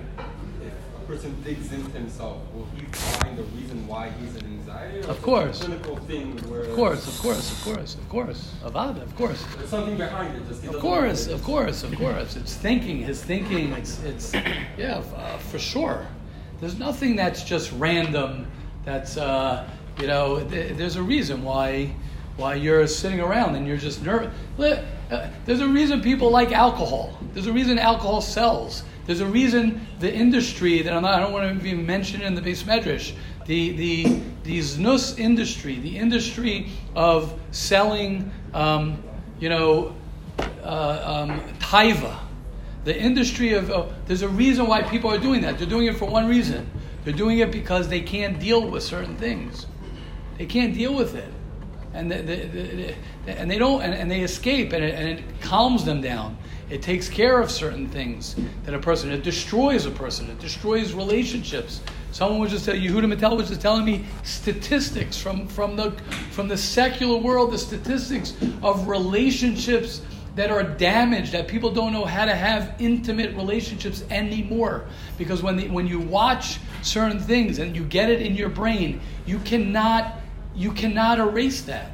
if 0.65 0.71
a 1.03 1.05
person 1.05 1.35
digs 1.43 1.73
into 1.73 1.91
himself, 1.91 2.37
will 2.53 2.65
he 2.73 2.85
find 2.85 3.37
the 3.37 3.43
reason 3.43 3.85
why 3.85 4.09
he's 4.21 4.37
in 4.37 4.45
anxiety? 4.45 4.99
Or 4.99 5.09
Of 5.09 5.21
course. 5.21 5.63
A 5.63 5.65
clinical 5.65 5.97
thing 5.97 6.37
where 6.49 6.61
Of 6.61 6.75
course, 6.77 7.05
of 7.05 7.19
course, 7.19 7.51
of 7.51 7.61
course, 7.65 7.95
of 7.95 8.07
course. 8.07 8.53
Avada, 8.63 9.01
of 9.03 9.13
course. 9.17 9.43
There's 9.57 9.69
something 9.69 9.97
behind 9.97 10.37
it. 10.37 10.47
Just 10.47 10.63
Of 10.63 10.79
course, 10.79 11.27
of 11.27 11.43
course, 11.43 11.83
of 11.83 11.93
course. 11.97 12.37
It's 12.37 12.53
thinking, 12.53 12.99
his 12.99 13.21
thinking, 13.21 13.73
it's, 13.73 14.01
it's 14.01 14.33
yeah, 14.77 15.03
uh, 15.17 15.37
for 15.37 15.59
sure. 15.59 16.07
There's 16.61 16.79
nothing 16.79 17.17
that's 17.17 17.43
just 17.43 17.73
random, 17.73 18.47
that's, 18.85 19.17
uh, 19.17 19.67
you 19.99 20.07
know, 20.07 20.39
th- 20.39 20.77
there's 20.77 20.95
a 20.95 21.03
reason 21.03 21.43
why, 21.43 21.91
why 22.37 22.53
you're 22.53 22.87
sitting 22.87 23.19
around 23.19 23.55
and 23.55 23.67
you're 23.67 23.75
just 23.75 24.01
nervous. 24.05 24.33
Uh, 25.09 25.29
There's 25.45 25.61
a 25.61 25.67
reason 25.67 26.01
people 26.01 26.29
like 26.29 26.51
alcohol. 26.51 27.17
There's 27.33 27.47
a 27.47 27.53
reason 27.53 27.79
alcohol 27.79 28.21
sells. 28.21 28.83
There's 29.05 29.21
a 29.21 29.25
reason 29.25 29.87
the 29.99 30.13
industry 30.13 30.81
that 30.81 30.93
I'm 30.93 31.03
not, 31.03 31.13
I 31.13 31.19
don't 31.21 31.31
want 31.31 31.61
to 31.61 31.65
even 31.65 31.85
mention 31.85 32.21
in 32.21 32.35
the 32.35 32.41
beis 32.41 32.63
medrash, 32.63 33.13
the, 33.45 33.71
the, 33.71 34.19
the 34.43 34.59
znus 34.59 35.17
industry, 35.17 35.79
the 35.79 35.97
industry 35.97 36.67
of 36.93 37.39
selling, 37.51 38.29
um, 38.53 39.01
you 39.39 39.47
know, 39.47 39.95
uh, 40.61 41.25
um, 41.29 41.39
taiva, 41.59 42.19
the 42.83 42.97
industry 42.97 43.53
of, 43.53 43.71
uh, 43.71 43.85
there's 44.07 44.23
a 44.23 44.29
reason 44.29 44.67
why 44.67 44.81
people 44.81 45.09
are 45.09 45.17
doing 45.17 45.39
that. 45.41 45.57
They're 45.57 45.67
doing 45.67 45.87
it 45.87 45.95
for 45.95 46.09
one 46.09 46.27
reason. 46.27 46.69
They're 47.05 47.13
doing 47.13 47.39
it 47.39 47.51
because 47.51 47.87
they 47.87 48.01
can't 48.01 48.37
deal 48.39 48.69
with 48.69 48.83
certain 48.83 49.15
things. 49.15 49.67
They 50.37 50.45
can't 50.45 50.73
deal 50.73 50.93
with 50.93 51.15
it. 51.15 51.31
And 51.97 52.11
they, 52.11 52.21
they, 52.21 52.35
they- 52.45 52.95
and 53.25 53.51
they 53.51 53.57
don't, 53.57 53.81
and, 53.81 53.93
and 53.93 54.09
they 54.09 54.21
escape, 54.21 54.71
and 54.71 54.83
it, 54.83 54.93
and 54.95 55.19
it 55.19 55.41
calms 55.41 55.83
them 55.83 55.99
down. 55.99 56.37
It 56.69 56.81
takes 56.81 57.09
care 57.09 57.41
of 57.41 57.51
certain 57.51 57.89
things 57.89 58.35
that 58.63 58.73
a 58.73 58.79
person, 58.79 59.11
it 59.11 59.23
destroys 59.23 59.85
a 59.85 59.91
person, 59.91 60.29
it 60.29 60.39
destroys 60.39 60.93
relationships. 60.93 61.81
Someone 62.11 62.39
was 62.39 62.51
just 62.51 62.65
telling, 62.65 62.81
Yehuda 62.81 63.13
Mattel 63.13 63.35
was 63.35 63.49
just 63.49 63.61
telling 63.61 63.83
me 63.85 64.05
statistics 64.23 65.17
from, 65.17 65.47
from, 65.47 65.75
the, 65.75 65.91
from 66.31 66.47
the 66.47 66.55
secular 66.57 67.17
world, 67.17 67.51
the 67.51 67.57
statistics 67.57 68.33
of 68.63 68.87
relationships 68.87 70.01
that 70.35 70.49
are 70.51 70.63
damaged, 70.63 71.31
that 71.31 71.47
people 71.47 71.71
don't 71.71 71.91
know 71.91 72.05
how 72.05 72.23
to 72.23 72.35
have 72.35 72.75
intimate 72.79 73.35
relationships 73.35 74.03
anymore. 74.09 74.85
Because 75.17 75.41
when, 75.43 75.57
the, 75.57 75.67
when 75.69 75.87
you 75.87 75.99
watch 75.99 76.59
certain 76.81 77.19
things 77.19 77.59
and 77.59 77.75
you 77.75 77.83
get 77.83 78.09
it 78.09 78.21
in 78.21 78.35
your 78.35 78.49
brain, 78.49 79.01
you 79.25 79.39
cannot, 79.39 80.19
you 80.57 80.71
cannot 80.71 81.19
erase 81.19 81.61
that. 81.61 81.91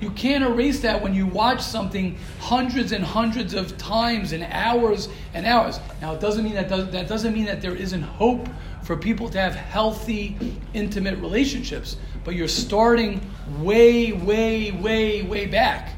You 0.00 0.10
can't 0.10 0.44
erase 0.44 0.80
that 0.80 1.02
when 1.02 1.12
you 1.12 1.26
watch 1.26 1.60
something 1.60 2.16
hundreds 2.38 2.92
and 2.92 3.04
hundreds 3.04 3.52
of 3.52 3.76
times 3.76 4.32
and 4.32 4.44
hours 4.44 5.08
and 5.34 5.44
hours. 5.44 5.80
Now, 6.00 6.14
it 6.14 6.20
doesn't 6.20 6.44
mean 6.44 6.54
that 6.54 6.68
does, 6.68 6.90
that 6.90 7.08
doesn't 7.08 7.34
mean 7.34 7.46
that 7.46 7.60
there 7.60 7.74
isn't 7.74 8.02
hope 8.02 8.48
for 8.82 8.96
people 8.96 9.28
to 9.30 9.38
have 9.38 9.54
healthy, 9.54 10.56
intimate 10.72 11.18
relationships. 11.18 11.96
But 12.24 12.36
you're 12.36 12.48
starting 12.48 13.20
way, 13.58 14.12
way, 14.12 14.70
way, 14.70 15.22
way 15.22 15.46
back. 15.46 15.94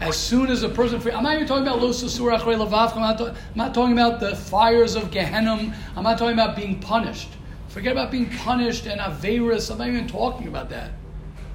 As 0.00 0.16
soon 0.16 0.50
as 0.50 0.64
a 0.64 0.68
person, 0.68 1.00
I'm 1.14 1.22
not 1.22 1.34
even 1.34 1.46
talking 1.46 1.66
about 1.66 1.80
los 1.80 2.02
susur 2.02 2.36
achrei. 2.36 2.54
I'm 2.54 3.00
not, 3.00 3.20
I'm 3.20 3.36
not 3.54 3.74
talking 3.74 3.92
about 3.92 4.18
the 4.18 4.34
fires 4.34 4.96
of 4.96 5.10
Gehenna. 5.12 5.72
I'm 5.94 6.02
not 6.02 6.18
talking 6.18 6.34
about 6.34 6.56
being 6.56 6.80
punished. 6.80 7.28
Forget 7.68 7.92
about 7.92 8.10
being 8.10 8.30
punished 8.30 8.86
and 8.86 9.00
averus. 9.00 9.70
I'm 9.70 9.78
not 9.78 9.88
even 9.88 10.08
talking 10.08 10.48
about 10.48 10.70
that. 10.70 10.90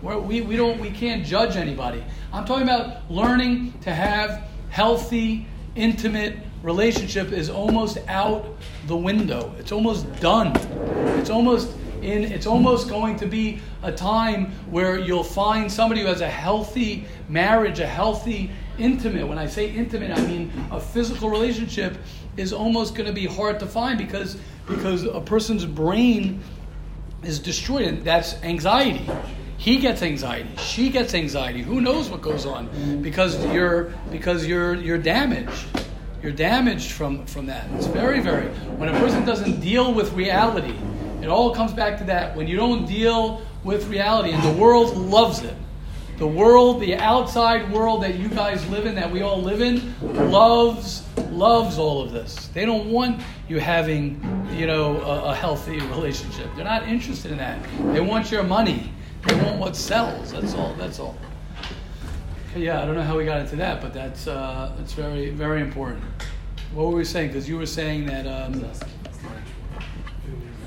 We're, 0.02 0.20
we, 0.20 0.42
we 0.42 0.56
don't 0.56 0.80
we 0.80 0.92
can't 0.92 1.26
judge 1.26 1.56
anybody. 1.56 2.04
I'm 2.32 2.46
talking 2.46 2.64
about 2.64 3.10
learning 3.10 3.74
to 3.82 3.94
have 3.94 4.44
healthy, 4.70 5.48
intimate 5.76 6.38
relationship 6.62 7.32
is 7.32 7.50
almost 7.50 7.98
out 8.08 8.46
the 8.88 8.96
window. 8.96 9.54
It's 9.58 9.72
almost 9.72 10.12
done. 10.20 10.56
It's 11.18 11.30
almost 11.30 11.70
in 12.02 12.26
it's 12.26 12.46
almost 12.46 12.90
going 12.90 13.18
to 13.18 13.26
be 13.26 13.60
a 13.82 13.92
time 13.92 14.52
where 14.70 15.00
you'll 15.00 15.24
find 15.24 15.72
somebody 15.72 16.02
who 16.02 16.08
has 16.08 16.22
a 16.22 16.30
healthy 16.30 17.06
marriage, 17.28 17.80
a 17.80 17.88
healthy 17.88 18.52
intimate. 18.78 19.28
When 19.28 19.40
I 19.40 19.48
say 19.48 19.72
intimate, 19.72 20.12
I 20.12 20.22
mean 20.28 20.52
a 20.72 20.80
physical 20.80 21.30
relationship 21.30 21.98
is 22.36 22.54
almost 22.54 22.94
going 22.94 23.08
to 23.08 23.14
be 23.14 23.26
hard 23.26 23.60
to 23.62 23.66
find 23.66 23.98
because 23.98 24.38
because 24.68 25.06
a 25.06 25.22
person's 25.22 25.66
brain 25.66 26.42
is 27.24 27.40
destroyed, 27.40 27.88
and 27.88 28.04
that's 28.04 28.36
anxiety. 28.44 29.10
He 29.58 29.78
gets 29.78 30.04
anxiety. 30.04 30.50
She 30.60 30.90
gets 30.90 31.14
anxiety. 31.14 31.62
Who 31.62 31.82
knows 31.82 32.10
what 32.10 32.22
goes 32.22 32.46
on? 32.46 33.02
Because 33.02 33.44
you're 33.48 33.94
because 34.12 34.46
you're 34.46 34.76
you're 34.76 35.00
damaged. 35.00 35.66
You're 36.22 36.32
damaged 36.32 36.92
from 36.92 37.26
from 37.26 37.48
that. 37.48 37.68
It's 37.74 37.88
very 37.88 38.20
very. 38.22 38.48
When 38.78 38.90
a 38.90 39.00
person 39.00 39.26
doesn't 39.26 39.60
deal 39.60 39.94
with 39.94 40.14
reality, 40.14 40.76
it 41.22 41.28
all 41.28 41.54
comes 41.54 41.74
back 41.74 41.98
to 42.00 42.04
that. 42.06 42.36
When 42.36 42.48
you 42.48 42.56
don't 42.56 42.86
deal 42.86 43.42
with 43.64 43.88
reality, 43.88 44.32
and 44.32 44.44
the 44.44 44.62
world 44.62 44.96
loves 44.96 45.42
it. 45.42 45.56
The 46.18 46.28
world, 46.28 46.80
the 46.82 46.96
outside 46.96 47.72
world 47.72 48.02
that 48.02 48.16
you 48.16 48.28
guys 48.28 48.68
live 48.70 48.88
in, 48.88 48.96
that 48.96 49.12
we 49.12 49.22
all 49.22 49.42
live 49.42 49.62
in, 49.62 49.94
loves 50.32 51.04
loves 51.32 51.78
all 51.78 52.02
of 52.02 52.12
this. 52.12 52.48
They 52.54 52.66
don't 52.66 52.92
want 52.92 53.22
you 53.48 53.60
having, 53.60 54.22
you 54.54 54.68
know, 54.68 55.00
a, 55.02 55.32
a 55.32 55.36
healthy 55.36 55.80
relationship. 55.96 56.48
They're 56.56 56.66
not 56.66 56.88
interested 56.88 57.32
in 57.32 57.38
that. 57.38 57.60
They 57.94 58.02
want 58.02 58.32
your 58.32 58.44
money. 58.44 58.92
They 59.28 59.36
want 59.44 59.58
what 59.60 59.76
sells. 59.76 60.32
That's 60.32 60.54
all. 60.56 60.74
That's 60.76 61.00
all. 61.00 61.16
Okay, 62.52 62.62
yeah, 62.66 62.82
I 62.82 62.86
don't 62.86 62.96
know 62.96 63.02
how 63.04 63.18
we 63.18 63.26
got 63.26 63.42
into 63.42 63.56
that, 63.58 63.82
but 63.82 63.94
that's 63.94 64.28
uh, 64.28 64.74
that's 64.78 64.94
very 64.94 65.30
very 65.32 65.62
important. 65.62 66.04
What 66.74 66.88
were 66.88 66.96
we 66.96 67.06
saying? 67.06 67.30
Because 67.30 67.48
you 67.48 67.58
were 67.58 67.66
saying 67.66 68.06
that. 68.08 68.26
Um, 68.28 68.64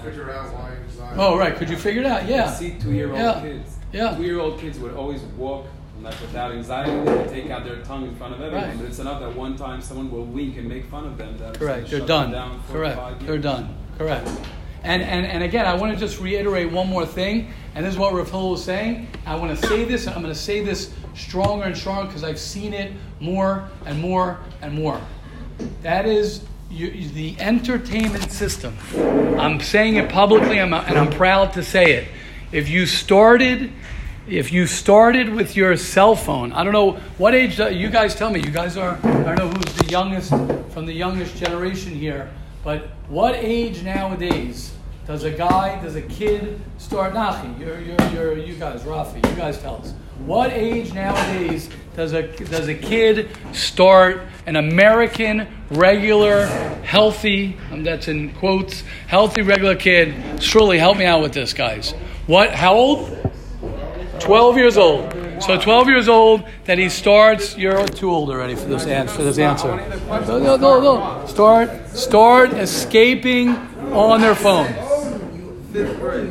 Figure 0.03 0.31
out 0.33 0.51
why 0.55 0.77
anxiety. 0.83 1.16
oh, 1.18 1.37
right. 1.37 1.55
Could 1.55 1.68
you 1.68 1.77
figure 1.77 2.01
it 2.01 2.07
out? 2.07 2.27
Yeah. 2.27 2.51
see 2.51 2.79
two-year-old 2.81 3.18
Yeah. 3.18 3.40
kids. 3.42 3.77
Yeah. 3.92 4.16
Two-year-old 4.16 4.59
kids 4.59 4.79
would 4.79 4.94
always 4.94 5.20
walk 5.37 5.66
like 6.01 6.18
without 6.23 6.53
anxiety. 6.53 6.90
They 6.90 7.16
would 7.18 7.29
take 7.29 7.51
out 7.51 7.64
their 7.66 7.83
tongue 7.83 8.05
in 8.09 8.16
front 8.16 8.33
of 8.35 8.40
everyone. 8.40 8.66
Right. 8.70 8.79
But 8.79 8.87
it's 8.87 8.99
enough 8.99 9.20
that 9.20 9.37
one 9.37 9.59
time 9.59 9.83
someone 9.83 10.11
will 10.11 10.25
wink 10.25 10.57
and 10.57 10.66
make 10.66 10.87
fun 10.87 11.05
of 11.05 11.18
them. 11.18 11.37
That 11.37 11.51
it's 11.51 11.59
Correct. 11.59 11.90
They're 11.90 12.01
done. 12.01 12.31
them 12.31 12.49
down 12.51 12.62
for 12.62 12.73
Correct. 12.73 12.96
five 12.96 13.27
They're 13.27 13.37
done. 13.37 13.77
Correct. 13.99 14.27
And, 14.83 15.03
and, 15.03 15.27
and 15.27 15.43
again, 15.43 15.66
I 15.66 15.75
want 15.75 15.93
to 15.93 15.99
just 15.99 16.21
reiterate 16.21 16.73
one 16.73 16.88
more 16.88 17.05
thing, 17.05 17.53
and 17.75 17.85
this 17.85 17.93
is 17.93 17.99
what 17.99 18.14
Rav 18.14 18.33
was 18.33 18.64
saying. 18.64 19.09
I 19.27 19.35
want 19.37 19.59
to 19.59 19.66
say 19.66 19.85
this, 19.85 20.07
and 20.07 20.14
I'm 20.14 20.23
going 20.23 20.33
to 20.33 20.40
say 20.40 20.64
this 20.64 20.93
stronger 21.14 21.64
and 21.64 21.77
stronger 21.77 22.07
because 22.07 22.25
I've 22.25 22.38
seen 22.38 22.73
it 22.73 22.93
more 23.21 23.69
and 23.85 24.01
more 24.01 24.38
and 24.62 24.75
more. 24.75 25.01
That 25.83 26.07
is 26.07 26.43
you, 26.71 27.09
the 27.11 27.38
entertainment 27.40 28.31
system. 28.33 28.77
I'm 29.38 29.61
saying 29.61 29.97
it 29.97 30.09
publicly, 30.09 30.59
and 30.59 30.75
I'm 30.75 31.11
proud 31.11 31.53
to 31.55 31.62
say 31.62 31.93
it. 31.93 32.09
If 32.53 32.69
you 32.69 32.87
started, 32.87 33.73
if 34.27 34.53
you 34.53 34.66
started 34.66 35.29
with 35.29 35.57
your 35.57 35.77
cell 35.77 36.16
phone, 36.16 36.53
I 36.53 36.64
don't 36.64 36.73
know 36.73 36.93
what 37.19 37.35
age. 37.35 37.59
You 37.59 37.90
guys 37.90 38.14
tell 38.14 38.31
me. 38.31 38.40
You 38.40 38.51
guys 38.51 38.77
are. 38.77 38.99
I 39.05 39.35
don't 39.35 39.37
know 39.37 39.49
who's 39.49 39.75
the 39.75 39.90
youngest 39.90 40.31
from 40.31 40.87
the 40.87 40.93
youngest 40.93 41.37
generation 41.37 41.93
here, 41.93 42.31
but 42.62 42.88
what 43.09 43.35
age 43.35 43.83
nowadays 43.83 44.73
does 45.07 45.25
a 45.25 45.31
guy, 45.31 45.81
does 45.83 45.96
a 45.96 46.03
kid 46.03 46.61
start? 46.79 47.14
Nachi, 47.14 47.59
you're, 47.59 47.81
you're, 47.81 48.11
you're, 48.12 48.38
you 48.38 48.55
guys, 48.55 48.83
Rafi, 48.83 49.16
you 49.16 49.37
guys 49.37 49.59
tell 49.59 49.77
us. 49.77 49.94
What 50.27 50.53
age 50.53 50.92
nowadays 50.92 51.70
does 51.96 52.12
a 52.12 52.23
does 52.23 52.68
a 52.68 52.75
kid 52.75 53.31
start 53.53 54.20
an 54.46 54.57
American 54.57 55.49
regular 55.70 56.46
healthy? 56.85 57.57
um, 57.73 57.83
that's 57.83 58.09
in 58.09 58.35
quotes. 58.35 58.83
Healthy 59.07 59.42
regular 59.42 59.77
kid. 59.77 60.42
Surely 60.42 60.79
help 60.79 60.99
me 60.99 61.07
out 61.07 61.23
with 61.23 61.33
this, 61.33 61.55
guys. 61.55 61.92
What? 62.27 62.55
How 62.55 62.75
old? 62.75 63.16
12 64.20 64.59
years 64.59 64.77
old. 64.77 65.19
So 65.40 65.59
12 65.59 65.88
years 65.88 66.09
old 66.09 66.44
that 66.64 66.79
he 66.79 66.88
starts. 66.88 67.57
You're 67.57 67.87
too 67.87 68.11
old 68.11 68.31
already 68.31 68.55
for 68.55 68.66
this 68.66 68.87
answer. 68.87 69.14
For 69.14 69.22
this 69.22 69.38
answer. 69.38 69.76
No, 70.09 70.38
no, 70.38 70.57
no, 70.57 70.81
no. 70.81 71.26
Start, 71.26 71.88
start 71.88 72.52
escaping 72.52 73.48
on 73.92 74.21
their 74.21 74.35
phone. 74.35 74.67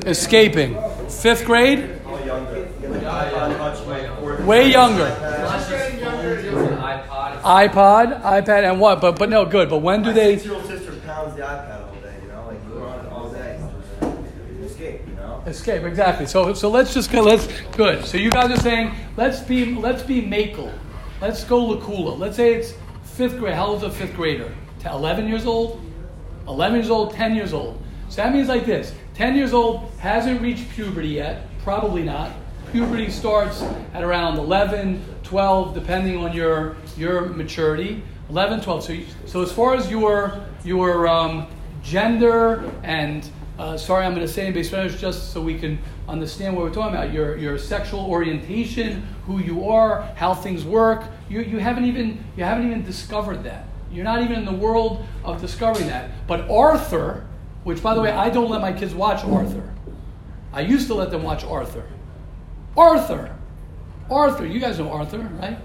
Escaping. 0.05 0.77
Fifth 1.09 1.45
grade. 1.45 1.99
Way 4.45 4.71
younger. 4.71 5.15
iPod, 7.43 8.21
iPad, 8.21 8.69
and 8.69 8.79
what? 8.79 9.01
But 9.01 9.17
but 9.17 9.29
no, 9.29 9.45
good. 9.45 9.69
But 9.69 9.79
when 9.79 10.03
do 10.03 10.13
they? 10.13 10.35
Six-year-old 10.37 10.65
sister 10.65 10.91
pounds 11.05 11.35
the 11.35 11.41
iPad 11.41 11.87
all 11.87 11.95
day, 11.95 12.13
you 12.21 12.27
know, 12.29 12.45
like 12.47 12.65
we're 12.67 12.87
on 12.87 13.05
it 13.05 13.11
all 13.11 13.29
day. 13.29 13.59
Escape, 15.49 15.83
exactly. 15.83 16.25
So, 16.25 16.53
so 16.53 16.69
let's 16.69 16.93
just 16.93 17.11
go. 17.11 17.21
Let's 17.21 17.47
good. 17.75 18.05
So 18.05 18.17
you 18.17 18.29
guys 18.29 18.51
are 18.51 18.61
saying 18.61 18.93
let's 19.17 19.41
be 19.41 19.75
let's 19.75 20.03
be 20.03 20.21
makel. 20.21 20.71
Let's 21.21 21.43
go 21.43 21.65
lakula. 21.65 22.17
Let's 22.17 22.37
say 22.37 22.53
it's 22.53 22.73
fifth 23.03 23.37
grade. 23.37 23.55
How 23.55 23.67
old's 23.67 23.83
a 23.83 23.91
fifth 23.91 24.15
grader? 24.15 24.53
To 24.81 24.91
Eleven 24.91 25.27
years 25.27 25.45
old. 25.45 25.81
Eleven 26.47 26.77
years 26.77 26.89
old. 26.89 27.13
Ten 27.13 27.35
years 27.35 27.53
old. 27.53 27.81
So 28.09 28.23
that 28.23 28.33
means 28.33 28.47
like 28.47 28.65
this. 28.65 28.93
10 29.19 29.35
years 29.35 29.51
old, 29.51 29.91
hasn't 29.99 30.41
reached 30.41 30.69
puberty 30.69 31.09
yet, 31.09 31.45
probably 31.61 32.03
not. 32.03 32.31
Puberty 32.71 33.09
starts 33.09 33.61
at 33.93 34.01
around 34.01 34.37
11, 34.37 35.03
12, 35.23 35.73
depending 35.73 36.15
on 36.23 36.31
your, 36.31 36.77
your 36.95 37.25
maturity. 37.25 38.01
11, 38.29 38.61
12. 38.61 38.83
So, 38.83 38.93
you, 38.93 39.05
so 39.25 39.41
as 39.41 39.51
far 39.51 39.75
as 39.75 39.91
your, 39.91 40.41
your 40.63 41.05
um, 41.09 41.47
gender 41.83 42.63
and, 42.83 43.29
uh, 43.59 43.77
sorry, 43.77 44.05
I'm 44.05 44.15
going 44.15 44.25
to 44.25 44.33
say 44.33 44.47
in 44.47 44.53
base 44.53 44.69
Spanish 44.69 44.95
just 44.95 45.33
so 45.33 45.41
we 45.41 45.59
can 45.59 45.77
understand 46.07 46.55
what 46.55 46.63
we're 46.63 46.73
talking 46.73 46.95
about, 46.95 47.11
your, 47.11 47.37
your 47.37 47.57
sexual 47.57 47.99
orientation, 48.05 49.05
who 49.25 49.39
you 49.39 49.67
are, 49.67 50.03
how 50.15 50.33
things 50.33 50.63
work, 50.63 51.03
you, 51.27 51.41
you, 51.41 51.57
haven't 51.57 51.83
even, 51.83 52.23
you 52.37 52.45
haven't 52.45 52.65
even 52.65 52.85
discovered 52.85 53.43
that. 53.43 53.67
You're 53.91 54.05
not 54.05 54.21
even 54.21 54.37
in 54.37 54.45
the 54.45 54.53
world 54.53 55.05
of 55.25 55.41
discovering 55.41 55.87
that. 55.87 56.09
But 56.25 56.49
Arthur, 56.49 57.27
which 57.65 57.83
by 57.83 57.95
the 57.95 58.01
way, 58.01 58.11
I 58.11 58.29
don't 58.29 58.49
let 58.49 58.61
my 58.61 58.71
kids 58.71 58.95
watch 58.95 59.25
Arthur. 59.25 59.73
I 60.53 60.61
used 60.61 60.87
to 60.87 60.93
let 60.93 61.11
them 61.11 61.23
watch 61.23 61.43
Arthur. 61.43 61.83
Arthur! 62.77 63.35
Arthur, 64.09 64.45
you 64.45 64.61
guys 64.61 64.79
know 64.79 64.89
Arthur, 64.89 65.19
right? 65.19 65.57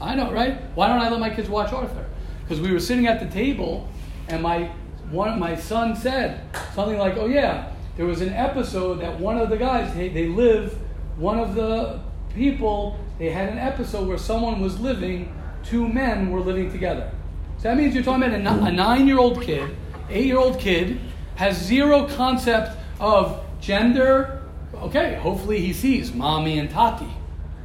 I 0.00 0.14
know, 0.14 0.30
right? 0.32 0.62
Why 0.76 0.86
don't 0.86 1.00
I 1.00 1.10
let 1.10 1.18
my 1.18 1.30
kids 1.30 1.48
watch 1.48 1.72
Arthur? 1.72 2.06
Because 2.44 2.60
we 2.60 2.72
were 2.72 2.80
sitting 2.80 3.08
at 3.08 3.18
the 3.18 3.26
table 3.26 3.88
and 4.28 4.40
my 4.40 4.70
one 5.10 5.38
my 5.38 5.56
son 5.56 5.96
said 5.96 6.40
something 6.74 6.98
like, 6.98 7.16
"Oh 7.16 7.26
yeah, 7.26 7.72
there 7.96 8.06
was 8.06 8.20
an 8.20 8.32
episode 8.32 9.00
that 9.00 9.18
one 9.18 9.36
of 9.38 9.50
the 9.50 9.56
guys 9.56 9.92
they, 9.94 10.08
they 10.08 10.26
live 10.26 10.78
one 11.16 11.38
of 11.38 11.54
the 11.54 12.00
people 12.34 12.98
they 13.18 13.30
had 13.30 13.48
an 13.48 13.58
episode 13.58 14.08
where 14.08 14.18
someone 14.18 14.60
was 14.60 14.80
living 14.80 15.34
two 15.62 15.86
men 15.86 16.30
were 16.30 16.40
living 16.40 16.70
together. 16.70 17.10
So 17.58 17.64
that 17.64 17.76
means 17.76 17.94
you're 17.94 18.02
talking 18.02 18.22
about 18.22 18.62
a, 18.62 18.64
a 18.64 18.72
nine-year-old 18.72 19.42
kid 19.42 19.76
eight-year-old 20.08 20.58
kid 20.58 20.98
has 21.36 21.56
zero 21.56 22.06
concept 22.06 22.76
of 22.98 23.44
gender. 23.60 24.42
Okay 24.74 25.16
hopefully 25.16 25.60
he 25.60 25.72
sees 25.72 26.14
mommy 26.14 26.58
and 26.58 26.70
tati. 26.70 27.10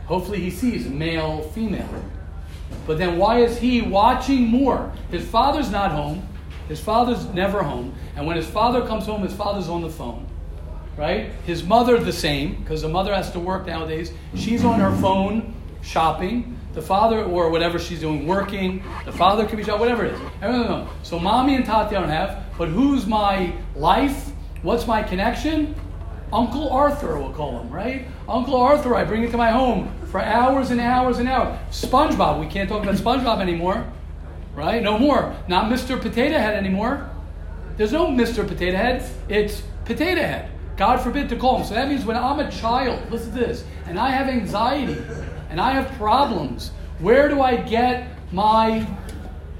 Hopefully 0.07 0.41
he 0.41 0.51
sees 0.51 0.87
male 0.87 1.43
female. 1.53 1.89
But 2.85 2.97
then 2.97 3.17
why 3.17 3.39
is 3.39 3.57
he 3.57 3.81
watching 3.81 4.47
more? 4.47 4.91
His 5.11 5.25
father's 5.25 5.71
not 5.71 5.91
home 5.91 6.27
his 6.67 6.79
father's 6.79 7.25
never 7.27 7.63
home. 7.63 7.93
And 8.15 8.25
when 8.25 8.35
his 8.35 8.47
father 8.47 8.85
comes 8.85 9.05
home, 9.05 9.21
his 9.21 9.33
father's 9.33 9.69
on 9.69 9.81
the 9.81 9.89
phone. 9.89 10.27
Right? 10.97 11.31
His 11.45 11.63
mother, 11.63 11.97
the 11.97 12.13
same, 12.13 12.55
because 12.55 12.81
the 12.81 12.89
mother 12.89 13.13
has 13.13 13.31
to 13.31 13.39
work 13.39 13.67
nowadays. 13.67 14.13
She's 14.33 14.63
on 14.63 14.79
her 14.79 14.95
phone 14.97 15.53
shopping. 15.81 16.57
The 16.73 16.81
father, 16.81 17.23
or 17.23 17.49
whatever 17.49 17.79
she's 17.79 18.01
doing, 18.01 18.27
working. 18.27 18.83
The 19.05 19.11
father 19.11 19.45
could 19.45 19.57
be 19.57 19.63
shopping, 19.63 19.81
whatever 19.81 20.05
it 20.05 20.13
is. 20.13 20.87
So 21.03 21.19
mommy 21.19 21.55
and 21.55 21.65
Tati 21.65 21.95
don't 21.95 22.09
have. 22.09 22.43
But 22.57 22.69
who's 22.69 23.05
my 23.05 23.53
life? 23.75 24.29
What's 24.61 24.87
my 24.87 25.03
connection? 25.03 25.75
Uncle 26.33 26.69
Arthur, 26.69 27.19
we'll 27.19 27.31
call 27.31 27.59
him, 27.59 27.69
right? 27.69 28.07
Uncle 28.27 28.55
Arthur, 28.55 28.95
I 28.95 29.03
bring 29.03 29.23
it 29.23 29.31
to 29.31 29.37
my 29.37 29.51
home 29.51 29.93
for 30.07 30.19
hours 30.19 30.71
and 30.71 30.81
hours 30.81 31.19
and 31.19 31.29
hours. 31.29 31.57
SpongeBob, 31.69 32.39
we 32.39 32.47
can't 32.47 32.67
talk 32.67 32.83
about 32.83 32.95
SpongeBob 32.95 33.41
anymore 33.41 33.85
right? 34.55 34.81
No 34.81 34.97
more. 34.97 35.35
Not 35.47 35.71
Mr. 35.71 36.01
Potato 36.01 36.37
Head 36.37 36.55
anymore. 36.55 37.09
There's 37.77 37.91
no 37.91 38.07
Mr. 38.07 38.47
Potato 38.47 38.77
Head. 38.77 39.09
It's 39.29 39.61
Potato 39.83 40.21
Head. 40.21 40.49
God 40.77 41.01
forbid 41.01 41.29
to 41.29 41.35
call 41.35 41.57
him. 41.59 41.65
So 41.65 41.73
that 41.73 41.87
means 41.87 42.05
when 42.05 42.17
I'm 42.17 42.39
a 42.39 42.49
child, 42.51 43.09
listen 43.11 43.31
to 43.33 43.39
this, 43.39 43.63
and 43.85 43.99
I 43.99 44.09
have 44.09 44.27
anxiety 44.27 44.97
and 45.49 45.61
I 45.61 45.71
have 45.71 45.91
problems, 45.93 46.71
where 46.99 47.29
do 47.29 47.41
I 47.41 47.55
get 47.57 48.09
my, 48.31 48.81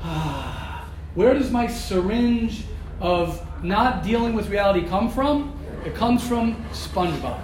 where 1.16 1.34
does 1.34 1.52
my 1.52 1.68
syringe 1.68 2.66
of 3.00 3.46
not 3.64 4.04
dealing 4.04 4.34
with 4.34 4.50
reality 4.50 4.88
come 4.88 5.10
from? 5.10 5.58
It 5.86 5.96
comes 5.96 6.28
from 6.28 6.56
SpongeBob. 6.72 7.40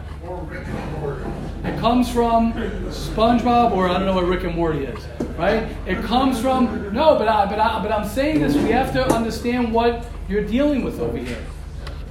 It 1.64 1.78
comes 1.78 2.12
from 2.12 2.53
SpongeBob, 2.53 3.74
or 3.74 3.88
I 3.88 3.93
don't 3.93 4.07
know 4.07 4.16
what 4.16 4.26
Rick 4.26 4.45
and 4.45 4.55
Morty 4.55 4.86
is, 4.86 5.05
right? 5.38 5.68
It 5.86 6.03
comes 6.03 6.41
from 6.41 6.91
no, 6.91 7.20
but 7.20 7.28
I, 7.28 7.45
but 7.45 7.59
I, 7.59 7.80
but 7.84 7.91
I'm 7.91 8.07
saying 8.07 8.41
this. 8.41 8.55
We 8.55 8.72
have 8.72 8.91
to 8.93 9.05
understand 9.14 9.72
what 9.72 10.07
you're 10.28 10.43
dealing 10.43 10.84
with 10.84 10.99
over 10.99 11.20
here, 11.20 11.38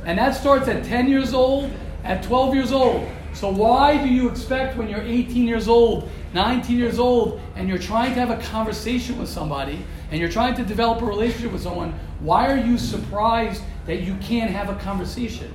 and 0.05 0.17
that 0.21 0.37
starts 0.37 0.69
at 0.69 0.85
10 0.85 1.09
years 1.09 1.35
old, 1.35 1.69
at 2.05 2.23
12 2.23 2.55
years 2.55 2.71
old. 2.71 3.09
So 3.33 3.51
why 3.51 3.99
do 3.99 4.09
you 4.09 4.29
expect 4.29 4.77
when 4.77 4.89
you're 4.89 5.03
18 5.03 5.49
years 5.49 5.67
old, 5.67 6.09
19 6.33 6.79
years 6.79 7.01
old, 7.01 7.41
and 7.57 7.69
you're 7.69 7.79
trying 7.79 8.15
to 8.15 8.21
have 8.21 8.31
a 8.31 8.41
conversation 8.41 9.19
with 9.19 9.29
somebody, 9.29 9.85
and 10.13 10.21
you're 10.21 10.31
trying 10.31 10.55
to 10.55 10.65
develop 10.65 11.03
a 11.03 11.05
relationship 11.07 11.51
with 11.51 11.63
someone? 11.63 11.93
Why 12.21 12.47
are 12.53 12.57
you 12.57 12.79
surprised 12.79 13.65
that 13.87 14.03
you 14.03 14.15
can't 14.17 14.53
have 14.53 14.69
a 14.69 14.77
conversation? 14.77 15.53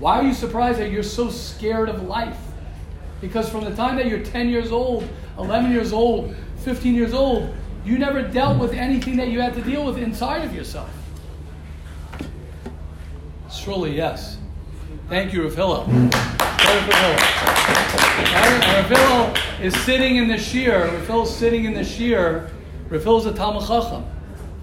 Why 0.00 0.18
are 0.20 0.24
you 0.24 0.34
surprised 0.34 0.80
that 0.80 0.90
you're 0.90 1.02
so 1.02 1.30
scared 1.30 1.88
of 1.88 2.02
life? 2.02 2.36
Because 3.22 3.48
from 3.48 3.64
the 3.64 3.74
time 3.74 3.96
that 3.96 4.06
you're 4.06 4.18
10 4.18 4.48
years 4.48 4.72
old, 4.72 5.08
11 5.38 5.70
years 5.70 5.92
old, 5.92 6.34
15 6.64 6.92
years 6.92 7.14
old, 7.14 7.54
you 7.84 7.96
never 7.96 8.20
dealt 8.20 8.58
with 8.58 8.72
anything 8.72 9.16
that 9.16 9.28
you 9.28 9.40
had 9.40 9.54
to 9.54 9.62
deal 9.62 9.86
with 9.86 9.96
inside 9.96 10.44
of 10.44 10.52
yourself. 10.52 10.90
Surely, 13.50 13.96
yes. 13.96 14.38
Thank 15.08 15.32
you, 15.32 15.42
Rafillo. 15.42 15.86
Rafillo 18.82 19.60
is 19.60 19.74
sitting 19.82 20.16
in 20.16 20.26
the 20.26 20.34
shiur. 20.34 20.90
Rafillo's 20.90 21.34
sitting 21.34 21.64
in 21.64 21.74
the 21.74 21.80
shiur. 21.80 22.50
Rafillo's 22.88 23.26
a 23.26 23.32
Talmud 23.32 23.62
Chacham. 23.62 24.04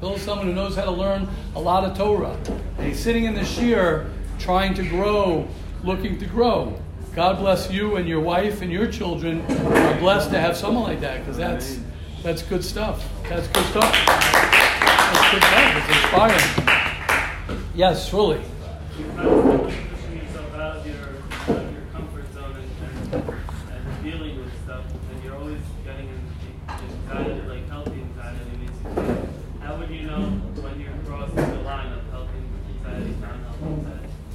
Rafillo's 0.01 0.21
someone 0.21 0.47
who 0.47 0.53
knows 0.53 0.75
how 0.75 0.83
to 0.83 0.91
learn 0.91 1.29
a 1.55 1.59
lot 1.61 1.85
of 1.85 1.97
Torah. 1.97 2.37
And 2.77 2.87
he's 2.87 2.99
sitting 2.99 3.23
in 3.23 3.35
the 3.35 3.41
shiur 3.41 4.09
trying 4.37 4.73
to 4.73 4.83
grow, 4.83 5.47
looking 5.81 6.17
to 6.19 6.25
grow. 6.25 6.77
God 7.15 7.39
bless 7.39 7.71
you 7.71 7.95
and 7.95 8.07
your 8.07 8.19
wife 8.19 8.61
and 8.61 8.71
your 8.71 8.89
children 8.89 9.41
are 9.41 9.99
blessed 9.99 10.29
to 10.29 10.39
have 10.39 10.55
someone 10.55 10.83
like 10.83 11.01
that 11.01 11.19
because 11.19 11.37
that's 11.37 11.79
that's 12.23 12.41
good 12.43 12.63
stuff. 12.63 13.07
That's 13.27 13.47
good 13.47 13.65
stuff. 13.65 13.91
That's 14.05 15.31
good 15.31 15.43
stuff. 15.43 15.77
It's 15.77 15.97
inspiring. 15.97 17.65
Yes, 17.73 18.07
surely. 18.09 18.41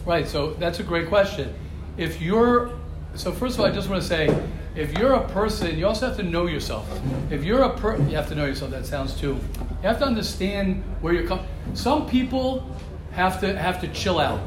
Right, 0.06 0.28
so 0.28 0.52
that's 0.54 0.80
a 0.80 0.82
great 0.82 1.08
question. 1.08 1.54
If 1.96 2.20
you're, 2.20 2.72
so 3.14 3.30
first 3.32 3.54
of 3.54 3.60
all, 3.60 3.66
I 3.66 3.70
just 3.70 3.88
want 3.88 4.02
to 4.02 4.08
say, 4.08 4.34
if 4.74 4.98
you're 4.98 5.12
a 5.12 5.28
person, 5.28 5.78
you 5.78 5.86
also 5.86 6.08
have 6.08 6.16
to 6.16 6.24
know 6.24 6.46
yourself. 6.46 6.88
If 7.30 7.44
you're 7.44 7.62
a 7.62 7.70
per, 7.76 7.96
you 7.96 8.16
have 8.16 8.28
to 8.30 8.34
know 8.34 8.44
yourself. 8.44 8.72
That 8.72 8.84
sounds 8.84 9.14
too. 9.14 9.38
You 9.82 9.88
have 9.88 9.98
to 10.00 10.04
understand 10.04 10.82
where 11.00 11.12
you're 11.12 11.26
coming. 11.26 11.46
Some 11.74 12.08
people 12.08 12.76
have 13.12 13.38
to 13.40 13.56
have 13.56 13.80
to 13.82 13.88
chill 13.88 14.18
out. 14.18 14.40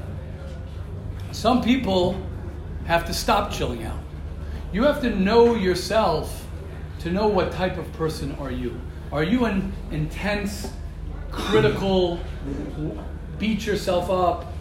Some 1.32 1.62
people 1.64 2.22
have 2.86 3.06
to 3.06 3.14
stop 3.14 3.52
chilling 3.52 3.84
out. 3.86 4.00
You 4.74 4.84
have 4.84 5.00
to 5.02 5.10
know 5.10 5.56
yourself 5.56 6.46
to 7.00 7.12
know 7.12 7.28
what 7.28 7.54
type 7.54 7.78
of 7.78 7.92
person 7.94 8.36
are 8.36 8.52
you. 8.52 8.80
Are 9.14 9.24
you 9.24 9.46
an 9.46 9.72
intense, 9.92 10.70
critical, 11.32 12.20
beat 13.40 13.66
yourself 13.66 14.10
up, 14.10 14.52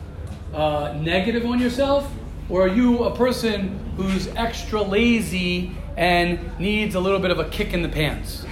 uh, 0.54 0.96
negative 1.00 1.44
on 1.44 1.58
yourself? 1.58 2.08
Or 2.48 2.62
are 2.62 2.68
you 2.68 3.04
a 3.04 3.16
person 3.16 3.78
who's 3.96 4.28
extra 4.28 4.82
lazy 4.82 5.72
and 5.96 6.58
needs 6.58 6.94
a 6.94 7.00
little 7.00 7.18
bit 7.18 7.30
of 7.30 7.38
a 7.38 7.48
kick 7.48 7.72
in 7.72 7.82
the 7.82 7.88
pants? 7.88 8.44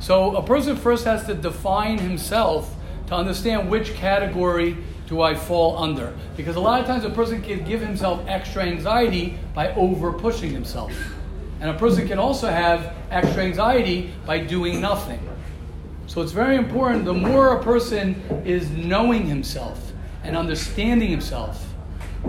So 0.00 0.36
a 0.36 0.42
person 0.42 0.76
first 0.76 1.04
has 1.04 1.26
to 1.26 1.34
define 1.34 1.98
himself 1.98 2.74
to 3.08 3.14
understand 3.14 3.68
which 3.68 3.94
category 3.94 4.76
do 5.06 5.20
I 5.20 5.34
fall 5.34 5.76
under. 5.76 6.16
Because 6.36 6.56
a 6.56 6.60
lot 6.60 6.80
of 6.80 6.86
times 6.86 7.04
a 7.04 7.10
person 7.10 7.42
can 7.42 7.64
give 7.64 7.80
himself 7.80 8.24
extra 8.26 8.62
anxiety 8.62 9.38
by 9.54 9.74
over 9.74 10.12
pushing 10.12 10.50
himself. 10.50 10.92
And 11.60 11.68
a 11.68 11.74
person 11.74 12.08
can 12.08 12.18
also 12.18 12.48
have 12.48 12.94
extra 13.10 13.42
anxiety 13.42 14.12
by 14.24 14.38
doing 14.38 14.80
nothing. 14.80 15.20
So 16.06 16.22
it's 16.22 16.32
very 16.32 16.56
important 16.56 17.04
the 17.04 17.12
more 17.12 17.56
a 17.56 17.62
person 17.62 18.14
is 18.44 18.70
knowing 18.70 19.26
himself, 19.26 19.92
and 20.24 20.36
understanding 20.36 21.10
himself. 21.10 21.69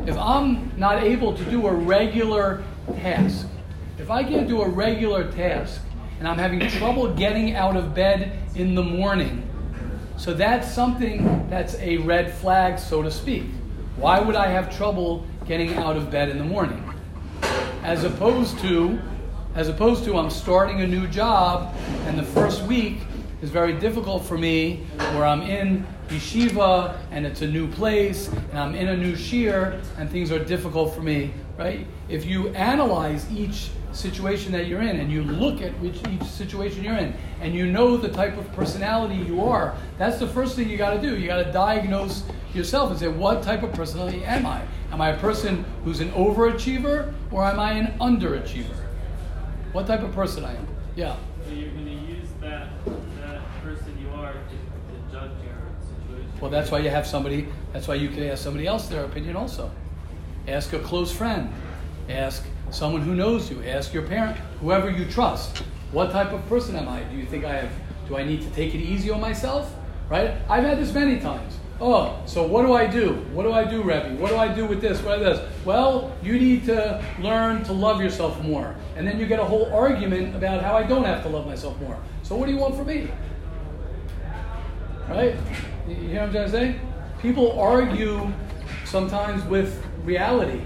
If 0.06 0.18
I'm 0.18 0.72
not 0.78 1.04
able 1.04 1.36
to 1.36 1.44
do 1.46 1.68
a 1.68 1.74
regular 1.74 2.64
task, 2.96 3.48
if 4.00 4.10
I 4.10 4.24
can't 4.24 4.48
do 4.48 4.62
a 4.62 4.68
regular 4.68 5.32
task 5.32 5.82
and 6.20 6.28
I'm 6.28 6.38
having 6.38 6.60
trouble 6.70 7.14
getting 7.14 7.56
out 7.56 7.78
of 7.78 7.94
bed 7.94 8.40
in 8.56 8.74
the 8.74 8.84
morning, 8.84 9.48
so 10.18 10.34
that's 10.34 10.72
something 10.72 11.48
that's 11.50 11.76
a 11.76 11.98
red 11.98 12.34
flag, 12.34 12.80
so 12.80 13.02
to 13.02 13.12
speak. 13.12 13.46
Why 13.98 14.20
would 14.20 14.36
I 14.36 14.48
have 14.48 14.76
trouble 14.76 15.26
getting 15.46 15.76
out 15.76 15.98
of 15.98 16.10
bed 16.10 16.30
in 16.30 16.38
the 16.38 16.44
morning? 16.44 16.84
As 17.84 18.04
opposed 18.04 18.60
to, 18.60 19.00
as 19.56 19.68
opposed 19.68 20.04
to 20.06 20.18
I'm 20.18 20.30
starting 20.30 20.82
a 20.82 20.88
new 20.88 21.08
job 21.08 21.76
and 22.06 22.18
the 22.18 22.24
first 22.24 22.64
week 22.64 23.00
is 23.42 23.50
very 23.50 23.74
difficult 23.74 24.24
for 24.24 24.38
me 24.38 24.84
where 25.14 25.26
I'm 25.26 25.42
in 25.42 25.86
yeshiva 26.10 26.98
and 27.12 27.26
it's 27.26 27.42
a 27.42 27.48
new 27.48 27.68
place 27.68 28.28
and 28.28 28.60
I'm 28.60 28.76
in 28.76 28.90
a 28.90 28.98
new 28.98 29.14
shiur 29.14 29.82
and 29.98 30.10
things 30.10 30.32
are 30.32 30.44
difficult 30.44 30.94
for 30.94 31.02
me, 31.02 31.34
right? 31.58 31.88
If 32.10 32.26
you 32.26 32.50
analyze 32.50 33.30
each 33.32 33.70
situation 33.94 34.52
that 34.52 34.68
you're 34.68 34.82
in 34.82 35.00
and 35.00 35.12
you 35.12 35.24
look 35.24 35.62
at 35.62 35.78
which 35.80 35.98
each 36.10 36.24
situation 36.24 36.84
you're 36.84 36.98
in 36.98 37.14
and 37.42 37.54
you 37.54 37.66
know 37.66 37.98
the 37.98 38.10
type 38.10 38.38
of 38.38 38.52
personality 38.54 39.16
you 39.16 39.44
are, 39.44 39.76
that's 39.98 40.20
the 40.20 40.28
first 40.28 40.56
thing 40.56 40.70
you 40.70 40.78
got 40.78 40.94
to 40.94 41.02
do. 41.02 41.18
You 41.18 41.28
got 41.28 41.44
to 41.44 41.52
diagnose 41.52 42.24
yourself 42.54 42.92
and 42.92 43.00
say, 43.00 43.08
what 43.08 43.42
type 43.42 43.64
of 43.64 43.74
personality 43.74 44.24
am 44.24 44.46
I? 44.46 44.62
Am 44.92 45.02
I 45.02 45.10
a 45.10 45.18
person 45.18 45.66
who's 45.84 46.00
an 46.00 46.12
overachiever 46.12 47.14
or 47.32 47.46
am 47.46 47.60
I 47.60 47.74
an 47.74 47.98
underachiever? 48.00 48.76
What 49.72 49.88
type 49.88 50.02
of 50.02 50.14
person 50.14 50.44
I 50.44 50.54
am? 50.56 50.68
Yeah. 50.96 51.16
So 51.46 51.54
you're 51.54 51.72
going 51.72 51.86
to 51.86 52.14
use 52.14 52.28
that 52.42 52.68
that 53.22 53.42
person 53.64 53.98
you 54.02 54.10
are 54.20 54.34
to, 54.34 54.40
to 54.40 55.12
judge 55.12 55.32
your 55.44 55.62
situation. 55.80 56.31
Well, 56.42 56.50
that's 56.50 56.72
why 56.72 56.80
you 56.80 56.90
have 56.90 57.06
somebody. 57.06 57.48
That's 57.72 57.88
why 57.88 57.96
you 57.96 58.10
can 58.10 58.24
ask 58.24 58.44
somebody 58.44 58.66
else 58.66 58.88
their 58.88 59.06
opinion 59.06 59.36
also. 59.36 59.70
Ask 60.48 60.74
a 60.74 60.80
close 60.80 61.14
friend. 61.14 61.54
Ask 62.10 62.44
someone 62.72 63.02
who 63.02 63.14
knows 63.14 63.52
you. 63.52 63.64
Ask 63.64 63.94
your 63.94 64.04
parent, 64.04 64.36
whoever 64.60 64.90
you 64.90 65.06
trust. 65.06 65.58
What 65.92 66.12
type 66.12 66.32
of 66.32 66.44
person 66.50 66.76
am 66.76 66.90
I? 66.90 67.04
Do 67.04 67.16
you 67.16 67.26
think 67.26 67.46
I 67.46 67.54
have? 67.54 67.72
Do 68.08 68.18
I 68.18 68.24
need 68.24 68.42
to 68.42 68.50
take 68.50 68.74
it 68.74 68.80
easy 68.80 69.12
on 69.12 69.22
myself? 69.22 69.74
Right? 70.10 70.34
I've 70.50 70.64
had 70.64 70.80
this 70.80 70.94
many 70.94 71.20
times. 71.20 71.58
Oh, 71.80 72.22
so 72.26 72.44
what 72.44 72.64
do 72.64 72.74
I 72.74 72.86
do? 72.86 73.14
What 73.34 73.44
do 73.44 73.54
I 73.54 73.64
do, 73.64 73.82
Rebbe? 73.82 74.16
What 74.20 74.30
do 74.30 74.38
I 74.38 74.54
do 74.54 74.66
with 74.66 74.82
this? 74.82 75.02
What 75.02 75.20
is 75.20 75.40
this? 75.40 75.50
Well, 75.66 76.16
you 76.22 76.40
need 76.40 76.66
to 76.66 77.04
learn 77.20 77.64
to 77.64 77.74
love 77.74 78.02
yourself 78.02 78.42
more. 78.44 78.76
And 78.96 79.08
then 79.08 79.20
you 79.20 79.26
get 79.26 79.40
a 79.40 79.44
whole 79.44 79.72
argument 79.74 80.36
about 80.36 80.62
how 80.62 80.76
I 80.76 80.84
don't 80.84 81.06
have 81.06 81.24
to 81.24 81.30
love 81.30 81.46
myself 81.46 81.80
more. 81.82 81.98
So 82.24 82.36
what 82.36 82.48
do 82.48 82.52
you 82.52 82.60
want 82.60 82.76
from 82.76 82.88
me? 82.88 83.10
Right? 85.12 85.36
You 85.90 85.96
hear 85.96 86.22
what 86.22 86.28
I'm 86.28 86.32
trying 86.32 86.46
to 86.46 86.52
say? 86.52 86.80
People 87.22 87.60
argue 87.60 88.32
sometimes 88.86 89.44
with 89.44 89.86
reality. 90.06 90.62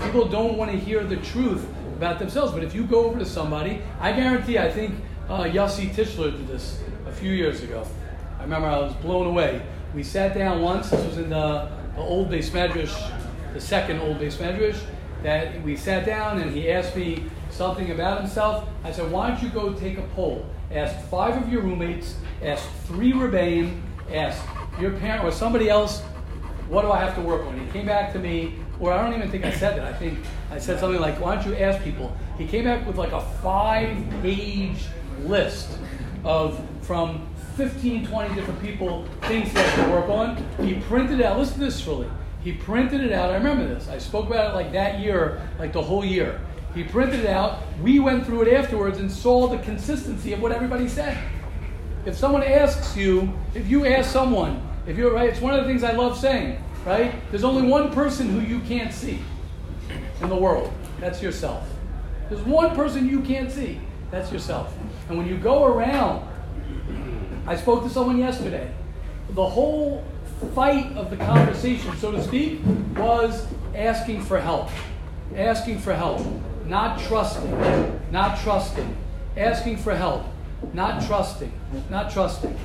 People 0.00 0.28
don't 0.28 0.56
want 0.56 0.70
to 0.70 0.78
hear 0.78 1.02
the 1.02 1.16
truth 1.16 1.66
about 1.96 2.20
themselves. 2.20 2.52
But 2.52 2.62
if 2.62 2.72
you 2.72 2.84
go 2.84 3.06
over 3.06 3.18
to 3.18 3.26
somebody, 3.26 3.82
I 3.98 4.12
guarantee, 4.12 4.60
I 4.60 4.70
think 4.70 4.94
uh, 5.28 5.42
Yossi 5.42 5.92
Tischler 5.92 6.30
did 6.30 6.46
this 6.46 6.80
a 7.08 7.10
few 7.10 7.32
years 7.32 7.64
ago. 7.64 7.84
I 8.38 8.42
remember 8.42 8.68
I 8.68 8.78
was 8.78 8.94
blown 8.94 9.26
away. 9.26 9.60
We 9.92 10.04
sat 10.04 10.34
down 10.34 10.62
once, 10.62 10.90
this 10.90 11.04
was 11.04 11.18
in 11.18 11.30
the, 11.30 11.68
the 11.96 12.00
old 12.00 12.30
beis 12.30 12.50
medrash, 12.50 12.94
the 13.54 13.60
second 13.60 13.98
old 13.98 14.20
beis 14.20 14.36
medrash, 14.36 14.80
that 15.24 15.60
we 15.64 15.76
sat 15.76 16.06
down 16.06 16.40
and 16.40 16.52
he 16.52 16.70
asked 16.70 16.94
me 16.94 17.24
something 17.50 17.90
about 17.90 18.20
himself. 18.20 18.68
I 18.84 18.92
said, 18.92 19.10
why 19.10 19.30
don't 19.30 19.42
you 19.42 19.48
go 19.48 19.72
take 19.72 19.98
a 19.98 20.06
poll? 20.14 20.46
Ask 20.70 20.98
five 21.08 21.40
of 21.40 21.52
your 21.52 21.62
roommates, 21.62 22.16
ask 22.42 22.68
three 22.86 23.12
rebbeim, 23.12 23.80
ask 24.12 24.42
your 24.80 24.92
parent 24.92 25.24
or 25.24 25.30
somebody 25.30 25.68
else, 25.68 26.02
what 26.68 26.82
do 26.82 26.90
I 26.90 26.98
have 26.98 27.14
to 27.16 27.20
work 27.20 27.46
on? 27.46 27.58
He 27.58 27.70
came 27.72 27.86
back 27.86 28.12
to 28.14 28.18
me, 28.18 28.54
or 28.80 28.92
I 28.92 29.02
don't 29.02 29.14
even 29.14 29.30
think 29.30 29.44
I 29.44 29.52
said 29.52 29.76
that. 29.76 29.84
I 29.84 29.92
think 29.92 30.18
I 30.50 30.58
said 30.58 30.80
something 30.80 31.00
like, 31.00 31.20
why 31.20 31.36
don't 31.36 31.46
you 31.46 31.56
ask 31.56 31.82
people? 31.84 32.16
He 32.38 32.46
came 32.46 32.64
back 32.64 32.86
with 32.86 32.96
like 32.96 33.12
a 33.12 33.20
five 33.42 33.96
page 34.22 34.86
list 35.20 35.78
of 36.24 36.60
from 36.82 37.28
15, 37.56 38.06
20 38.06 38.34
different 38.34 38.60
people, 38.60 39.06
things 39.22 39.48
he 39.50 39.58
has 39.58 39.84
to 39.84 39.90
work 39.92 40.08
on. 40.08 40.36
He 40.66 40.80
printed 40.80 41.20
out. 41.20 41.38
Listen 41.38 41.54
to 41.54 41.64
this, 41.66 41.80
Srully. 41.80 42.10
He 42.42 42.52
printed 42.52 43.00
it 43.00 43.12
out. 43.12 43.30
I 43.30 43.36
remember 43.36 43.66
this. 43.66 43.88
I 43.88 43.98
spoke 43.98 44.26
about 44.26 44.50
it 44.50 44.54
like 44.54 44.72
that 44.72 45.00
year, 45.00 45.40
like 45.58 45.72
the 45.72 45.82
whole 45.82 46.04
year. 46.04 46.40
He 46.74 46.82
printed 46.82 47.20
it 47.20 47.26
out. 47.26 47.60
We 47.80 48.00
went 48.00 48.26
through 48.26 48.42
it 48.42 48.52
afterwards 48.52 48.98
and 48.98 49.10
saw 49.10 49.46
the 49.46 49.58
consistency 49.58 50.32
of 50.32 50.42
what 50.42 50.50
everybody 50.50 50.88
said. 50.88 51.16
If 52.04 52.16
someone 52.16 52.42
asks 52.42 52.96
you, 52.96 53.32
if 53.54 53.68
you 53.68 53.86
ask 53.86 54.10
someone, 54.10 54.60
if 54.86 54.96
you're 54.96 55.12
right, 55.12 55.28
it's 55.28 55.40
one 55.40 55.54
of 55.54 55.64
the 55.64 55.70
things 55.70 55.84
I 55.84 55.92
love 55.92 56.18
saying, 56.18 56.62
right? 56.84 57.14
There's 57.30 57.44
only 57.44 57.66
one 57.66 57.92
person 57.92 58.28
who 58.28 58.40
you 58.40 58.60
can't 58.60 58.92
see 58.92 59.20
in 60.20 60.28
the 60.28 60.36
world. 60.36 60.72
That's 61.00 61.22
yourself. 61.22 61.66
There's 62.28 62.42
one 62.42 62.74
person 62.74 63.08
you 63.08 63.20
can't 63.20 63.50
see. 63.50 63.80
That's 64.10 64.32
yourself. 64.32 64.74
And 65.08 65.16
when 65.16 65.28
you 65.28 65.36
go 65.36 65.64
around, 65.64 66.28
I 67.46 67.56
spoke 67.56 67.84
to 67.84 67.90
someone 67.90 68.18
yesterday. 68.18 68.72
The 69.30 69.46
whole 69.46 70.04
fight 70.54 70.96
of 70.96 71.10
the 71.10 71.16
conversation, 71.16 71.96
so 71.96 72.12
to 72.12 72.22
speak, 72.22 72.60
was 72.96 73.46
asking 73.74 74.22
for 74.22 74.40
help. 74.40 74.70
Asking 75.36 75.78
for 75.78 75.94
help. 75.94 76.20
Not 76.66 76.98
trusting. 77.00 78.00
Not 78.10 78.40
trusting. 78.40 78.96
Asking 79.36 79.76
for 79.76 79.94
help. 79.94 80.24
Not 80.72 81.04
trusting. 81.06 81.52
Not 81.90 82.10
trusting. 82.10 82.56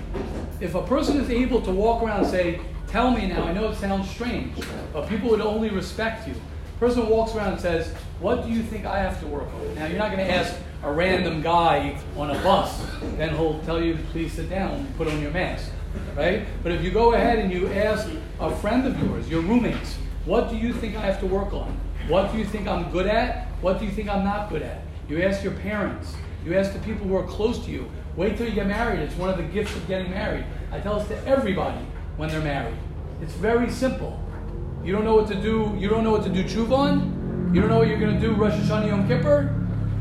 If 0.61 0.75
a 0.75 0.81
person 0.81 1.17
is 1.19 1.29
able 1.29 1.61
to 1.61 1.71
walk 1.71 2.01
around 2.01 2.21
and 2.21 2.29
say, 2.29 2.61
Tell 2.87 3.11
me 3.11 3.27
now, 3.27 3.43
I 3.43 3.53
know 3.53 3.69
it 3.69 3.75
sounds 3.75 4.09
strange, 4.09 4.57
but 4.91 5.07
people 5.07 5.29
would 5.29 5.41
only 5.41 5.69
respect 5.69 6.27
you. 6.27 6.33
A 6.75 6.79
person 6.79 7.07
walks 7.07 7.35
around 7.35 7.53
and 7.53 7.61
says, 7.61 7.93
What 8.19 8.43
do 8.43 8.49
you 8.49 8.63
think 8.63 8.85
I 8.85 8.97
have 8.99 9.19
to 9.19 9.27
work 9.27 9.47
on? 9.53 9.75
Now, 9.75 9.85
you're 9.85 9.99
not 9.99 10.11
going 10.11 10.25
to 10.25 10.33
ask 10.33 10.55
a 10.81 10.91
random 10.91 11.43
guy 11.43 11.99
on 12.17 12.31
a 12.31 12.41
bus, 12.41 12.81
then 13.17 13.35
he'll 13.35 13.59
tell 13.61 13.83
you, 13.83 13.95
Please 14.11 14.33
sit 14.33 14.49
down 14.49 14.87
put 14.97 15.07
on 15.07 15.21
your 15.21 15.29
mask. 15.29 15.69
Right? 16.15 16.47
But 16.63 16.71
if 16.71 16.83
you 16.83 16.89
go 16.89 17.13
ahead 17.13 17.37
and 17.37 17.51
you 17.51 17.67
ask 17.73 18.09
a 18.39 18.55
friend 18.55 18.87
of 18.87 18.99
yours, 19.03 19.29
your 19.29 19.41
roommates, 19.41 19.97
What 20.29 20.51
do 20.51 20.57
you 20.57 20.73
think 20.73 20.95
I 20.95 21.01
have 21.01 21.19
to 21.21 21.25
work 21.25 21.53
on? 21.53 21.75
What 22.07 22.31
do 22.31 22.37
you 22.37 22.45
think 22.45 22.67
I'm 22.67 22.91
good 22.91 23.07
at? 23.07 23.47
What 23.61 23.79
do 23.79 23.85
you 23.85 23.89
think 23.89 24.09
I'm 24.09 24.23
not 24.23 24.51
good 24.51 24.61
at? 24.61 24.83
You 25.09 25.23
ask 25.23 25.43
your 25.43 25.53
parents. 25.53 26.13
You 26.45 26.55
ask 26.55 26.71
the 26.71 26.77
people 26.77 27.07
who 27.07 27.15
are 27.15 27.25
close 27.25 27.65
to 27.65 27.71
you. 27.71 27.89
Wait 28.15 28.37
till 28.37 28.47
you 28.47 28.53
get 28.53 28.67
married. 28.67 28.99
It's 28.99 29.15
one 29.15 29.31
of 29.31 29.37
the 29.37 29.43
gifts 29.43 29.75
of 29.75 29.87
getting 29.87 30.11
married. 30.11 30.45
I 30.71 30.81
tell 30.81 30.99
this 30.99 31.07
to 31.07 31.27
everybody 31.27 31.83
when 32.17 32.29
they're 32.29 32.41
married. 32.41 32.77
It's 33.23 33.33
very 33.33 33.71
simple. 33.71 34.23
You 34.83 34.93
don't 34.93 35.03
know 35.03 35.15
what 35.15 35.27
to 35.29 35.41
do. 35.41 35.75
You 35.79 35.89
don't 35.89 36.03
know 36.03 36.11
what 36.11 36.23
to 36.25 36.29
do 36.29 36.43
tshuva. 36.43 37.51
You 37.51 37.61
don't 37.61 37.71
know 37.71 37.79
what 37.79 37.87
you're 37.87 37.99
going 37.99 38.13
to 38.13 38.21
do 38.21 38.35
Rosh 38.35 38.53
Hashanah 38.53 38.85
Yom 38.85 39.07
Kippur. 39.07 39.51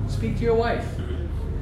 Speak 0.09 0.37
to 0.37 0.43
your 0.43 0.57
wife. 0.57 0.87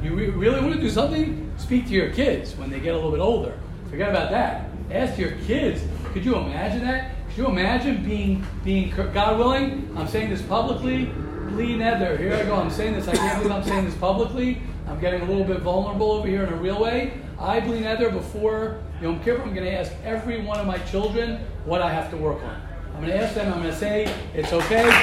You 0.03 0.13
re- 0.17 0.31
really 0.31 0.61
want 0.61 0.75
to 0.75 0.81
do 0.81 0.91
something? 0.91 1.53
Speak 1.57 1.87
to 1.87 1.93
your 1.93 2.11
kids 2.11 2.57
when 2.57 2.71
they 2.71 2.81
get 2.81 2.95
a 2.95 2.97
little 2.97 3.13
bit 3.13 3.21
older. 3.21 3.57
Forget 3.91 4.11
about 4.11 4.33
that. 4.33 4.69
Ask 4.91 5.21
your 5.21 5.37
kids. 5.47 5.83
Could 6.13 6.25
you 6.25 6.35
imagine 6.35 6.85
that? 6.85 7.13
Could 7.37 7.45
you 7.45 7.51
imagine 7.51 8.03
being 8.03 8.47
being 8.65 8.91
God 9.13 9.39
willing? 9.39 9.95
I'm 9.95 10.09
saying 10.09 10.31
this 10.31 10.41
publicly. 10.41 11.13
bli 11.51 11.75
neder, 11.75 12.19
here 12.19 12.35
I 12.35 12.43
go. 12.45 12.57
I'm 12.57 12.71
saying 12.71 12.95
this. 12.95 13.07
I 13.09 13.15
can't 13.15 13.43
believe 13.43 13.55
I'm 13.55 13.63
saying 13.63 13.85
this 13.85 13.95
publicly. 13.97 14.63
I'm 14.89 14.99
getting 15.01 15.21
a 15.21 15.27
little 15.27 15.45
bit 15.45 15.59
vulnerable 15.59 16.13
over 16.13 16.27
here 16.27 16.45
in 16.45 16.53
a 16.55 16.57
real 16.57 16.81
way. 16.81 17.13
I, 17.39 17.61
bli 17.61 17.83
neder, 17.83 18.11
before 18.11 18.81
Yom 19.03 19.23
Kippur, 19.23 19.43
I'm 19.43 19.53
going 19.53 19.67
to 19.67 19.71
ask 19.71 19.93
every 20.03 20.41
one 20.41 20.61
of 20.61 20.67
my 20.67 20.79
children 20.79 21.41
what 21.67 21.83
I 21.83 21.93
have 21.93 22.09
to 22.13 22.17
work 22.17 22.43
on. 22.43 22.59
I'm 22.95 23.03
going 23.05 23.13
to 23.13 23.23
ask 23.23 23.35
them. 23.35 23.53
I'm 23.53 23.61
going 23.61 23.71
to 23.71 23.79
say 23.79 24.05
it's 24.33 24.55
okay. 24.55 24.85
Keep 24.85 24.89
it. 24.89 24.95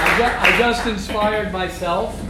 Thank 0.00 0.18
you. 0.18 0.24
I 0.24 0.56
just 0.58 0.84
inspired 0.88 1.52
myself 1.52 2.20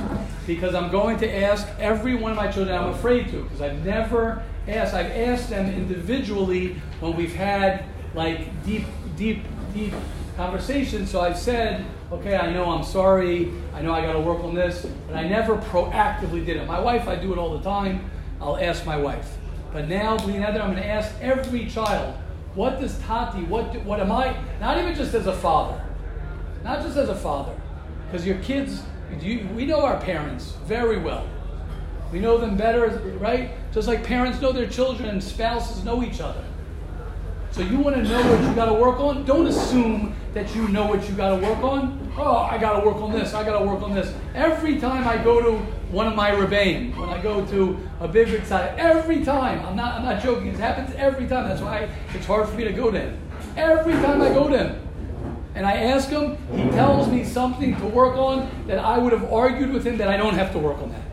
because 0.47 0.75
I'm 0.75 0.91
going 0.91 1.17
to 1.21 1.37
ask 1.39 1.67
every 1.79 2.17
one 2.17 2.33
of 2.33 2.37
my 2.37 2.53
children. 2.53 2.77
I'm 2.77 2.91
afraid 2.91 3.31
to 3.31 3.45
because 3.45 3.63
I've 3.63 3.83
never 3.83 4.43
asked. 4.69 4.95
I've 4.95 5.11
asked 5.11 5.51
them 5.51 5.67
individually 5.67 6.77
when 7.01 7.17
we've 7.17 7.35
had 7.35 7.85
like 8.15 8.65
deep, 8.65 8.85
deep, 9.17 9.43
deep 9.75 9.95
conversations. 10.37 11.11
So 11.11 11.21
I've 11.21 11.39
said, 11.39 11.85
okay, 12.11 12.37
I 12.37 12.53
know 12.53 12.71
I'm 12.71 12.85
sorry. 12.85 13.53
I 13.75 13.83
know 13.83 13.93
I 13.93 14.03
got 14.03 14.13
to 14.13 14.21
work 14.21 14.43
on 14.45 14.55
this, 14.55 14.87
but 15.07 15.17
I 15.17 15.29
never 15.29 15.57
proactively 15.57 16.45
did 16.45 16.57
it. 16.57 16.67
My 16.67 16.81
wife, 16.81 17.09
I 17.09 17.17
do 17.17 17.33
it 17.33 17.39
all 17.39 17.57
the 17.57 17.65
time. 17.65 18.11
I'll 18.41 18.57
ask 18.57 18.85
my 18.85 18.97
wife. 18.97 19.37
But 19.73 19.89
now, 19.89 20.17
I'm 20.19 20.27
going 20.27 20.77
to 20.77 20.87
ask 20.87 21.15
every 21.23 21.67
child, 21.67 22.15
what 22.55 22.79
does 22.81 22.99
Tati, 23.01 23.45
what, 23.45 23.73
do, 23.73 23.81
what 23.81 24.01
am 24.01 24.13
I, 24.13 24.37
not 24.61 24.79
even 24.79 24.95
just 24.95 25.15
as 25.15 25.27
a 25.27 25.33
father, 25.33 25.83
not 26.63 26.83
just 26.83 26.99
as 26.99 27.09
a 27.09 27.15
father, 27.15 27.59
because 28.05 28.27
your 28.27 28.37
kids, 28.41 28.83
you, 29.19 29.49
we 29.55 29.65
know 29.65 29.81
our 29.81 29.99
parents 29.99 30.57
very 30.67 30.99
well. 30.99 31.27
We 32.13 32.21
know 32.21 32.37
them 32.37 32.57
better, 32.57 32.89
right? 33.19 33.51
Just 33.73 33.89
like 33.89 34.05
parents 34.05 34.41
know 34.41 34.53
their 34.53 34.69
children 34.69 35.09
and 35.09 35.25
spouses 35.25 35.83
know 35.83 36.03
each 36.03 36.21
other. 36.21 36.45
So 37.53 37.63
you 37.63 37.79
want 37.79 37.97
to 37.97 38.03
know 38.03 38.21
what 38.21 38.49
you 38.49 38.55
got 38.55 38.67
to 38.67 38.75
work 38.75 39.01
on? 39.01 39.25
Don't 39.25 39.47
assume 39.47 40.15
that 40.35 40.55
you 40.55 40.69
know 40.69 40.87
what 40.87 41.09
you 41.09 41.15
got 41.15 41.31
to 41.39 41.47
work 41.47 41.59
on. 41.59 42.13
Oh, 42.17 42.37
I 42.37 42.59
got 42.59 42.81
to 42.81 42.87
work 42.87 42.97
on 42.97 43.13
this. 43.13 43.35
I 43.35 43.45
got 43.45 43.59
to 43.59 43.65
work 43.65 43.83
on 43.83 43.95
this. 43.95 44.15
Every 44.35 44.79
time 44.79 45.09
I 45.09 45.23
go 45.23 45.43
to 45.43 45.59
one 45.91 46.07
of 46.07 46.15
my 46.15 46.31
rebbeim, 46.31 46.97
when 46.97 47.09
I 47.11 47.21
go 47.21 47.45
to 47.47 47.79
a 48.01 48.09
big 48.09 48.45
side, 48.45 48.79
every 48.79 49.25
time, 49.25 49.65
I'm 49.67 49.77
not, 49.77 49.95
I'm 49.95 50.05
not 50.05 50.23
joking, 50.23 50.49
it 50.49 50.57
happens 50.57 50.95
every 50.97 51.27
time. 51.27 51.49
That's 51.49 51.61
why 51.61 51.91
it's 52.15 52.27
hard 52.27 52.49
for 52.49 52.55
me 52.57 52.65
to 52.65 52.73
go 52.73 52.91
to 52.91 52.99
him. 52.99 53.19
Every 53.57 53.93
time 53.95 54.23
I 54.23 54.29
go 54.31 54.49
to 54.49 54.57
him, 54.57 54.89
and 55.55 55.67
I 55.67 55.75
ask 55.75 56.09
him, 56.09 56.39
he 56.53 56.71
tells 56.71 57.09
me 57.09 57.25
something 57.25 57.77
to 57.77 57.87
work 57.87 58.17
on 58.17 58.51
that 58.67 58.79
I 58.79 58.97
would 58.97 59.13
have 59.13 59.31
argued 59.31 59.73
with 59.73 59.87
him 59.87 59.99
that 59.99 60.09
I 60.09 60.17
don't 60.17 60.35
have 60.35 60.53
to 60.53 60.59
work 60.59 60.79
on 60.79 60.91
that. 60.93 61.12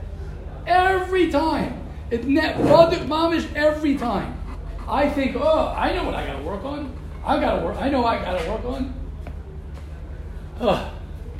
Every 0.69 1.31
time. 1.31 1.81
It 2.11 2.25
net 2.25 2.55
mamish 2.57 3.53
every 3.55 3.97
time. 3.97 4.39
I 4.87 5.09
think, 5.09 5.35
oh, 5.35 5.73
I 5.75 5.93
know 5.93 6.03
what 6.05 6.15
I 6.15 6.25
gotta 6.25 6.43
work 6.43 6.63
on. 6.63 6.93
I 7.25 7.39
gotta 7.39 7.65
work. 7.65 7.77
I 7.77 7.89
know 7.89 8.05
I 8.05 8.19
gotta 8.23 8.49
work 8.49 8.63
on. 8.65 8.93
Oh, 10.61 10.91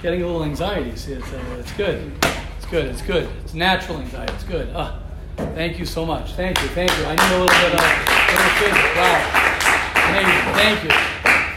getting 0.02 0.22
a 0.22 0.26
little 0.26 0.44
anxiety. 0.44 0.96
See, 0.96 1.14
it's, 1.14 1.32
uh, 1.32 1.58
it's 1.60 1.72
good. 1.74 2.12
It's 2.58 2.66
good. 2.66 2.86
It's 2.86 3.02
good. 3.02 3.30
It's 3.44 3.54
natural 3.54 4.00
anxiety. 4.00 4.34
It's 4.34 4.44
good. 4.44 4.70
Uh, 4.76 5.00
thank 5.38 5.80
you 5.80 5.86
so 5.86 6.06
much. 6.06 6.34
Thank 6.34 6.62
you. 6.62 6.68
Thank 6.70 6.92
you. 6.98 7.06
I 7.06 7.16
need 7.16 7.22
a 7.22 7.40
little 7.40 7.48
bit 7.48 7.74
of 7.74 7.80
little. 7.80 8.74
Wow. 8.96 9.20
Amazing. 10.10 10.54
Thank 10.56 10.84
you. 10.84 10.92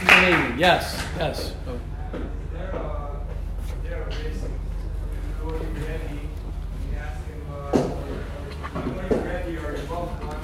Amazing. 0.07 0.59
Yes. 0.59 1.05
Yes. 1.17 1.53
Oh. 1.67 1.79
They're, 2.51 2.75
uh, 2.75 3.15
they're 3.83 4.05
racing. 4.05 4.59
When 5.43 5.53
you're 5.53 5.87
ready, 5.87 6.19
you 6.89 6.97
ask 6.97 7.19
them, 7.27 7.41
uh, 7.51 7.77
when 8.73 9.05
you're 9.09 9.25
ready 9.25 9.53
or 9.57 9.71
your 9.75 9.87
loved 9.89 10.23
one, 10.23 10.43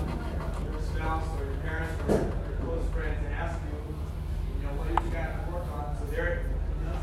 your 0.71 0.81
spouse 0.81 1.27
or 1.39 1.45
your 1.45 1.59
parents 1.63 1.95
or 2.07 2.11
your 2.13 2.57
close 2.63 2.85
friends, 2.93 3.19
and 3.25 3.33
ask 3.35 3.59
you, 3.65 3.75
you 4.59 4.67
know, 4.67 4.73
what 4.77 4.85
do 4.87 4.93
you 5.03 5.11
got 5.11 5.27
to 5.33 5.51
work 5.51 5.67
on? 5.73 5.97
So 5.99 6.03
they're, 6.11 6.45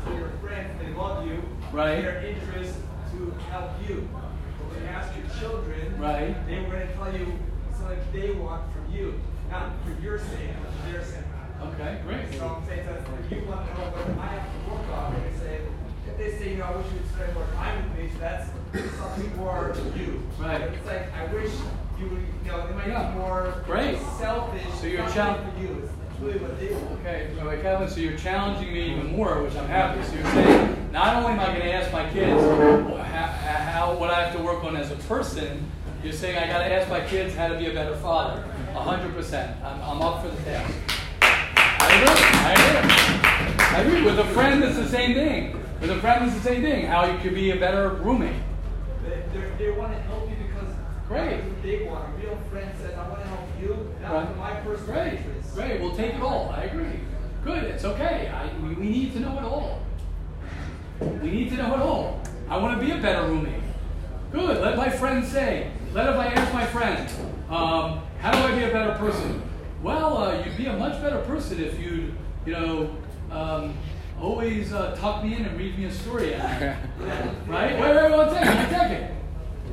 so 0.05 0.09
your 0.13 0.31
friends, 0.41 0.69
they 0.81 0.89
love 0.93 1.25
you. 1.25 1.43
Right. 1.77 2.01
Their 2.01 2.25
interest 2.25 2.73
to 3.13 3.29
help 3.51 3.69
you. 3.87 4.09
But 4.11 4.73
when 4.73 4.81
you 4.81 4.89
ask 4.89 5.13
your 5.13 5.29
children, 5.37 5.93
Right. 6.01 6.33
they 6.49 6.57
were 6.57 6.73
going 6.73 6.87
to 6.87 6.93
tell 6.97 7.13
you 7.13 7.37
something 7.77 7.99
they 8.11 8.31
want 8.33 8.65
from 8.73 8.89
you, 8.89 9.21
not 9.51 9.77
for 9.85 9.93
your 10.01 10.17
sake, 10.17 10.57
but 10.57 10.73
for 10.73 10.91
their 10.91 11.03
sake. 11.05 11.29
Okay. 11.61 12.01
Great. 12.01 12.33
So 12.33 12.49
I'm 12.49 12.65
saying 12.65 12.81
that 12.89 13.05
you 13.29 13.45
want 13.45 13.69
to 13.69 13.73
know 13.77 13.93
what 13.93 14.09
I 14.09 14.25
have 14.25 14.49
to 14.49 14.57
work 14.73 14.89
on. 14.89 15.21
And 15.21 15.23
they 15.29 15.37
say, 15.37 15.61
if 16.09 16.17
they 16.17 16.31
say, 16.41 16.49
you 16.49 16.57
know, 16.57 16.65
I 16.65 16.75
wish 16.81 16.87
you 16.89 16.97
would 16.97 17.11
spend 17.13 17.33
more 17.37 17.45
time 17.53 17.77
with 17.77 17.93
me, 17.93 18.09
so 18.09 18.19
that's 18.25 18.49
something 18.97 19.37
more 19.37 19.69
you. 19.93 20.25
Right. 20.41 20.61
It's 20.73 20.87
like, 20.89 21.13
I 21.13 21.29
wish 21.29 21.53
you 22.01 22.09
would, 22.09 22.25
you 22.41 22.49
know, 22.49 22.65
it 22.65 22.73
might 22.73 22.89
Yeah. 22.89 23.13
be 23.13 23.19
more 23.21 23.53
Great. 23.69 24.01
selfish. 24.17 24.65
So 24.81 24.89
chal- 25.13 25.37
really 25.37 25.45
for 25.45 25.61
you. 25.61 25.69
It's, 25.85 25.93
really 26.17 26.39
what 26.41 26.59
they 26.59 26.73
want. 26.73 27.05
Okay, 27.05 27.29
right, 27.45 27.61
Kevin, 27.61 27.87
so 27.87 27.99
you're 28.01 28.17
challenging 28.17 28.73
me 28.73 28.97
even 28.97 29.15
more, 29.15 29.43
which 29.43 29.55
I'm 29.55 29.67
happy. 29.67 30.01
So 30.01 30.15
you're 30.15 30.23
saying, 30.33 30.76
not 30.91 31.15
only 31.17 31.33
am 31.33 31.39
I 31.39 31.45
going 31.47 31.61
to 31.61 31.73
ask 31.73 31.91
my 31.91 32.09
kids 32.09 32.41
how, 32.41 33.27
how, 33.27 33.93
what 33.97 34.09
I 34.09 34.23
have 34.25 34.35
to 34.35 34.41
work 34.43 34.63
on 34.63 34.75
as 34.75 34.91
a 34.91 34.95
person, 34.95 35.69
you're 36.03 36.13
saying 36.13 36.37
I 36.37 36.47
got 36.47 36.59
to 36.59 36.71
ask 36.73 36.89
my 36.89 37.01
kids 37.01 37.35
how 37.35 37.47
to 37.47 37.57
be 37.57 37.67
a 37.67 37.73
better 37.73 37.95
father. 37.97 38.43
100%. 38.73 39.63
I'm, 39.63 39.81
I'm 39.81 40.01
up 40.01 40.21
for 40.23 40.29
the 40.29 40.41
task. 40.43 40.73
I 41.21 41.93
agree. 41.93 42.23
I 42.39 42.53
agree. 42.53 43.59
I 43.59 43.81
agree. 43.81 44.03
With 44.05 44.19
a 44.19 44.25
friend, 44.33 44.63
it's 44.63 44.77
the 44.77 44.87
same 44.87 45.13
thing. 45.13 45.61
With 45.81 45.91
a 45.91 45.99
friend, 45.99 46.25
it's 46.25 46.35
the 46.35 46.41
same 46.41 46.61
thing. 46.61 46.85
How 46.85 47.05
you 47.05 47.17
could 47.19 47.33
be 47.35 47.51
a 47.51 47.55
better 47.57 47.89
roommate. 47.89 48.41
They, 49.03 49.23
they're- 49.33 49.73
want 49.77 49.93
to 49.93 49.99
help 50.03 50.27
you 50.29 50.35
because 50.47 50.73
Great. 51.07 51.41
they 51.63 51.83
want. 51.85 52.05
A 52.07 52.21
real 52.21 52.37
friend 52.49 52.69
says, 52.81 52.93
I 52.97 53.07
want 53.07 53.21
to 53.21 53.27
help 53.27 53.41
you, 53.61 53.93
not 54.01 54.11
Right. 54.11 54.37
my 54.37 54.51
personal 54.61 54.93
Great, 54.93 55.13
interests. 55.19 55.53
great. 55.53 55.81
We'll 55.81 55.95
take 55.95 56.15
it 56.15 56.21
all. 56.21 56.49
I 56.55 56.63
agree. 56.63 56.99
Good. 57.43 57.63
It's 57.65 57.85
okay. 57.85 58.27
I, 58.29 58.49
we, 58.59 58.73
we 58.75 58.89
need 58.89 59.13
to 59.13 59.19
know 59.19 59.37
it 59.37 59.43
all. 59.43 59.81
We 60.99 61.29
need 61.29 61.49
to 61.51 61.57
know 61.57 61.75
it 61.75 61.79
all. 61.79 62.21
I 62.49 62.57
want 62.57 62.79
to 62.79 62.85
be 62.85 62.91
a 62.91 62.97
better 62.97 63.27
roommate. 63.27 63.61
Good. 64.31 64.61
Let 64.61 64.77
my 64.77 64.89
friends 64.89 65.31
say. 65.31 65.71
Let 65.93 66.09
if 66.09 66.15
I 66.15 66.27
ask 66.27 66.53
my 66.53 66.65
friends, 66.65 67.13
um, 67.49 68.01
how 68.19 68.31
do 68.31 68.39
I 68.39 68.55
be 68.55 68.63
a 68.63 68.71
better 68.71 68.93
person? 68.97 69.41
Well, 69.81 70.17
uh, 70.17 70.43
you'd 70.43 70.57
be 70.57 70.65
a 70.65 70.73
much 70.73 71.01
better 71.01 71.19
person 71.19 71.63
if 71.63 71.79
you'd, 71.79 72.13
you 72.45 72.53
know, 72.53 72.95
um, 73.31 73.77
always 74.19 74.73
uh, 74.73 74.95
tuck 74.95 75.23
me 75.23 75.35
in 75.35 75.45
and 75.45 75.57
read 75.57 75.77
me 75.77 75.85
a 75.85 75.91
story. 75.91 76.33
at 76.33 76.61
night. 76.99 77.33
right? 77.47 77.79
Wait, 77.79 77.95
wait, 77.95 78.11
one 78.11 78.29
second. 78.29 78.55
One 78.55 78.69
second. 78.69 79.17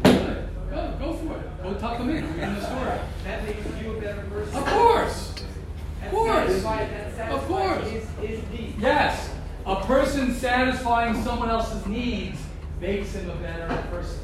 Good. 0.04 0.48
Go, 0.70 0.96
go 0.98 1.12
for 1.14 1.36
it. 1.38 1.62
Go 1.62 1.74
tuck 1.74 1.98
them 1.98 2.10
in. 2.10 2.24
Read 2.24 2.40
them 2.40 2.56
a 2.56 2.64
story. 2.64 2.98
That 3.24 3.44
makes 3.44 3.82
you 3.82 3.96
a 3.96 4.00
better 4.00 4.22
person. 4.22 4.56
Of 4.56 4.66
course. 4.66 5.34
Of 6.04 6.10
course. 6.10 6.64
Of 6.64 7.46
course. 7.46 7.88
His, 7.88 8.08
his 8.20 8.40
needs. 8.50 8.78
Yes. 8.78 9.33
A 9.66 9.76
person 9.86 10.34
satisfying 10.34 11.22
someone 11.24 11.48
else's 11.48 11.86
needs 11.86 12.38
makes 12.80 13.14
him 13.14 13.30
a 13.30 13.34
better 13.36 13.82
person. 13.90 14.20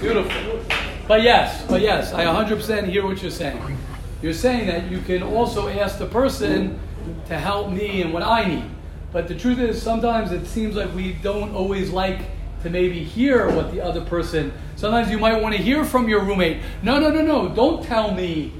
Beautiful. 0.00 0.60
But 1.06 1.22
yes, 1.22 1.64
but 1.68 1.82
yes, 1.82 2.12
I 2.12 2.24
100% 2.24 2.88
hear 2.88 3.04
what 3.04 3.22
you're 3.22 3.30
saying. 3.30 3.78
You're 4.22 4.32
saying 4.32 4.66
that 4.66 4.90
you 4.90 5.00
can 5.02 5.22
also 5.22 5.68
ask 5.68 5.98
the 5.98 6.06
person 6.06 6.80
to 7.26 7.38
help 7.38 7.70
me 7.70 8.02
in 8.02 8.12
what 8.12 8.24
I 8.24 8.44
need. 8.48 8.64
But 9.12 9.28
the 9.28 9.36
truth 9.36 9.58
is, 9.60 9.80
sometimes 9.80 10.32
it 10.32 10.46
seems 10.46 10.74
like 10.74 10.92
we 10.94 11.12
don't 11.12 11.54
always 11.54 11.90
like 11.90 12.22
to 12.62 12.70
maybe 12.70 13.02
hear 13.02 13.50
what 13.50 13.72
the 13.72 13.80
other 13.80 14.00
person. 14.00 14.52
Sometimes 14.76 15.10
you 15.10 15.18
might 15.18 15.40
want 15.40 15.54
to 15.54 15.62
hear 15.62 15.84
from 15.84 16.08
your 16.08 16.22
roommate. 16.22 16.62
No, 16.82 16.98
no, 16.98 17.10
no, 17.10 17.22
no. 17.22 17.48
Don't 17.48 17.84
tell 17.84 18.12
me 18.12 18.52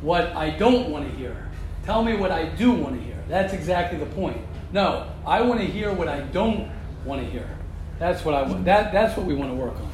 what 0.00 0.34
I 0.36 0.50
don't 0.50 0.90
want 0.90 1.10
to 1.10 1.16
hear. 1.16 1.48
Tell 1.84 2.02
me 2.02 2.16
what 2.16 2.30
I 2.30 2.46
do 2.46 2.72
want 2.72 2.96
to 2.96 3.02
hear. 3.02 3.22
That's 3.28 3.52
exactly 3.52 3.98
the 3.98 4.06
point. 4.06 4.38
No, 4.72 5.10
I 5.26 5.40
want 5.42 5.60
to 5.60 5.66
hear 5.66 5.92
what 5.92 6.08
I 6.08 6.20
don't 6.20 6.70
want 7.04 7.22
to 7.22 7.30
hear. 7.30 7.48
That's 7.98 8.24
what 8.24 8.34
I 8.34 8.42
want. 8.42 8.64
That, 8.64 8.92
that's 8.92 9.16
what 9.16 9.26
we 9.26 9.34
want 9.34 9.50
to 9.50 9.54
work 9.54 9.74
on. 9.74 9.90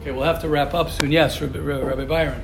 Okay, 0.00 0.12
we'll 0.12 0.24
have 0.24 0.40
to 0.42 0.48
wrap 0.48 0.74
up 0.74 0.90
soon. 0.90 1.10
Yes, 1.10 1.40
Rabbi, 1.40 1.58
Rabbi 1.58 2.04
Byron. 2.04 2.42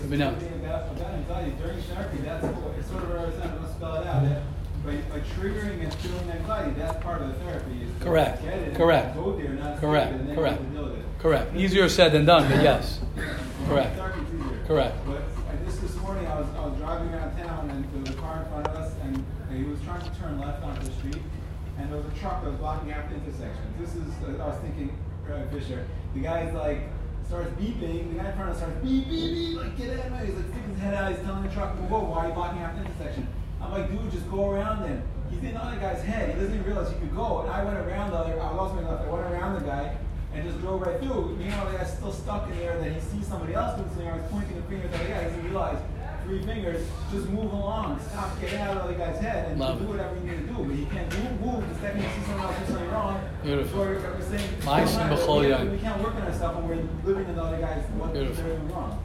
Let 0.00 0.08
me 0.08 0.16
know. 0.16 0.30
About, 0.30 0.96
about 0.96 1.12
anxiety 1.12 1.52
during 1.60 1.80
therapy, 1.82 2.18
that's 2.18 2.44
it's 2.78 2.88
sort 2.88 3.02
of 3.02 3.10
where 3.10 3.18
I 3.18 3.24
was 3.26 3.34
saying, 3.34 3.50
I'm 3.50 3.56
gonna 3.56 3.74
spell 3.74 3.94
it 3.96 4.06
out. 4.06 4.22
That 4.22 4.42
by, 4.84 4.96
by 5.10 5.20
triggering 5.20 5.82
and 5.82 5.94
feeling 5.94 6.30
anxiety, 6.30 6.72
that's 6.78 7.02
part 7.02 7.20
of 7.22 7.28
the 7.28 7.34
therapy. 7.44 7.82
Is 7.82 8.02
Correct. 8.02 8.42
Get 8.42 8.54
it 8.54 8.68
and 8.68 8.76
Correct. 8.76 9.16
Go 9.80 9.92
there, 9.92 10.02
not 10.02 10.08
Correct. 10.08 10.08
stay 10.08 10.12
there, 10.12 10.20
and 10.20 10.28
then 10.28 10.36
Correct. 10.36 10.60
you 10.60 10.64
have 10.64 10.72
to 10.74 10.78
deal 10.78 10.84
with 10.90 10.98
it. 10.98 11.18
Correct. 11.18 11.56
Easier 11.56 11.88
said 11.88 12.12
than 12.12 12.24
done, 12.24 12.48
but 12.50 12.62
yes. 12.62 13.00
Correct. 13.68 13.96
Therapy 13.96 14.20
is 14.20 14.34
easier. 14.34 14.64
Correct. 14.66 14.96
But 15.06 15.22
I, 15.50 15.56
this 15.64 15.76
this 15.78 15.94
morning, 15.96 16.26
I 16.26 16.40
was 16.40 16.46
I 16.56 16.66
was 16.66 16.78
driving 16.78 17.08
around 17.14 17.36
town 17.38 17.70
and 17.70 17.84
there 17.92 18.00
was 18.00 18.10
a 18.10 18.14
car 18.20 18.42
in 18.42 18.48
front 18.50 18.66
of 18.68 18.74
us, 18.76 18.92
and 19.02 19.24
he 19.56 19.64
was 19.64 19.80
trying 19.82 20.02
to 20.02 20.18
turn 20.18 20.38
left 20.38 20.62
onto 20.62 20.86
the 20.86 20.92
street, 20.92 21.22
and 21.78 21.90
there 21.92 22.00
was 22.00 22.06
a 22.06 22.18
truck 22.18 22.42
that 22.42 22.50
was 22.50 22.58
blocking 22.58 22.90
half 22.90 23.08
the 23.10 23.16
intersection. 23.16 23.62
This 23.78 23.94
is 23.94 24.08
uh, 24.24 24.42
I 24.42 24.48
was 24.48 24.58
thinking, 24.60 24.96
uh, 25.30 25.46
Fisher. 25.52 25.86
The 26.14 26.20
guy's 26.20 26.54
like 26.54 26.82
starts 27.26 27.50
beeping. 27.60 28.12
The 28.12 28.18
guy 28.22 28.30
in 28.30 28.36
front 28.36 28.50
of 28.50 28.56
us 28.56 28.58
starts 28.58 28.76
beep 28.82 29.08
beep 29.08 29.34
beep. 29.34 29.56
Like 29.58 29.76
get 29.76 29.98
out 29.98 30.06
of 30.06 30.12
my! 30.12 30.24
He's 30.24 30.34
like 30.34 30.48
sticking 30.48 30.70
his 30.70 30.80
head 30.80 30.94
out. 30.94 31.12
He's 31.12 31.20
telling 31.24 31.42
the 31.42 31.50
truck, 31.50 31.74
"Whoa, 31.90 32.04
why 32.04 32.24
are 32.24 32.28
you 32.28 32.34
blocking 32.34 32.58
half 32.60 32.74
the 32.76 32.84
intersection?" 32.84 33.28
I'm 33.60 33.72
like, 33.72 33.90
dude, 33.90 34.10
just 34.12 34.30
go 34.30 34.50
around 34.50 34.82
then. 34.84 35.02
He's 35.40 35.48
in 35.50 35.54
the 35.54 35.62
other 35.62 35.76
guy's 35.80 36.02
head. 36.02 36.34
He 36.34 36.40
doesn't 36.40 36.54
even 36.54 36.66
realize 36.66 36.88
he 36.92 36.98
could 36.98 37.14
go. 37.14 37.42
And 37.42 37.50
I 37.50 37.64
went 37.64 37.76
around 37.78 38.10
the 38.10 38.16
other. 38.18 38.40
I 38.40 38.46
also 38.48 38.74
going 38.74 38.86
left. 38.88 39.04
I 39.06 39.10
went 39.10 39.26
around 39.32 39.54
the 39.54 39.60
guy 39.66 39.96
and 40.34 40.44
just 40.44 40.58
drove 40.60 40.82
right 40.82 40.98
through. 41.00 41.36
Meanwhile, 41.38 41.70
the 41.70 41.78
guy's 41.78 41.92
still 41.92 42.12
stuck 42.12 42.48
in 42.50 42.58
there. 42.58 42.78
That 42.78 42.92
he 42.92 43.00
sees 43.00 43.26
somebody 43.26 43.54
else 43.54 43.76
doing 43.76 43.88
something. 43.90 44.08
I 44.08 44.16
was 44.16 44.30
pointing 44.30 44.56
the 44.56 44.62
finger 44.62 44.84
at 44.86 44.92
the 44.92 44.98
other 44.98 45.08
guy. 45.08 45.18
He 45.20 45.24
doesn't 45.26 45.44
realize. 45.44 45.78
Three 46.24 46.42
fingers, 46.44 46.86
just 47.10 47.26
move 47.30 47.50
along. 47.54 47.98
Stop, 48.10 48.38
get 48.38 48.52
out 48.60 48.76
of 48.76 48.76
the 48.76 48.82
other 48.82 48.94
guy's 48.98 49.18
head, 49.18 49.48
and 49.50 49.58
Love 49.58 49.78
do 49.78 49.86
whatever 49.86 50.14
you 50.16 50.20
need 50.30 50.46
to 50.46 50.52
do. 50.52 50.62
But 50.62 50.76
he 50.76 50.84
can't 50.84 51.10
move, 51.24 51.40
move. 51.40 51.68
The 51.72 51.80
second 51.80 52.02
you 52.02 52.08
see 52.10 52.22
someone 52.26 52.44
else 52.44 52.58
do 52.58 52.66
something 52.66 52.90
wrong, 52.90 53.20
Beautiful. 53.42 53.78
we're, 53.80 53.94
we're 53.98 54.20
saying, 54.28 54.50
Nice 54.66 54.94
"Well, 54.94 55.00
and 55.00 55.10
not- 55.10 55.18
b'chol 55.20 55.62
we, 55.62 55.68
we 55.70 55.78
can't 55.78 56.02
work 56.04 56.14
on 56.16 56.22
ourselves 56.24 56.58
when 56.58 56.68
we're 56.68 57.10
living 57.14 57.30
in 57.30 57.34
the 57.34 57.42
other 57.42 57.56
guy's 57.56 57.82
what 57.96 58.12
they're 58.12 58.24
Beautiful. 58.24 58.44
doing 58.44 58.68
wrong. 58.68 59.02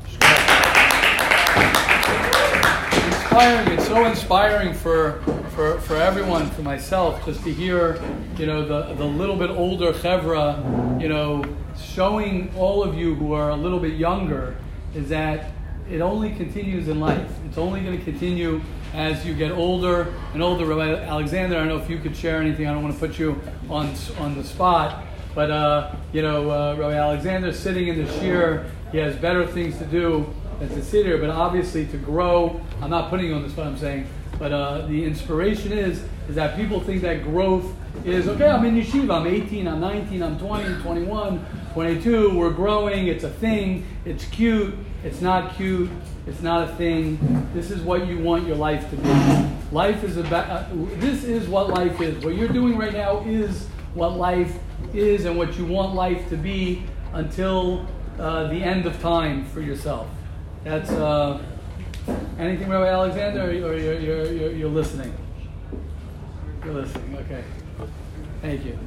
inspiring. 3.06 3.68
It's 3.72 3.88
so 3.88 4.06
inspiring 4.06 4.74
for, 4.74 5.22
for, 5.54 5.80
for 5.82 5.96
everyone, 5.96 6.50
for 6.52 6.64
myself, 6.64 7.24
just 7.26 7.44
to 7.44 7.54
hear, 7.54 8.02
you 8.38 8.46
know, 8.46 8.66
the, 8.66 8.96
the 8.96 9.06
little 9.06 9.36
bit 9.36 9.50
older 9.50 9.94
chevra, 9.94 11.00
you 11.00 11.08
know, 11.08 11.44
showing 11.80 12.52
all 12.56 12.84
of 12.84 12.96
you 12.96 13.14
who 13.16 13.34
are 13.34 13.52
a 13.52 13.56
little 13.56 13.80
bit 13.80 13.94
younger, 13.94 14.56
is 14.96 15.10
that 15.10 15.52
it 15.90 16.02
only 16.02 16.34
continues 16.34 16.88
in 16.88 17.00
life. 17.00 17.30
It's 17.46 17.58
only 17.58 17.82
going 17.82 17.98
to 17.98 18.04
continue 18.04 18.62
as 18.94 19.26
you 19.26 19.34
get 19.34 19.52
older 19.52 20.14
and 20.34 20.42
older. 20.42 20.66
Rabbi 20.66 21.04
Alexander, 21.04 21.56
I 21.56 21.60
don't 21.60 21.68
know 21.68 21.78
if 21.78 21.90
you 21.90 22.00
could 22.00 22.16
share 22.16 22.42
anything. 22.42 22.68
I 22.68 22.74
don't 22.74 22.84
want 22.84 22.96
to 22.96 23.00
put 23.00 23.20
you 23.20 23.40
on 23.70 23.94
on 24.18 24.36
the 24.36 24.44
spot, 24.44 25.06
but 25.36 25.52
uh, 25.52 25.96
you 26.14 26.22
know, 26.22 26.50
uh, 26.50 26.76
Rabbi 26.78 26.96
Alexander 26.96 27.54
sitting 27.54 27.88
in 27.88 27.98
the 27.98 28.12
shiur, 28.14 28.70
he 28.92 28.98
has 29.00 29.16
better 29.16 29.46
things 29.46 29.78
to 29.80 29.86
do 29.86 30.32
than 30.60 30.70
to 30.70 30.84
sit 30.84 31.06
here. 31.06 31.18
But 31.18 31.30
obviously, 31.30 31.86
to 31.88 31.98
grow, 31.98 32.62
I'm 32.82 32.90
not 32.90 33.10
putting 33.10 33.28
you 33.28 33.36
on 33.36 33.44
the 33.44 33.50
spot. 33.50 33.68
I'm 33.68 33.78
saying, 33.78 34.08
but 34.44 34.52
uh, 34.52 34.86
the 34.88 35.06
inspiration 35.06 35.72
is 35.72 36.04
is 36.28 36.36
that 36.36 36.58
people 36.58 36.82
think 36.82 37.02
that 37.02 37.24
growth 37.24 37.74
is 38.04 38.28
okay. 38.28 38.50
I'm 38.50 38.66
in 38.66 38.76
yeshiva. 38.76 39.22
I'm 39.22 39.26
18. 39.26 39.70
I'm 39.70 39.80
19. 39.80 40.22
I'm 40.22 40.38
20. 40.38 40.82
21. 40.82 41.46
22. 41.72 42.38
We're 42.38 42.50
growing. 42.50 43.08
It's 43.08 43.24
a 43.24 43.30
thing. 43.30 43.86
It's 44.04 44.26
cute. 44.26 44.76
It's 45.06 45.22
not 45.22 45.56
cute. 45.56 45.90
It's 46.28 46.42
not 46.42 46.68
a 46.68 46.76
thing. 46.76 47.50
This 47.54 47.72
is 47.72 47.80
what 47.84 48.06
you 48.06 48.20
want 48.20 48.46
your 48.46 48.58
life 48.58 48.90
to 48.90 48.98
be. 48.98 49.74
Life 49.74 50.04
is 50.04 50.18
about. 50.18 50.50
Uh, 50.50 50.66
this 50.96 51.24
is 51.24 51.48
what 51.48 51.70
life 51.70 52.02
is. 52.02 52.22
What 52.26 52.36
you're 52.36 52.50
doing 52.50 52.78
right 52.78 52.92
now 52.92 53.24
is 53.26 53.68
what 53.94 54.18
life 54.18 54.54
is, 54.94 55.24
and 55.24 55.38
what 55.38 55.58
you 55.58 55.66
want 55.66 55.96
life 55.96 56.28
to 56.28 56.36
be 56.36 56.84
until 57.14 57.88
uh, 58.20 58.48
the 58.48 58.62
end 58.62 58.88
of 58.88 59.02
time 59.02 59.46
for 59.46 59.62
yourself. 59.62 60.10
That's 60.66 60.92
uh, 60.92 61.42
anything, 62.38 62.70
Rabbi 62.70 62.88
Alexander, 62.88 63.44
or 63.50 63.52
you're, 63.52 63.78
you're, 63.78 64.00
you're, 64.00 64.32
you're, 64.32 64.52
you're 64.52 64.70
listening. 64.70 65.14
You're 66.64 66.74
listening. 66.74 67.16
Okay. 67.18 67.44
Thank 68.42 68.66
you. 68.66 68.78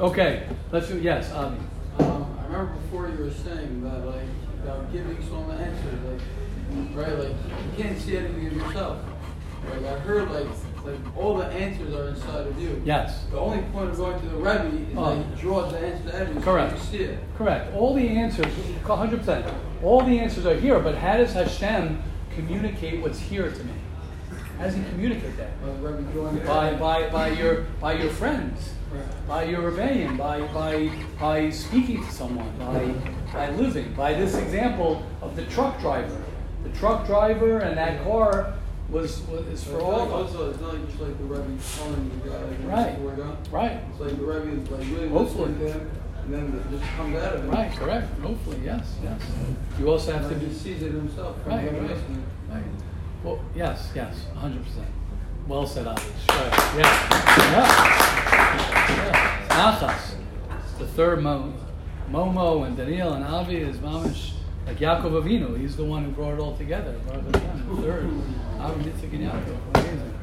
Okay. 0.00 0.46
Let's 0.72 0.88
do. 0.88 0.98
Yes, 1.00 1.32
Avi. 1.32 1.56
Um, 1.98 2.38
I 2.40 2.44
remember 2.44 2.72
before 2.74 3.08
you 3.08 3.24
were 3.24 3.30
saying 3.30 3.82
that, 3.82 4.06
like, 4.06 4.22
about 4.62 4.92
giving 4.92 5.22
someone 5.24 5.58
answers, 5.58 6.02
like, 6.04 6.20
right, 6.94 7.18
like, 7.18 7.28
you 7.28 7.82
can't 7.82 7.98
see 7.98 8.16
anything 8.16 8.46
of 8.48 8.52
yourself. 8.52 8.98
Like, 9.70 9.84
I 9.84 9.98
heard, 10.00 10.30
like, 10.30 10.46
like 10.84 11.16
all 11.16 11.36
the 11.36 11.46
answers 11.46 11.94
are 11.94 12.08
inside 12.08 12.46
of 12.46 12.60
you. 12.60 12.80
Yes. 12.84 13.24
The 13.30 13.38
only 13.38 13.62
point 13.72 13.90
of 13.90 13.96
going 13.96 14.20
to 14.20 14.26
the 14.28 14.36
Rebbe 14.36 14.66
is 14.66 14.96
Oh. 14.96 15.16
that 15.16 15.26
he 15.26 15.40
draws 15.40 15.72
the 15.72 16.16
out 16.16 16.22
of 16.22 16.34
you. 16.34 16.40
Correct. 16.40 16.78
So 16.78 16.84
you 16.92 16.98
see 16.98 17.04
it. 17.12 17.18
Correct. 17.36 17.74
All 17.74 17.94
the 17.94 18.06
answers, 18.08 18.46
100%. 18.84 19.52
All 19.82 20.02
the 20.02 20.18
answers 20.18 20.46
are 20.46 20.54
here, 20.54 20.78
but 20.78 20.94
how 20.96 21.16
does 21.16 21.32
Hashem 21.32 22.02
communicate 22.36 23.00
what's 23.02 23.18
here 23.18 23.50
to 23.50 23.64
me? 23.64 23.72
How 24.58 24.64
does 24.64 24.74
He 24.74 24.82
communicate 24.90 25.36
that? 25.36 25.60
By 25.60 25.66
the 25.68 25.72
Rebbe 25.74 26.12
drawing 26.12 26.36
it 26.36 26.46
By, 26.46 26.74
by, 26.74 27.08
by 27.10 27.28
your 27.30 27.62
by 27.80 27.92
your 27.94 28.10
friends, 28.10 28.70
by 29.28 29.44
your 29.44 29.70
rebbeim, 29.70 30.16
by, 30.16 30.40
by, 30.52 30.90
by 31.20 31.50
speaking 31.50 32.04
to 32.04 32.12
someone, 32.12 32.50
by, 32.58 32.94
by 33.32 33.50
living. 33.50 33.92
By 33.94 34.14
this 34.14 34.34
example 34.36 35.04
of 35.20 35.36
the 35.36 35.44
truck 35.46 35.78
driver. 35.80 36.22
The 36.62 36.70
truck 36.78 37.06
driver 37.06 37.58
and 37.58 37.76
that 37.76 38.02
car 38.04 38.54
was, 38.88 39.20
was 39.26 39.46
is 39.48 39.64
for 39.64 39.80
all 39.80 39.92
like 39.98 40.08
of 40.08 40.14
us. 40.14 40.34
also, 40.34 40.50
it's 40.50 40.60
not 40.60 40.74
just 40.86 41.00
like 41.00 41.18
the 41.18 41.24
Rebbe 41.24 41.58
telling 41.76 42.10
you 42.24 42.30
guys 42.30 42.58
Right. 42.64 43.00
where 43.00 43.16
to 43.16 43.22
go. 43.22 43.36
Right. 43.50 43.80
It's 43.90 44.00
like 44.00 44.16
the 44.16 44.24
Rebbe 44.24 44.62
is 44.62 44.70
like 44.70 44.80
really 44.92 45.08
Hopefully. 45.08 45.50
listening 45.52 45.72
to 45.72 45.78
him, 45.80 45.90
and 46.26 46.34
then 46.34 46.60
it 46.60 46.78
just 46.78 46.90
comes 46.96 47.16
out 47.16 47.34
of 47.36 47.44
him. 47.44 47.50
Right, 47.50 47.72
correct. 47.72 48.18
Hopefully, 48.18 48.60
yes, 48.64 48.96
yes. 49.02 49.20
You 49.78 49.88
also 49.88 50.12
have 50.12 50.28
to 50.28 50.34
be 50.34 50.46
he 50.46 50.52
sees 50.54 50.82
it 50.82 50.92
himself. 50.92 51.36
Right, 51.46 51.72
right, 51.72 51.96
right. 52.50 52.64
Well, 53.22 53.40
yes, 53.54 53.90
yes, 53.94 54.26
hundred 54.34 54.64
percent. 54.64 54.88
Well 55.46 55.66
said, 55.66 55.86
Avi. 55.86 56.02
Right. 56.28 56.52
Yeah. 56.76 57.08
Yeah. 57.52 59.46
Nachas. 59.48 60.14
It's 60.64 60.78
the 60.78 60.86
third 60.88 61.22
Mo, 61.22 61.52
Momo 62.10 62.66
and 62.66 62.76
Daniel 62.76 63.12
and 63.12 63.24
Avi 63.24 63.58
is 63.58 63.76
Mamish 63.78 64.32
like 64.66 64.78
Yaakov 64.78 65.22
Avinu. 65.22 65.56
He's 65.58 65.76
the 65.76 65.84
one 65.84 66.04
who 66.04 66.10
brought 66.10 66.34
it 66.34 66.40
all 66.40 66.56
together. 66.56 66.98
Baruch 67.06 67.36
Hashem, 67.36 67.76
the 67.76 67.82
third. 67.82 68.04
Avi 68.58 68.90
Yitzchak 68.90 69.12
and 69.14 69.30
Yaakov. 69.30 69.56
Amazing. 69.74 70.14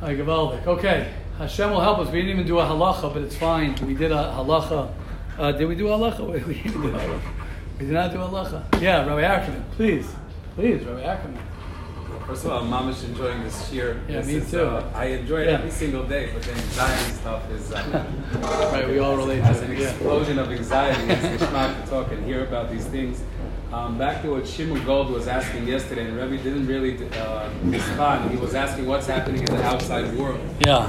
Hi, 0.00 0.14
Gavaldik. 0.14 0.66
Okay. 0.66 1.12
Hashem 1.38 1.70
will 1.70 1.80
help 1.80 1.98
us. 1.98 2.06
We 2.10 2.20
didn't 2.22 2.30
even 2.30 2.46
do 2.46 2.58
a 2.58 2.64
halacha, 2.64 3.12
but 3.12 3.22
it's 3.22 3.36
fine. 3.36 3.74
We 3.86 3.94
did 3.94 4.10
a 4.10 4.32
halacha. 4.36 4.90
Uh, 5.38 5.52
did 5.52 5.66
we 5.68 5.74
do 5.74 5.88
a 5.88 5.98
halacha? 5.98 6.26
We 6.46 6.54
didn't 6.54 6.72
do 6.72 6.88
a 6.88 6.98
halacha. 6.98 7.20
We 7.78 7.84
did 7.86 7.92
not 7.94 8.10
do 8.12 8.20
a 8.22 8.28
halacha. 8.28 8.80
Yeah, 8.80 9.04
Rabbi 9.06 9.22
Ackerman, 9.22 9.64
please. 9.72 10.06
Please, 10.54 10.82
Rabbi 10.84 11.02
Ackerman. 11.02 11.42
First 12.26 12.44
of 12.46 12.50
all, 12.52 12.62
I'm 12.64 12.70
mamish 12.70 13.04
enjoying 13.04 13.42
this 13.44 13.70
year. 13.72 14.00
Yeah, 14.08 14.16
This 14.16 14.26
me 14.26 14.34
is, 14.36 14.50
too. 14.50 14.62
uh, 14.62 14.90
I 14.94 15.04
enjoy 15.06 15.42
it 15.42 15.46
Yeah. 15.46 15.52
every 15.58 15.70
single 15.70 16.02
day, 16.04 16.30
but 16.32 16.42
the 16.42 16.52
anxiety 16.52 17.12
stuff 17.12 17.48
is. 17.52 17.70
Uh, 17.72 18.04
Right, 18.72 18.88
we 18.88 18.98
all 18.98 19.16
relate 19.16 19.42
As 19.42 19.58
to 19.60 19.66
an 19.66 19.72
it. 19.72 19.78
Yeah. 19.78 19.90
explosion 19.90 20.38
of 20.40 20.50
anxiety, 20.50 21.02
geschmack 21.06 21.84
to 21.84 21.90
talk 21.90 22.10
and 22.12 22.24
hear 22.24 22.44
about 22.44 22.70
these 22.70 22.84
things. 22.86 23.22
Um, 23.76 23.98
back 23.98 24.22
to 24.22 24.30
what 24.30 24.48
Shimon 24.48 24.82
Gold 24.86 25.10
was 25.10 25.28
asking 25.28 25.68
yesterday, 25.68 26.06
and 26.06 26.16
Rebbe 26.16 26.42
didn't 26.42 26.66
really 26.66 26.96
uh, 27.18 27.50
respond. 27.64 28.30
He 28.30 28.38
was 28.38 28.54
asking 28.54 28.86
what's 28.86 29.06
happening 29.06 29.42
in 29.42 29.54
the 29.54 29.62
outside 29.64 30.16
world. 30.16 30.40
Yeah. 30.66 30.88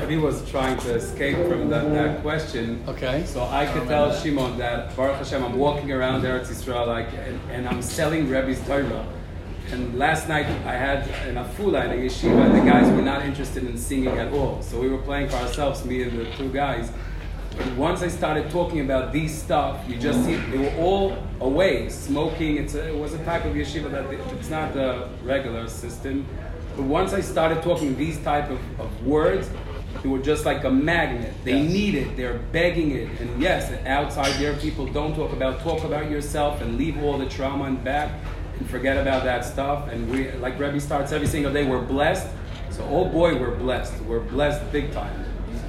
Rebbe 0.00 0.18
was 0.22 0.48
trying 0.50 0.78
to 0.78 0.94
escape 0.94 1.36
from 1.46 1.68
that, 1.68 1.92
that 1.92 2.22
question. 2.22 2.82
Okay. 2.88 3.26
So 3.26 3.44
I 3.44 3.66
could 3.66 3.86
tell 3.86 4.18
Shimon 4.18 4.56
that 4.56 4.96
Baruch 4.96 5.18
Hashem, 5.18 5.44
I'm 5.44 5.58
walking 5.58 5.92
around 5.92 6.22
Eretz 6.22 6.46
Yisrael 6.46 6.86
like, 6.86 7.12
and, 7.12 7.38
and 7.50 7.68
I'm 7.68 7.82
selling 7.82 8.30
Rebbe's 8.30 8.66
Torah. 8.66 9.06
And 9.70 9.98
last 9.98 10.26
night 10.26 10.46
I 10.64 10.72
had 10.72 11.06
in 11.28 11.34
Afula 11.34 11.84
in 11.84 11.90
a 11.90 12.02
yeshiva, 12.02 12.50
the 12.50 12.66
guys 12.66 12.90
were 12.92 13.02
not 13.02 13.26
interested 13.26 13.64
in 13.64 13.76
singing 13.76 14.16
at 14.16 14.32
all. 14.32 14.62
So 14.62 14.80
we 14.80 14.88
were 14.88 15.02
playing 15.02 15.28
for 15.28 15.36
ourselves, 15.36 15.84
me 15.84 16.02
and 16.02 16.18
the 16.18 16.24
two 16.36 16.50
guys. 16.50 16.90
And 17.58 17.76
once 17.78 18.02
I 18.02 18.08
started 18.08 18.50
talking 18.50 18.80
about 18.80 19.12
these 19.12 19.34
stuff, 19.36 19.78
you 19.88 19.96
just 19.96 20.24
see 20.24 20.36
they 20.36 20.58
were 20.58 20.74
all 20.78 21.16
away, 21.40 21.88
smoking. 21.88 22.56
It's 22.58 22.74
a, 22.74 22.88
it 22.88 22.96
was 22.98 23.14
a 23.14 23.24
type 23.24 23.44
of 23.44 23.54
yeshiva 23.54 23.90
that 23.90 24.10
they- 24.10 24.16
it's 24.38 24.50
not 24.50 24.74
the 24.74 25.08
regular 25.24 25.68
system. 25.68 26.26
But 26.76 26.84
once 26.84 27.14
I 27.14 27.20
started 27.22 27.62
talking 27.62 27.96
these 27.96 28.18
type 28.18 28.50
of, 28.50 28.58
of 28.78 29.06
words, 29.06 29.48
they 30.02 30.08
were 30.10 30.18
just 30.18 30.44
like 30.44 30.64
a 30.64 30.70
magnet. 30.70 31.32
They 31.44 31.56
Yes. 31.58 31.72
need 31.72 31.94
it. 31.94 32.16
They're 32.16 32.38
begging 32.52 32.90
it. 32.90 33.08
And 33.20 33.40
yes, 33.40 33.72
outside 33.86 34.34
there, 34.34 34.54
people 34.54 34.84
don't 34.86 35.14
talk 35.14 35.32
about 35.32 35.60
talk 35.60 35.84
about 35.84 36.10
yourself 36.10 36.60
and 36.60 36.76
leave 36.76 37.02
all 37.02 37.16
the 37.16 37.26
trauma 37.26 37.64
and 37.64 37.82
back 37.82 38.10
and 38.58 38.68
forget 38.68 38.98
about 38.98 39.24
that 39.24 39.44
stuff. 39.46 39.90
And 39.90 40.10
we, 40.10 40.30
like 40.32 40.58
Rebbe 40.58 40.78
starts 40.80 41.12
every 41.12 41.26
single 41.26 41.52
day, 41.52 41.64
we're 41.64 41.80
blessed. 41.80 42.26
So 42.70 42.86
oh 42.90 43.06
boy, 43.06 43.38
we're 43.40 43.54
blessed. 43.56 43.98
We're 44.02 44.20
blessed 44.20 44.70
big 44.70 44.92
time. 44.92 45.24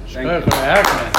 Thank 0.08 0.44
you. 0.46 1.17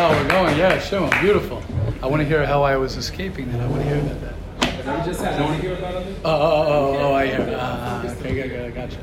Wow, 0.00 0.22
we're 0.22 0.28
going. 0.28 0.56
Yeah, 0.56 0.78
Shimon, 0.78 1.10
beautiful. 1.20 1.62
I 2.02 2.06
want 2.06 2.22
to 2.22 2.26
hear 2.26 2.46
how 2.46 2.62
I 2.62 2.76
was 2.76 2.96
escaping 2.96 3.52
that. 3.52 3.60
I 3.60 3.66
want 3.66 3.82
to 3.82 3.88
hear 3.88 3.98
about 3.98 4.20
that. 4.22 4.34
Rebbe 4.78 5.02
just 5.04 5.20
had. 5.20 5.38
Don't 5.38 5.48
want 5.48 5.60
to 5.60 5.68
hear 5.68 5.76
about 5.76 5.94
it? 5.96 6.16
Oh, 6.24 6.30
oh, 6.30 6.66
oh, 6.68 6.98
oh, 7.00 7.14
I 7.14 7.26
hear. 7.26 7.40
Uh, 7.40 8.16
okay, 8.18 8.34
good, 8.34 8.48
good, 8.48 8.64
I 8.64 8.70
got 8.70 8.92
you. 8.92 8.98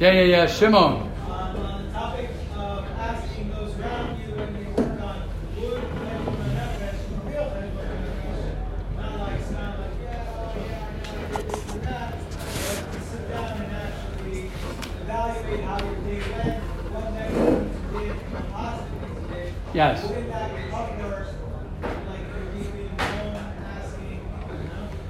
Yeah, 0.00 0.12
yeah, 0.12 0.22
yeah, 0.22 0.46
Shimon. 0.46 0.82
Um, 0.82 1.10
on 1.30 1.86
the 1.86 1.92
topic 1.92 2.30
of 2.56 2.84
asking 2.98 3.50
those 3.50 3.78
around 3.78 4.20
you 4.20 4.28
when 4.34 4.56
you 4.58 4.66
work 4.74 5.00
on 5.00 5.22
wood, 5.56 5.82
paper, 5.82 6.34
and 6.34 6.58
evidence, 6.58 7.02
real 7.24 7.46
paper, 7.50 7.82
and 7.86 8.02
evidence, 8.06 8.58
not 8.96 9.14
like 9.20 9.42
sound 9.42 9.78
like, 9.78 9.96
yeah, 10.02 10.34
oh, 10.34 10.54
yeah, 10.58 10.86
I 10.98 11.30
know, 11.30 11.42
this 11.42 11.62
and 11.70 11.82
that, 11.82 12.10
but 12.18 12.92
to 12.92 13.00
sit 13.06 13.24
down 13.30 13.54
and 13.62 13.70
actually 13.70 14.42
evaluate 15.02 15.62
how 15.62 15.78
your 15.78 15.94
day 16.02 16.20
went, 16.26 16.58
what 16.90 17.06
negative 17.14 17.70
you 17.92 17.98
did, 18.00 18.16
what 18.32 18.46
positive 18.52 18.98
you 18.98 19.34
did. 19.34 19.50
Yes. 19.54 19.67
Within 19.67 19.67
that 19.67 19.67
cover, 19.67 19.67
like 19.67 19.67
you're 19.67 19.67
being 19.67 19.67
known, 19.67 19.67
asking, 19.67 19.67
you 19.67 19.67
know? 19.78 21.18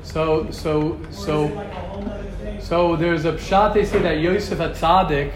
So, 0.02 0.50
so, 0.50 1.00
so. 1.10 1.44
it 1.44 1.54
like 1.54 1.68
a 1.68 1.74
whole 1.74 2.02
nother 2.02 2.30
thing? 2.30 2.60
So 2.60 2.96
there's 2.96 3.24
a 3.24 3.32
pshat 3.32 3.74
they 3.74 3.84
say 3.84 4.00
that 4.00 4.20
Yosef 4.20 4.58
HaTzadik, 4.58 5.32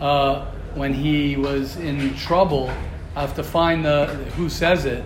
uh, 0.00 0.46
when 0.74 0.94
he 0.94 1.36
was 1.36 1.76
in 1.76 2.14
trouble, 2.16 2.70
I 3.14 3.20
have 3.20 3.34
to 3.34 3.42
find 3.42 3.84
the 3.84 4.06
who 4.36 4.48
says 4.48 4.84
it. 4.84 5.04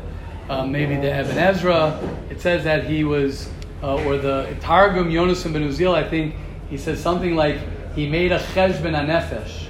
Uh, 0.49 0.65
maybe 0.65 0.95
the 0.97 1.13
Ibn 1.19 1.39
Ezra. 1.39 1.99
It 2.31 2.41
says 2.41 2.63
that 2.65 2.85
he 2.85 3.03
was, 3.05 3.49
uh, 3.83 4.05
or 4.05 4.17
the 4.17 4.57
Targum 4.61 5.11
Yonasan 5.11 5.53
ben 5.53 5.69
Uziel. 5.69 5.95
I 5.95 6.09
think 6.09 6.37
he 6.71 6.79
says 6.79 7.03
something 7.03 7.35
like 7.35 7.59
he 7.95 8.09
made 8.09 8.31
a 8.31 8.39
cheshbon 8.39 8.95
hanefesh. 8.95 9.67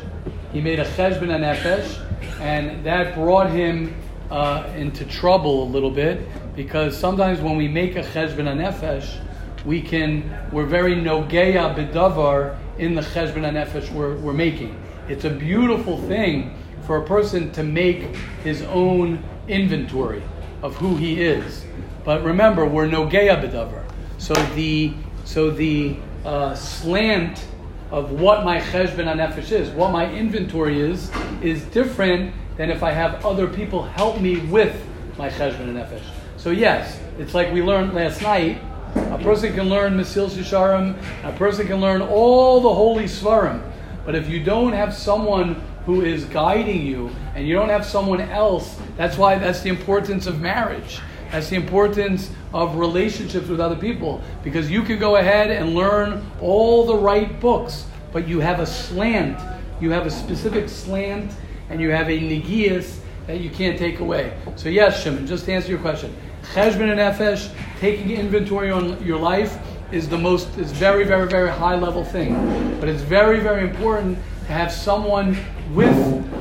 He 0.52 0.60
made 0.60 0.80
a 0.80 0.84
cheshbon 0.84 1.30
hanefesh, 1.30 2.05
and 2.40 2.84
that 2.84 3.14
brought 3.14 3.50
him 3.50 3.94
uh, 4.30 4.72
into 4.76 5.04
trouble 5.04 5.62
a 5.64 5.68
little 5.68 5.90
bit 5.90 6.26
because 6.54 6.98
sometimes 6.98 7.40
when 7.40 7.56
we 7.56 7.68
make 7.68 7.96
a 7.96 8.02
cheshbon 8.02 8.46
hanefesh, 8.46 9.20
we 9.64 9.82
can 9.82 10.48
we're 10.52 10.66
very 10.66 10.94
nogeya 10.94 11.74
bedavar 11.74 12.58
in 12.78 12.94
the 12.94 13.02
cheshbon 13.02 13.42
nefesh 13.52 13.90
we're, 13.92 14.16
we're 14.16 14.32
making. 14.32 14.80
It's 15.08 15.24
a 15.24 15.30
beautiful 15.30 16.00
thing 16.02 16.56
for 16.86 16.98
a 17.02 17.06
person 17.06 17.52
to 17.52 17.62
make 17.62 18.02
his 18.42 18.62
own 18.62 19.22
inventory 19.48 20.22
of 20.62 20.76
who 20.76 20.96
he 20.96 21.22
is. 21.22 21.64
But 22.04 22.22
remember, 22.22 22.64
we're 22.64 22.86
nogeya 22.86 23.42
bedavar. 23.42 23.84
So 24.18 24.34
the 24.54 24.94
so 25.24 25.50
the 25.50 25.96
uh, 26.24 26.54
slant 26.54 27.44
of 27.90 28.10
what 28.12 28.44
my 28.44 28.60
cheshbon 28.60 29.06
nefesh 29.06 29.52
is, 29.52 29.70
what 29.70 29.92
my 29.92 30.10
inventory 30.12 30.80
is, 30.80 31.10
is 31.42 31.62
different 31.66 32.34
than 32.56 32.70
if 32.70 32.82
I 32.82 32.92
have 32.92 33.24
other 33.24 33.46
people 33.46 33.82
help 33.82 34.20
me 34.20 34.38
with 34.38 34.74
my 35.18 35.28
cheshbon 35.28 35.72
nefesh. 35.72 36.02
So 36.36 36.50
yes, 36.50 36.98
it's 37.18 37.34
like 37.34 37.52
we 37.52 37.62
learned 37.62 37.94
last 37.94 38.22
night. 38.22 38.60
A 38.94 39.18
person 39.18 39.52
can 39.52 39.68
learn 39.68 39.94
Mesillas 39.94 40.30
Yesharim, 40.30 40.96
a 41.22 41.32
person 41.36 41.66
can 41.66 41.80
learn 41.80 42.00
all 42.00 42.60
the 42.60 42.72
holy 42.72 43.04
Sefarim. 43.04 43.62
But 44.06 44.14
if 44.14 44.28
you 44.28 44.42
don't 44.42 44.72
have 44.72 44.94
someone 44.94 45.60
who 45.84 46.02
is 46.02 46.24
guiding 46.24 46.86
you 46.86 47.10
and 47.34 47.46
you 47.46 47.54
don't 47.54 47.68
have 47.68 47.84
someone 47.84 48.20
else, 48.20 48.78
that's 48.96 49.16
why 49.18 49.38
that's 49.38 49.60
the 49.60 49.68
importance 49.68 50.26
of 50.26 50.40
marriage. 50.40 51.00
That's 51.30 51.50
the 51.50 51.56
importance 51.56 52.30
of 52.56 52.76
relationships 52.76 53.48
with 53.48 53.60
other 53.60 53.76
people. 53.76 54.22
Because 54.42 54.70
you 54.70 54.82
can 54.82 54.98
go 54.98 55.16
ahead 55.16 55.50
and 55.50 55.74
learn 55.74 56.24
all 56.40 56.86
the 56.86 56.96
right 56.96 57.38
books, 57.38 57.86
but 58.12 58.26
you 58.26 58.40
have 58.40 58.60
a 58.60 58.66
slant, 58.66 59.38
you 59.78 59.90
have 59.90 60.06
a 60.06 60.10
specific 60.10 60.70
slant, 60.70 61.32
and 61.68 61.80
you 61.80 61.90
have 61.90 62.08
a 62.08 62.18
negias 62.18 62.98
that 63.26 63.40
you 63.40 63.50
can't 63.50 63.78
take 63.78 64.00
away. 64.00 64.32
So 64.56 64.70
yes, 64.70 65.02
Shimon, 65.02 65.26
just 65.26 65.44
to 65.44 65.52
answer 65.52 65.68
your 65.68 65.80
question. 65.80 66.16
Cheshbon 66.54 66.88
HaNefesh, 66.94 67.52
taking 67.78 68.10
inventory 68.10 68.70
on 68.70 69.04
your 69.04 69.18
life 69.18 69.58
is 69.92 70.08
the 70.08 70.18
most 70.18 70.56
is 70.56 70.72
very, 70.72 71.04
very, 71.04 71.28
very 71.28 71.50
high 71.50 71.76
level 71.76 72.04
thing. 72.04 72.34
But 72.80 72.88
it's 72.88 73.02
very, 73.02 73.40
very 73.40 73.68
important 73.68 74.18
to 74.46 74.52
have 74.52 74.72
someone 74.72 75.36
with 75.74 75.96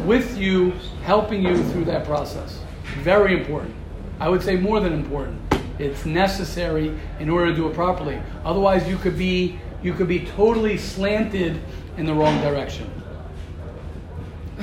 with 0.05 0.38
you 0.38 0.72
helping 1.03 1.43
you 1.43 1.61
through 1.72 1.86
that 1.86 2.05
process. 2.05 2.59
Very 3.01 3.34
important. 3.38 3.76
I 4.20 4.30
would 4.30 4.41
say 4.41 4.55
more 4.55 4.80
than 4.80 4.93
important. 4.93 5.41
It's 5.78 6.05
necessary 6.05 6.97
in 7.19 7.30
order 7.30 7.51
to 7.51 7.55
do 7.55 7.67
it 7.67 7.73
properly. 7.73 8.21
Otherwise 8.43 8.88
you 8.88 8.97
could 8.97 9.17
be 9.17 9.59
you 9.84 9.93
could 9.93 10.07
be 10.07 10.26
totally 10.26 10.78
slanted 10.78 11.61
in 11.97 12.05
the 12.05 12.13
wrong 12.13 12.39
direction. 12.41 12.89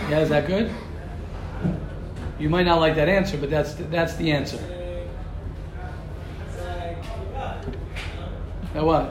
Yeah, 0.09 0.21
is 0.21 0.31
that 0.31 0.47
good? 0.47 0.71
You 2.39 2.49
might 2.51 2.65
not 2.65 2.81
like 2.81 2.97
that 2.97 3.09
answer, 3.09 3.37
but 3.37 3.51
that's 3.51 3.75
the, 3.75 3.85
that's 3.85 4.17
the 4.17 4.33
answer. 4.33 4.57
It's 4.57 5.11
like, 6.65 6.97
yeah, 7.33 7.61
Now 8.75 8.85
what? 8.85 9.03
I 9.03 9.05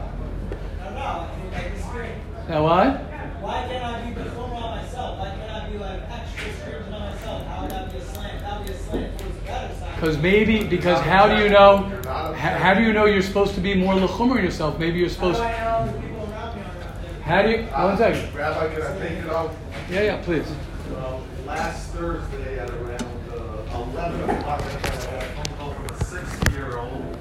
don't 0.83 0.95
know, 0.95 1.01
I 1.01 1.29
think 1.39 1.53
like 1.53 1.71
this 1.73 1.83
experience 1.85 2.23
Now 2.49 2.63
what? 2.63 2.97
Why 3.41 3.65
can't 3.67 3.85
I 3.85 4.01
be 4.09 4.15
Bechor 4.19 4.37
on 4.37 4.77
myself? 4.77 5.17
Why 5.17 5.29
can't 5.29 5.51
I 5.51 5.69
be 5.69 5.77
like 5.77 6.01
extra 6.11 6.53
stringent 6.55 6.93
on 6.93 6.99
myself? 6.99 7.45
How 7.47 7.61
would 7.61 7.71
that 7.71 7.89
be 7.91 7.97
a 7.99 8.05
slant? 8.05 8.39
That 8.41 8.57
would 8.59 8.67
be 8.67 8.73
a 8.73 8.77
slant 8.77 9.17
towards 9.17 9.35
the 9.37 9.41
better 9.43 9.73
side. 9.75 9.90
Because 10.01 10.17
maybe, 10.17 10.63
because 10.63 10.99
how 11.01 11.27
do 11.27 11.43
you 11.43 11.47
know? 11.47 11.83
How, 12.05 12.33
how 12.33 12.73
do 12.73 12.81
you 12.81 12.91
know 12.91 13.05
you're 13.05 13.21
supposed 13.21 13.53
to 13.53 13.61
be 13.61 13.75
more 13.75 13.93
lechumer 13.93 14.41
yourself? 14.41 14.79
Maybe 14.79 14.97
you're 14.97 15.09
How 15.09 15.13
supposed. 15.13 15.37
do 15.37 15.43
I 15.43 15.63
know 15.63 15.91
the 15.93 15.99
people 16.01 16.23
around 16.23 16.55
me 16.55 16.61
are 16.63 16.73
not 16.73 17.21
How 17.21 17.41
do 17.43 17.51
you? 17.51 17.61
One 17.65 17.97
second. 17.99 18.35
Rabbi, 18.35 18.73
can 18.73 18.81
I 18.81 18.97
take 18.97 19.11
it 19.19 19.29
out? 19.29 19.53
Yeah, 19.91 20.01
yeah, 20.01 20.21
please. 20.23 20.51
Well, 20.89 21.21
last 21.45 21.91
Thursday 21.91 22.57
at 22.57 22.71
around 22.71 23.03
uh, 23.31 23.91
11 23.93 24.29
o'clock, 24.31 24.61
I 24.61 24.63
had 24.63 25.21
a 25.21 25.35
phone 25.35 25.57
call 25.59 25.73
from 25.75 25.85
a 25.85 26.03
six-year-old, 26.03 27.17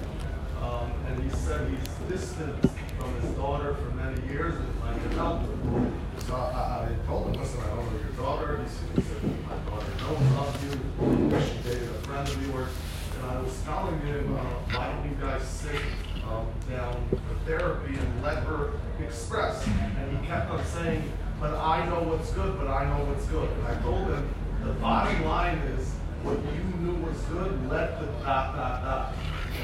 um, 0.62 0.90
and 1.06 1.22
he 1.22 1.28
said 1.36 1.68
he's 1.68 2.18
distant 2.18 2.56
from 2.98 3.20
his 3.20 3.30
daughter 3.32 3.74
for 3.74 3.90
many 3.94 4.26
years 4.26 4.54
and 4.54 4.68
I 4.84 4.92
can 4.98 5.10
help 5.12 5.42
him. 5.42 6.00
So 6.26 6.34
I, 6.34 6.86
I 6.86 7.06
told 7.06 7.26
him, 7.26 7.42
listen, 7.42 7.60
I 7.60 7.66
don't 7.74 7.92
know 7.92 7.98
your 7.98 8.12
daughter. 8.12 8.62
He 8.62 8.68
said, 8.68 8.88
he 8.96 9.02
said, 9.02 9.22
my 9.48 9.56
daughter 9.68 9.92
knows 9.98 10.38
of 10.38 10.64
you. 10.64 11.40
She 11.40 11.68
dated 11.68 11.88
a 11.88 11.94
friend 12.06 12.28
of 12.28 12.46
yours. 12.46 12.68
And 13.16 13.30
I 13.30 13.40
was 13.40 13.62
telling 13.62 13.98
him, 14.00 14.36
uh, 14.36 14.40
why 14.72 14.92
don't 14.92 15.10
you 15.10 15.16
guys 15.20 15.42
sit 15.42 15.80
um, 16.28 16.46
down 16.68 17.08
for 17.10 17.50
therapy 17.50 17.96
and 17.96 18.22
let 18.22 18.44
her 18.44 18.72
express? 19.02 19.66
And 19.66 20.18
he 20.18 20.26
kept 20.26 20.50
on 20.50 20.64
saying, 20.66 21.10
but 21.41 21.55
I 21.55 21.86
know 21.86 22.03
what's 22.03 22.30
good, 22.32 22.59
but 22.59 22.68
I 22.68 22.84
know 22.84 23.05
what's 23.07 23.24
good. 23.26 23.49
And 23.49 23.66
I 23.66 23.80
told 23.82 24.09
him, 24.09 24.28
the 24.62 24.72
bottom 24.74 25.24
line 25.24 25.59
is, 25.72 25.88
what 26.22 26.36
you 26.36 26.62
knew 26.84 27.03
was 27.03 27.16
good, 27.22 27.70
let 27.70 27.99
the 27.99 28.07
dot, 28.22 28.55
dot, 28.55 28.84
dot. 28.84 29.14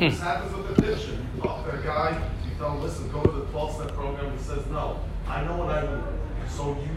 This 0.01 0.19
happens 0.19 0.57
with 0.57 0.79
addiction. 0.79 1.27
You 1.37 1.43
talk 1.43 1.65
to 1.67 1.79
a 1.79 1.83
guy, 1.83 2.19
you 2.45 2.51
tell 2.57 2.73
him, 2.73 2.83
listen, 2.83 3.11
go 3.13 3.23
to 3.23 3.31
the 3.31 3.45
12-step 3.47 3.93
program. 3.95 4.37
He 4.37 4.43
says, 4.43 4.65
no, 4.69 5.01
I 5.29 5.45
know 5.45 5.59
what 5.59 5.69
I 5.69 5.83
do. 5.83 6.03
So 6.49 6.71
you, 6.81 6.97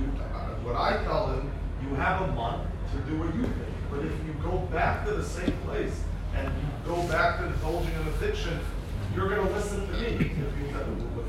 you, 0.00 0.10
uh, 0.20 0.54
what 0.64 0.76
I 0.76 1.02
tell 1.04 1.28
him, 1.28 1.52
you 1.82 1.94
have 1.96 2.22
a 2.22 2.32
month 2.32 2.62
to 2.92 2.98
do 3.10 3.18
what 3.18 3.34
you 3.34 3.42
think. 3.42 3.74
But 3.90 4.06
if 4.06 4.12
you 4.26 4.34
go 4.42 4.58
back 4.72 5.04
to 5.06 5.12
the 5.12 5.22
same 5.22 5.52
place 5.66 6.00
and 6.34 6.46
you 6.48 6.68
go 6.86 7.02
back 7.08 7.40
to 7.40 7.46
indulging 7.46 7.92
in 7.92 8.08
addiction, 8.08 8.58
you're 9.14 9.28
going 9.28 9.46
to 9.46 9.52
listen 9.54 9.86
to 9.86 9.92
me. 9.92 10.32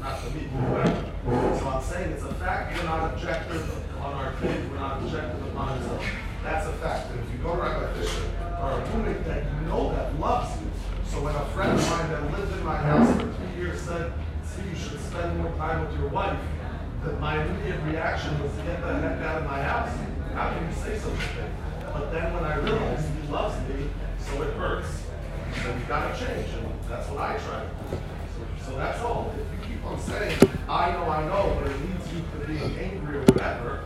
Not 0.05 0.21
to. 0.21 1.59
So 1.59 1.67
I'm 1.67 1.81
saying 1.81 2.11
it's 2.11 2.21
a 2.21 2.31
fact. 2.35 2.77
We're 2.77 2.83
not 2.83 3.11
objective 3.11 3.65
on 3.97 4.13
our 4.13 4.33
kids. 4.33 4.69
We're 4.69 4.77
not 4.77 5.01
objective 5.01 5.41
upon 5.47 5.69
ourselves. 5.69 6.05
That's 6.43 6.67
a 6.67 6.73
fact. 6.73 7.09
And 7.09 7.19
if 7.21 7.31
you 7.31 7.39
go 7.39 7.55
to 7.55 7.61
Rabbi 7.63 7.91
Fisher 7.93 8.21
or 8.61 8.69
a 8.69 8.85
roommate 8.91 9.25
that 9.25 9.43
you 9.43 9.67
know 9.67 9.89
that 9.95 10.19
loves 10.19 10.61
you, 10.61 10.69
so 11.09 11.23
when 11.23 11.33
a 11.33 11.45
friend 11.57 11.71
of 11.71 11.89
mine 11.89 12.11
that 12.11 12.21
lived 12.37 12.53
in 12.53 12.63
my 12.63 12.77
house 12.77 13.09
for 13.17 13.23
two 13.23 13.59
years 13.59 13.81
said, 13.81 14.13
see, 14.45 14.61
you 14.69 14.75
should 14.75 15.01
spend 15.01 15.41
more 15.41 15.51
time 15.57 15.83
with 15.83 15.97
your 15.97 16.09
wife, 16.09 16.37
that 17.03 17.19
my 17.19 17.43
immediate 17.43 17.81
reaction 17.85 18.39
was 18.43 18.51
to 18.57 18.61
get 18.61 18.81
the 18.81 18.93
heck 18.99 19.19
out 19.25 19.41
of 19.41 19.49
my 19.49 19.63
house. 19.63 19.89
How 20.35 20.53
can 20.53 20.69
you 20.69 20.75
say 20.85 20.99
such 20.99 21.13
a 21.13 21.33
thing? 21.33 21.51
But 21.81 22.11
then 22.11 22.31
when 22.31 22.43
I 22.43 22.57
realized 22.57 23.07
he 23.09 23.27
loves 23.33 23.57
me, 23.69 23.89
so 24.19 24.39
it 24.43 24.53
hurts, 24.53 25.01
then 25.63 25.79
you've 25.79 25.87
gotta 25.87 26.13
change, 26.13 26.53
and 26.53 26.67
that's 26.87 27.09
what 27.09 27.21
I 27.21 27.37
try 27.41 27.65
to. 27.65 27.97
So, 28.37 28.69
so 28.69 28.77
that's 28.77 29.01
all. 29.01 29.33
If 29.85 29.91
you 29.91 29.95
on 29.95 29.99
saying, 29.99 30.37
I 30.67 30.91
know, 30.93 31.09
I 31.09 31.25
know, 31.27 31.57
but 31.61 31.71
it 31.71 31.77
leads 31.81 32.13
you 32.13 32.19
to 32.21 32.47
being 32.47 32.79
angry 32.79 33.17
or 33.17 33.21
whatever, 33.21 33.83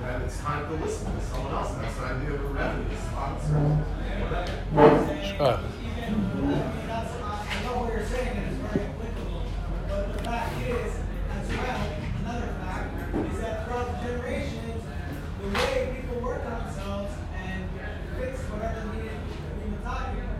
then 0.00 0.22
it's 0.22 0.38
time 0.38 0.66
to 0.68 0.84
listen 0.84 1.12
to 1.12 1.20
someone 1.26 1.52
else. 1.52 1.72
And 1.74 1.84
That's 1.84 1.96
the 1.96 2.04
idea 2.04 2.34
of 2.34 2.44
a 2.44 2.48
remedy, 2.48 2.94
a 2.94 3.00
sponsor, 3.00 3.54
whatever. 3.54 4.52
Sure. 5.24 5.60
even, 5.82 6.50
that's, 6.86 7.14
I 7.14 7.62
know 7.64 7.82
what 7.82 7.92
you're 7.92 8.06
saying 8.06 8.36
and 8.36 8.46
it's 8.46 8.60
very 8.70 8.86
applicable, 8.86 9.42
but 9.88 10.12
the 10.16 10.24
fact 10.24 10.60
is, 10.62 10.92
as 11.34 11.48
well, 11.50 11.80
another 12.22 12.52
fact, 12.62 12.88
is 13.26 13.40
that 13.40 13.66
throughout 13.66 13.90
the 13.90 14.06
generations, 14.06 14.82
the 15.42 15.48
way 15.50 15.98
people 16.00 16.20
work 16.22 16.44
on 16.46 16.64
themselves 16.64 17.12
and 17.34 17.64
fix 18.18 18.38
whatever 18.54 18.86
needed 18.94 19.18
to 19.18 19.42
be 19.58 19.74
talking, 19.82 20.30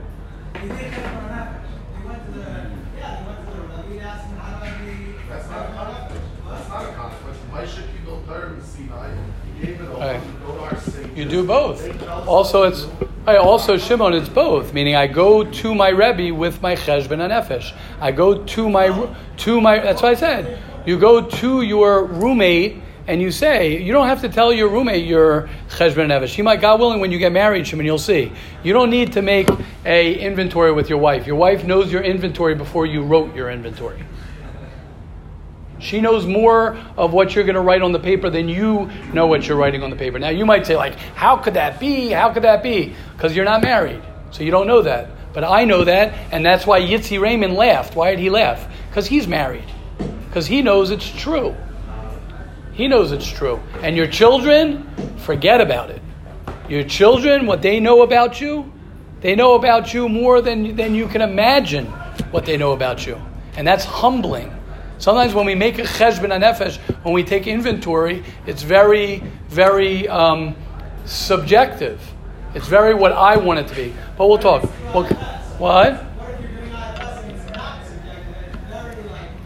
they 0.55 0.69
didn't 0.69 0.93
have 0.95 1.25
an 1.25 1.35
effort. 1.35 1.67
They 1.99 2.03
went 2.07 2.23
to 2.27 2.33
the, 2.33 2.51
yeah, 2.97 3.21
they 3.21 3.27
went 3.27 3.41
to 3.43 3.51
the 3.51 3.63
rabbi, 3.69 3.97
asked 4.05 4.29
them, 4.31 4.39
how 4.39 4.59
do 4.59 4.65
I 4.65 4.73
be? 4.85 5.19
That's 5.29 5.49
not 5.49 5.71
a 5.71 5.73
conflict. 5.73 6.25
That's 6.49 6.69
not 6.69 6.85
a 6.85 6.93
conflict. 6.93 7.39
Moshe 7.51 7.83
Kibel 7.91 8.27
Torah 8.27 8.53
in 8.55 8.63
Sinai, 8.63 9.15
he 9.59 9.67
gave 9.67 9.81
it 9.81 9.89
all. 9.89 10.01
Right. 10.01 10.21
You 10.21 10.33
go 10.45 10.55
to 10.55 10.61
our 10.63 10.77
sages. 10.81 11.10
You 11.21 11.29
do 11.29 11.45
both. 11.45 11.87
Also, 12.27 12.63
it's 12.63 12.87
I 13.27 13.37
also 13.37 13.77
Shimon. 13.77 14.15
It's 14.15 14.31
both. 14.31 14.73
Meaning, 14.73 14.97
I 14.97 15.07
go 15.07 15.45
to 15.45 15.75
my 15.75 15.91
rebbe 15.91 16.35
with 16.35 16.63
my 16.63 16.75
cheshbon 16.75 17.19
hanefesh. 17.19 17.77
I 18.01 18.11
go 18.11 18.43
to 18.43 18.71
my 18.71 19.15
to 19.37 19.61
my. 19.61 19.81
That's 19.81 20.01
what 20.01 20.13
I 20.13 20.15
said. 20.15 20.59
You 20.87 20.99
go 20.99 21.21
to 21.21 21.61
your 21.61 22.07
roommate 22.07 22.81
and 23.07 23.21
you 23.21 23.31
say 23.31 23.83
you 23.83 23.93
don't 23.93 24.07
have 24.07 24.23
to 24.23 24.31
tell 24.31 24.51
your 24.51 24.71
roommate 24.71 25.05
your 25.05 25.51
cheshbon 25.69 26.09
hanefesh. 26.09 26.35
He 26.35 26.41
might, 26.41 26.63
God 26.63 26.81
willing, 26.81 27.01
when 27.01 27.13
you 27.13 27.19
get 27.19 27.33
married, 27.33 27.67
Shimon, 27.67 27.85
you'll 27.85 27.99
see. 27.99 28.33
You 28.63 28.73
don't 28.73 28.89
need 28.89 29.13
to 29.13 29.21
make 29.21 29.51
a 29.85 30.15
inventory 30.15 30.73
with 30.73 30.89
your 30.89 30.99
wife. 30.99 31.27
Your 31.27 31.37
wife 31.37 31.65
knows 31.65 31.93
your 31.93 32.03
inventory 32.03 32.55
before 32.55 32.87
you 32.87 33.03
wrote 33.03 33.37
your 33.37 33.51
inventory. 33.51 34.03
She 35.81 36.01
knows 36.01 36.27
more 36.27 36.77
of 36.97 37.13
what 37.13 37.35
you're 37.35 37.45
going 37.45 37.55
to 37.55 37.61
write 37.61 37.83
on 37.83 37.93
the 37.93 37.99
paper 37.99 38.31
than 38.31 38.49
you 38.49 38.91
know 39.13 39.27
what 39.27 39.47
you're 39.47 39.57
writing 39.57 39.83
on 39.83 39.91
the 39.91 39.97
paper. 39.97 40.19
Now, 40.19 40.29
you 40.29 40.45
might 40.45 40.67
say, 40.67 40.77
like, 40.77 40.95
how 40.95 41.37
could 41.37 41.55
that 41.55 41.81
be? 41.81 42.11
How 42.11 42.33
could 42.33 42.45
that 42.45 42.63
be? 42.63 42.95
Because 43.17 43.35
you're 43.35 43.45
not 43.45 43.63
married. 43.63 44.03
So 44.31 44.43
you 44.43 44.51
don't 44.51 44.67
know 44.67 44.83
that. 44.83 45.09
But 45.33 45.45
I 45.45 45.65
know 45.65 45.85
that, 45.85 46.13
and 46.33 46.45
that's 46.45 46.67
why 46.67 46.81
Yitzi 46.81 47.21
Raymond 47.21 47.55
laughed. 47.55 47.95
Why 47.95 48.11
did 48.11 48.19
he 48.19 48.31
laugh? 48.31 48.67
Because 48.89 49.07
he's 49.07 49.29
married. 49.29 49.65
Because 50.27 50.47
he 50.47 50.63
knows 50.63 50.91
it's 50.91 51.09
true. 51.09 51.55
He 52.73 52.89
knows 52.89 53.13
it's 53.13 53.29
true. 53.29 53.61
And 53.83 53.97
your 53.97 54.07
children, 54.07 54.89
forget 55.19 55.61
about 55.61 55.91
it. 55.91 56.03
Your 56.69 56.85
children, 56.85 57.47
what 57.47 57.63
they 57.63 57.81
know 57.81 58.03
about 58.03 58.41
you, 58.41 58.73
they 59.21 59.35
know 59.35 59.55
about 59.55 59.93
you 59.93 60.09
more 60.09 60.41
than, 60.41 60.77
than 60.77 60.95
you 60.95 61.07
can 61.07 61.21
imagine 61.21 61.87
what 62.31 62.47
they 62.47 62.57
know 62.57 62.73
about 62.73 63.07
you. 63.07 63.21
And 63.57 63.67
that's 63.67 63.85
humbling. 63.85 64.55
Sometimes 65.01 65.33
when 65.33 65.47
we 65.47 65.55
make 65.55 65.79
a 65.79 65.85
cheshbon 65.85 66.29
nefesh, 66.29 66.77
when 67.05 67.15
we 67.15 67.25
take 67.25 67.47
inventory, 67.47 68.23
it's 68.47 68.63
very, 68.63 69.23
very 69.49 70.07
um, 70.09 70.55
subjective. 71.07 71.99
It's 72.55 72.69
very 72.69 72.95
what 72.95 73.13
I 73.13 73.39
want 73.39 73.61
it 73.61 73.69
to 73.69 73.75
be. 73.75 73.95
But 74.19 74.29
we'll 74.29 74.39
talk. 74.39 74.63
What? 75.59 76.05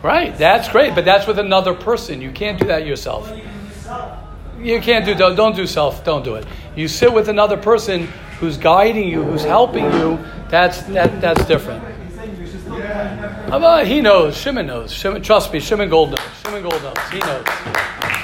Right, 0.02 0.36
that's 0.36 0.68
great, 0.68 0.94
but 0.94 1.04
that's 1.04 1.26
with 1.26 1.38
another 1.38 1.72
person. 1.72 2.20
You 2.20 2.32
can't 2.32 2.58
do 2.58 2.66
that 2.66 2.84
yourself. 2.84 3.30
you 3.30 3.36
can 3.36 3.64
yourself. 3.64 4.18
You 4.60 4.80
can't 4.80 5.04
do 5.06 5.14
don't, 5.14 5.36
don't 5.36 5.56
do 5.56 5.66
self. 5.66 6.04
Don't 6.04 6.24
do 6.24 6.34
it. 6.34 6.46
You 6.74 6.88
sit 6.88 7.12
with 7.12 7.28
another 7.28 7.56
person 7.56 8.08
who's 8.40 8.56
guiding 8.56 9.08
you, 9.08 9.22
who's 9.22 9.44
helping 9.44 9.84
you. 9.84 10.18
That's 10.50 10.82
that, 10.82 11.20
that's 11.20 11.46
different. 11.46 11.93
He 13.84 14.00
knows. 14.00 14.36
Shimon 14.36 14.66
knows. 14.66 14.92
Shimon, 14.92 15.22
trust 15.22 15.52
me. 15.52 15.60
Shimon 15.60 15.88
Gold 15.88 16.10
knows. 16.10 16.20
Shimon 16.42 16.62
Gold 16.62 16.82
knows. 16.82 16.96
He 17.10 17.18
knows. 17.18 17.46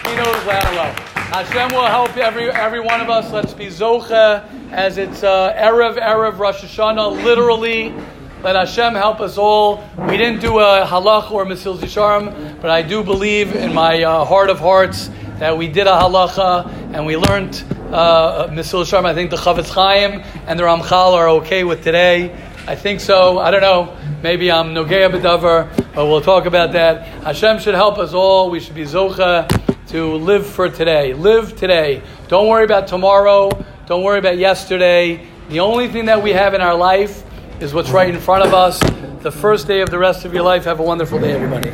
He 0.05 0.17
knows 0.17 0.37
and 0.37 0.77
well. 0.77 0.93
Hashem 1.31 1.71
will 1.73 1.87
help 1.87 2.17
every 2.17 2.51
every 2.51 2.81
one 2.81 3.01
of 3.01 3.09
us. 3.09 3.31
Let's 3.33 3.55
be 3.55 3.67
zocha 3.67 4.45
as 4.73 4.99
it's 4.99 5.23
uh, 5.23 5.55
erev 5.55 5.97
erev 6.01 6.39
Rosh 6.39 6.65
Hashanah. 6.65 7.23
Literally, 7.23 7.95
let 8.43 8.57
Hashem 8.57 8.95
help 8.95 9.21
us 9.21 9.39
all. 9.39 9.85
We 10.09 10.17
didn't 10.17 10.41
do 10.41 10.59
a 10.59 10.85
halach 10.87 11.31
or 11.31 11.45
Mesillas 11.45 11.79
Yesharim, 11.79 12.61
but 12.61 12.71
I 12.71 12.83
do 12.83 13.05
believe 13.05 13.55
in 13.55 13.73
my 13.73 14.03
uh, 14.03 14.25
heart 14.25 14.51
of 14.51 14.59
hearts 14.59 15.11
that 15.39 15.57
we 15.57 15.69
did 15.69 15.87
a 15.87 15.91
halacha 15.91 16.67
and 16.95 17.07
we 17.07 17.17
learned 17.17 17.63
uh, 17.93 18.49
Mesillas 18.49 18.87
Yesharim. 18.87 19.05
I 19.05 19.15
think 19.15 19.31
the 19.31 19.37
Chofetz 19.37 19.71
Chaim 19.71 20.23
and 20.47 20.59
the 20.59 20.65
Ramchal 20.65 21.13
are 21.13 21.29
okay 21.29 21.63
with 21.65 21.85
today. 21.85 22.35
I 22.67 22.75
think 22.75 23.01
so. 23.01 23.39
I 23.39 23.51
don't 23.51 23.63
know. 23.63 23.97
Maybe 24.23 24.53
I'm 24.53 24.75
Nogea 24.75 25.11
B'davar, 25.11 25.95
but 25.95 26.05
we'll 26.05 26.21
talk 26.21 26.45
about 26.45 26.73
that. 26.73 27.07
Hashem 27.25 27.59
should 27.59 27.75
help 27.75 27.97
us 27.97 28.13
all. 28.13 28.51
We 28.51 28.61
should 28.61 28.75
be 28.75 28.83
Zocha 28.83 29.49
to 29.89 30.15
live 30.17 30.47
for 30.47 30.69
today. 30.69 31.15
Live 31.15 31.57
today. 31.57 32.03
Don't 32.29 32.47
worry 32.47 32.65
about 32.65 32.87
tomorrow. 32.87 33.51
Don't 33.87 34.03
worry 34.03 34.19
about 34.19 34.37
yesterday. 34.37 35.27
The 35.49 35.61
only 35.61 35.89
thing 35.89 36.05
that 36.05 36.23
we 36.23 36.33
have 36.33 36.53
in 36.53 36.61
our 36.61 36.75
life 36.75 37.25
is 37.63 37.73
what's 37.73 37.89
right 37.89 38.15
in 38.15 38.21
front 38.21 38.45
of 38.45 38.53
us. 38.53 38.79
The 39.23 39.33
first 39.33 39.67
day 39.67 39.81
of 39.81 39.91
the 39.91 39.99
rest 39.99 40.27
of 40.27 40.35
your 40.35 40.43
life. 40.43 40.65
Have 40.65 40.81
a 40.81 40.83
wonderful 40.83 41.19
day, 41.19 41.33
everybody. 41.33 41.69